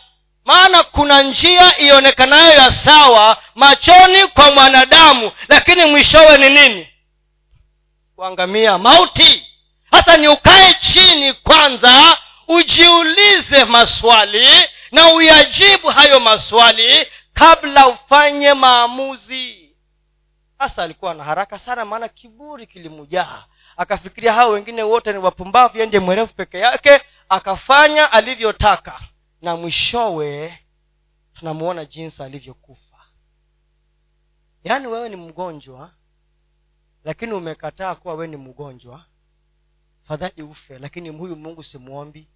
maana 0.45 0.83
kuna 0.83 1.23
njia 1.23 1.79
ionekanayo 1.79 2.53
ya 2.53 2.73
sawa 2.73 3.37
machoni 3.55 4.27
kwa 4.27 4.51
mwanadamu 4.53 5.33
lakini 5.49 5.85
mwishowe 5.85 6.39
ni 6.39 6.49
nini? 6.49 6.89
Kuangamia 8.17 8.79
mauti. 8.79 9.47
Hasa 9.91 10.17
ni 10.17 10.29
ukae 10.29 10.75
chini 10.81 11.33
kwanza 11.33 12.19
ujiulize 12.49 13.65
maswali 13.65 14.47
na 14.93 15.13
uyajibu 15.13 15.89
hayo 15.89 16.21
maswali 16.21 17.07
kabla 17.33 17.89
ufanye 17.89 18.55
maamuzi. 18.55 19.71
Hasa 20.59 20.83
alikuwa 20.83 21.15
na 21.15 21.25
haraka 21.25 21.59
sana 21.59 21.85
maana 21.85 22.09
kiburi 22.09 22.67
kilimujaa 22.67 23.45
akafikiria 23.77 24.33
hao 24.33 24.51
wengine 24.51 24.83
wote 24.83 25.13
ni 25.13 25.19
wapumbavu 25.19 25.79
ende 25.83 25.99
mwerefu 26.01 26.35
peke 26.35 26.59
yake 26.59 27.01
akafanya 27.29 28.13
alivyotaka 28.13 29.01
na 29.43 29.57
mwishowe 29.57 30.59
tunamuona 31.35 31.85
jinsi 31.85 32.23
alivyokufa. 32.23 32.99
Yaani 34.65 34.87
wewe 34.87 35.09
ni 35.09 35.17
mgonjwa 35.17 35.91
lakini 37.05 37.33
umekataa 37.33 37.95
kuwa 37.95 38.15
wewe 38.15 38.27
ni 38.27 38.37
mgonjwa 38.37 39.05
fadhali 40.09 40.43
ufe 40.43 40.79
lakini 40.79 41.09
huyu 41.09 41.37
mungu 41.37 41.63
simwombi. 41.63 42.29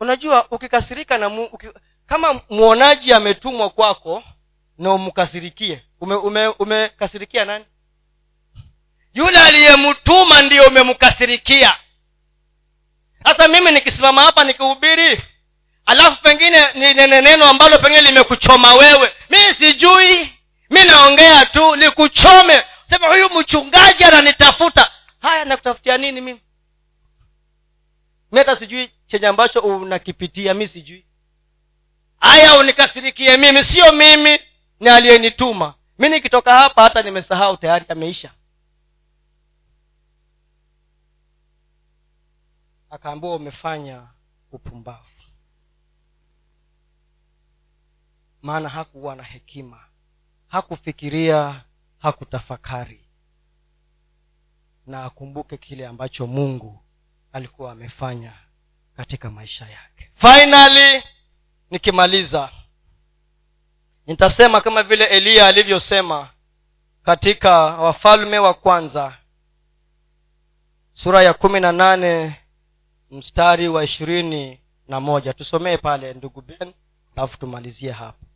Unajua 0.00 0.48
ukikasirika 0.50 1.18
na 1.18 1.28
mu, 1.28 1.44
uki, 1.44 1.68
kama 2.06 2.40
mwonaji 2.50 3.12
ametumwa 3.12 3.70
kwako 3.70 4.22
na 4.78 4.92
umkasirikie 4.92 5.82
umekasirikia 6.00 7.42
ume, 7.42 7.46
ume 7.46 7.58
nani? 7.58 7.64
Yule 9.14 9.38
aliyemtuma 9.38 10.42
ndiyo 10.42 10.66
umemkasirikia 10.66 11.76
sasa 13.24 13.48
mimi 13.48 13.70
nikisimama 13.70 14.22
hapa 14.22 14.44
nikihubiri 14.44 15.22
alafu 15.86 16.22
pengine 16.22 16.66
ninene 16.74 17.20
neno 17.20 17.44
ambalo 17.44 17.78
pengine 17.78 18.02
limekuchoma 18.02 18.74
wewe. 18.74 19.12
Mi 19.30 19.38
sijui 19.58 20.32
mi 20.70 20.84
naongea 20.84 21.46
tu 21.46 21.74
likuchome 21.74 22.62
sema 22.90 23.08
huyu 23.08 23.30
mchungaji 23.30 24.04
ananitafuta. 24.04 24.90
Haya 25.20 25.44
nakutafutia 25.44 25.96
nini 25.98 26.20
mimi? 26.20 26.40
Mi 28.32 28.38
hata 28.38 28.56
sijui 28.56 28.90
chenye 29.06 29.26
ambacho 29.26 29.60
unakipitia 29.60 30.54
mi 30.54 30.68
sijui. 30.68 31.04
Haya 32.20 32.56
unikasirikie 32.58 33.36
mimi 33.36 33.64
sio 33.64 33.92
mimi 33.92 34.38
ni 34.80 34.88
aliyenituma. 34.88 35.74
Mi 35.98 36.08
nikitoka 36.08 36.58
hapa 36.58 36.82
hata 36.82 37.02
nimesahau 37.02 37.56
tayari 37.56 37.84
ameisha 37.88 38.30
akaambiwa 42.92 43.36
umefanya 43.36 44.06
upumbavu. 44.52 45.08
Maana 48.42 48.68
hakuwa 48.68 49.16
na 49.16 49.22
hekima 49.22 49.80
hakufikiria 50.48 51.64
hakutafakari. 51.98 53.00
Na 54.86 55.04
akumbuke 55.04 55.56
kile 55.56 55.86
ambacho 55.86 56.26
mungu 56.26 56.82
alikuwa 57.32 57.72
amefanya 57.72 58.32
katika 58.96 59.30
maisha 59.30 59.68
yake. 59.68 60.10
Finally 60.14 61.02
nikimaliza 61.70 62.50
nitasema 64.06 64.60
kama 64.60 64.82
vile 64.82 65.04
eliya 65.04 65.46
alivyosema 65.46 66.30
katika 67.02 67.52
wafalme 67.64 68.38
wa 68.38 68.54
kwanza 68.54 69.18
sura 70.92 71.22
ya 71.22 71.34
kumi 71.34 71.60
na 71.60 71.72
nane 71.72 72.41
mstari 73.12 73.68
wa 73.68 73.84
ishirini 73.84 74.60
na 74.88 75.00
moja. 75.00 75.32
Tusomee 75.32 75.76
pale 75.76 76.14
ndugu 76.14 76.42
ben 76.42 76.74
alafu 77.16 77.38
tumalizie 77.38 77.92
hapo. 77.92 78.26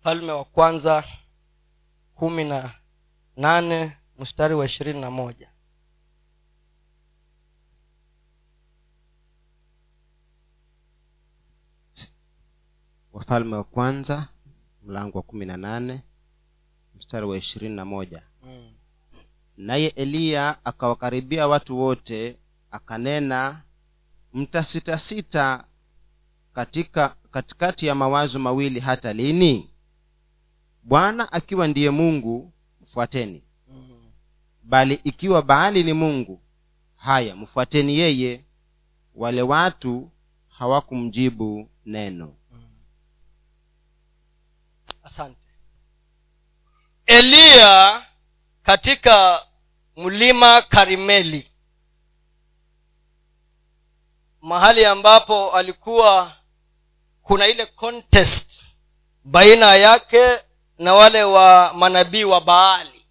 Mfalme 0.00 0.32
wa 0.32 0.44
kwanza 0.44 1.04
kumi 2.14 2.44
na 2.44 2.74
nane 3.36 3.96
mstari 4.18 4.54
wa 4.54 4.66
ishirini 4.66 5.00
na 5.00 5.10
moja. 5.10 5.50
Wafalme 13.12 13.56
wa 13.56 13.64
kwanza 13.64 14.28
mlango 14.82 15.18
wa 15.18 15.22
kumi 15.24 15.46
na 15.46 15.56
nane 15.56 16.02
mstari 16.94 17.26
wa 17.26 17.36
ishirini 17.38 17.76
na 17.76 17.84
moja. 17.84 18.22
Mm. 18.42 18.75
Naye 19.56 19.86
eliya 19.88 20.64
akawakaribia 20.64 21.48
watu 21.48 21.78
wote 21.80 22.38
akanena 22.70 23.62
mtasitasita 24.32 25.64
katika 26.54 27.08
katikati 27.30 27.86
ya 27.86 27.94
mawazo 27.94 28.38
mawili 28.38 28.80
hata 28.80 29.12
lini? 29.12 29.70
Bwana 30.82 31.32
akiwa 31.32 31.68
ndiye 31.68 31.90
mungu 31.90 32.52
mfuateni. 32.82 33.42
Mm. 33.68 34.10
bali 34.62 34.94
ikiwa 35.04 35.42
baali 35.42 35.82
ni 35.84 35.92
mungu 35.92 36.40
haya 36.96 37.36
mfuateni 37.36 37.98
yeye. 37.98 38.44
Wale 39.14 39.42
watu 39.42 40.10
hawakumjibu 40.48 41.70
neno. 41.86 42.34
Mm. 42.52 42.62
asante 45.02 45.46
eliya 47.06 48.06
katika 48.66 49.46
mlima 49.96 50.62
karimeli 50.62 51.50
mahali 54.40 54.84
ambapo 54.84 55.50
alikuwa 55.56 56.32
kuna 57.22 57.46
ile 57.46 57.66
contest 57.66 58.62
baina 59.24 59.74
yake 59.74 60.38
na 60.78 60.94
wale 60.94 61.22
wa 61.24 61.72
manabii 61.74 62.24
wa 62.24 62.40
baali. 62.40 63.06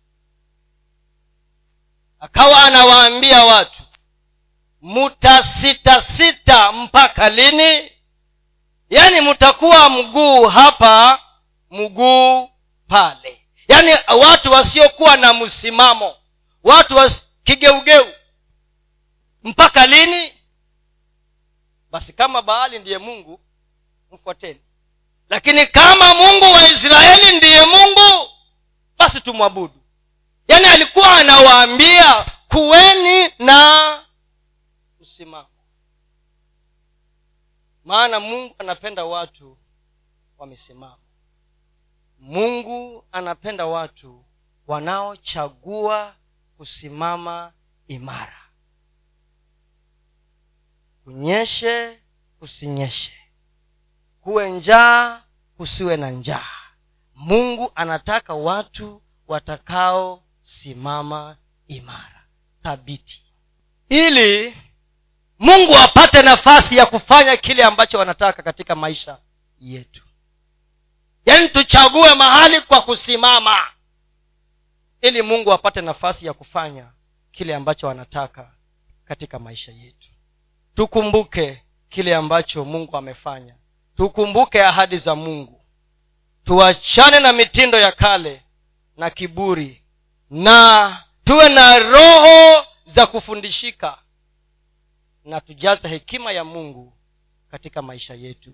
Akawa 2.19 2.63
anawaambia 2.63 3.45
watu 3.45 3.83
mutasitasita 4.81 6.71
mpaka 6.71 7.29
lini? 7.29 7.91
Yaani 8.89 9.21
mtakuwa 9.21 9.89
mguu 9.89 10.45
hapa 10.45 11.21
mguu 11.71 12.49
pale 12.87 13.44
yaani 13.67 13.91
watu 14.19 14.51
wasiokuwa 14.51 15.17
na 15.17 15.33
msimamo 15.33 16.15
watu 16.63 16.95
wa 16.95 17.11
mpaka 19.43 19.87
lini? 19.87 20.33
Basi 21.91 22.13
kama 22.13 22.41
baali 22.41 22.79
ndiye 22.79 22.97
mungu 22.97 23.39
mfuateni. 24.11 24.61
Lakini 25.29 25.67
kama 25.67 26.13
mungu 26.15 26.45
wa 26.45 26.67
israeli 26.69 27.37
ndiye 27.37 27.65
mungu 27.65 28.29
basi 28.97 29.21
tumwabudu. 29.21 29.81
Yaani 30.47 30.65
alikuwa 30.65 31.17
anawaambia 31.17 32.25
kuweni 32.47 33.33
na 33.39 34.05
msimamo. 34.99 35.49
Maana 37.83 38.19
mungu 38.19 38.55
anapenda 38.57 39.05
watu 39.05 39.57
wa 40.37 40.47
misimamo 40.47 41.04
mungu 42.19 43.05
anapenda 43.11 43.65
watu 43.65 44.25
wanaochagua 44.67 46.15
kusimama 46.57 47.51
imara. 47.87 48.37
Kunyeshe 51.03 51.99
kusinyeshe. 52.39 53.13
Kuwe 54.21 54.51
njaa 54.51 55.21
kusiwe 55.57 55.97
na 55.97 56.09
njaa. 56.11 56.47
Mungu 57.15 57.71
anataka 57.75 58.33
watu 58.33 59.01
watakaosimama 59.27 61.37
imara 61.67 62.25
thabiti. 62.63 63.23
Ili 63.89 64.57
mungu 65.39 65.75
apate 65.75 66.21
nafasi 66.21 66.77
ya 66.77 66.85
kufanya 66.85 67.37
kile 67.37 67.63
ambacho 67.63 67.97
wanataka 67.99 68.43
katika 68.43 68.75
maisha 68.75 69.17
yetu 69.59 70.04
yaani 71.25 71.49
tuchague 71.49 72.13
mahali 72.15 72.61
kwa 72.61 72.81
kusimama. 72.81 73.67
Ili 75.01 75.21
mungu 75.21 75.53
apate 75.53 75.81
nafasi 75.81 76.25
ya 76.25 76.33
kufanya 76.33 76.91
kile 77.31 77.55
ambacho 77.55 77.89
anataka 77.89 78.51
katika 79.05 79.39
maisha 79.39 79.71
yetu. 79.71 80.07
Tukumbuke 80.75 81.63
kile 81.89 82.15
ambacho 82.15 82.65
mungu 82.65 82.97
amefanya. 82.97 83.55
Tukumbuke 83.97 84.63
ahadi 84.63 84.97
za 84.97 85.15
mungu. 85.15 85.61
Tuachane 86.43 87.19
na 87.19 87.33
mitindo 87.33 87.79
ya 87.79 87.91
kale 87.91 88.43
na 88.97 89.09
kiburi 89.09 89.83
na 90.29 91.03
tuwe 91.23 91.49
na 91.49 91.79
roho 91.79 92.65
za 92.85 93.07
kufundishika 93.07 93.97
na 95.25 95.41
tujaze 95.41 95.87
hekima 95.87 96.31
ya 96.31 96.43
mungu 96.43 96.93
katika 97.51 97.81
maisha 97.81 98.13
yetu. 98.13 98.53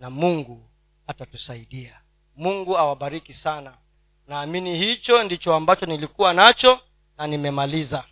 Na 0.00 0.10
mungu 0.10 0.70
atatusaidia. 1.08 2.00
Mungu 2.36 2.78
awabariki 2.78 3.32
sana. 3.32 3.74
Naamini 4.26 4.76
hicho 4.78 5.24
ndicho 5.24 5.54
ambacho 5.54 5.86
nilikuwa 5.86 6.32
nacho 6.32 6.80
na 7.18 7.26
nimemaliza 7.26 8.04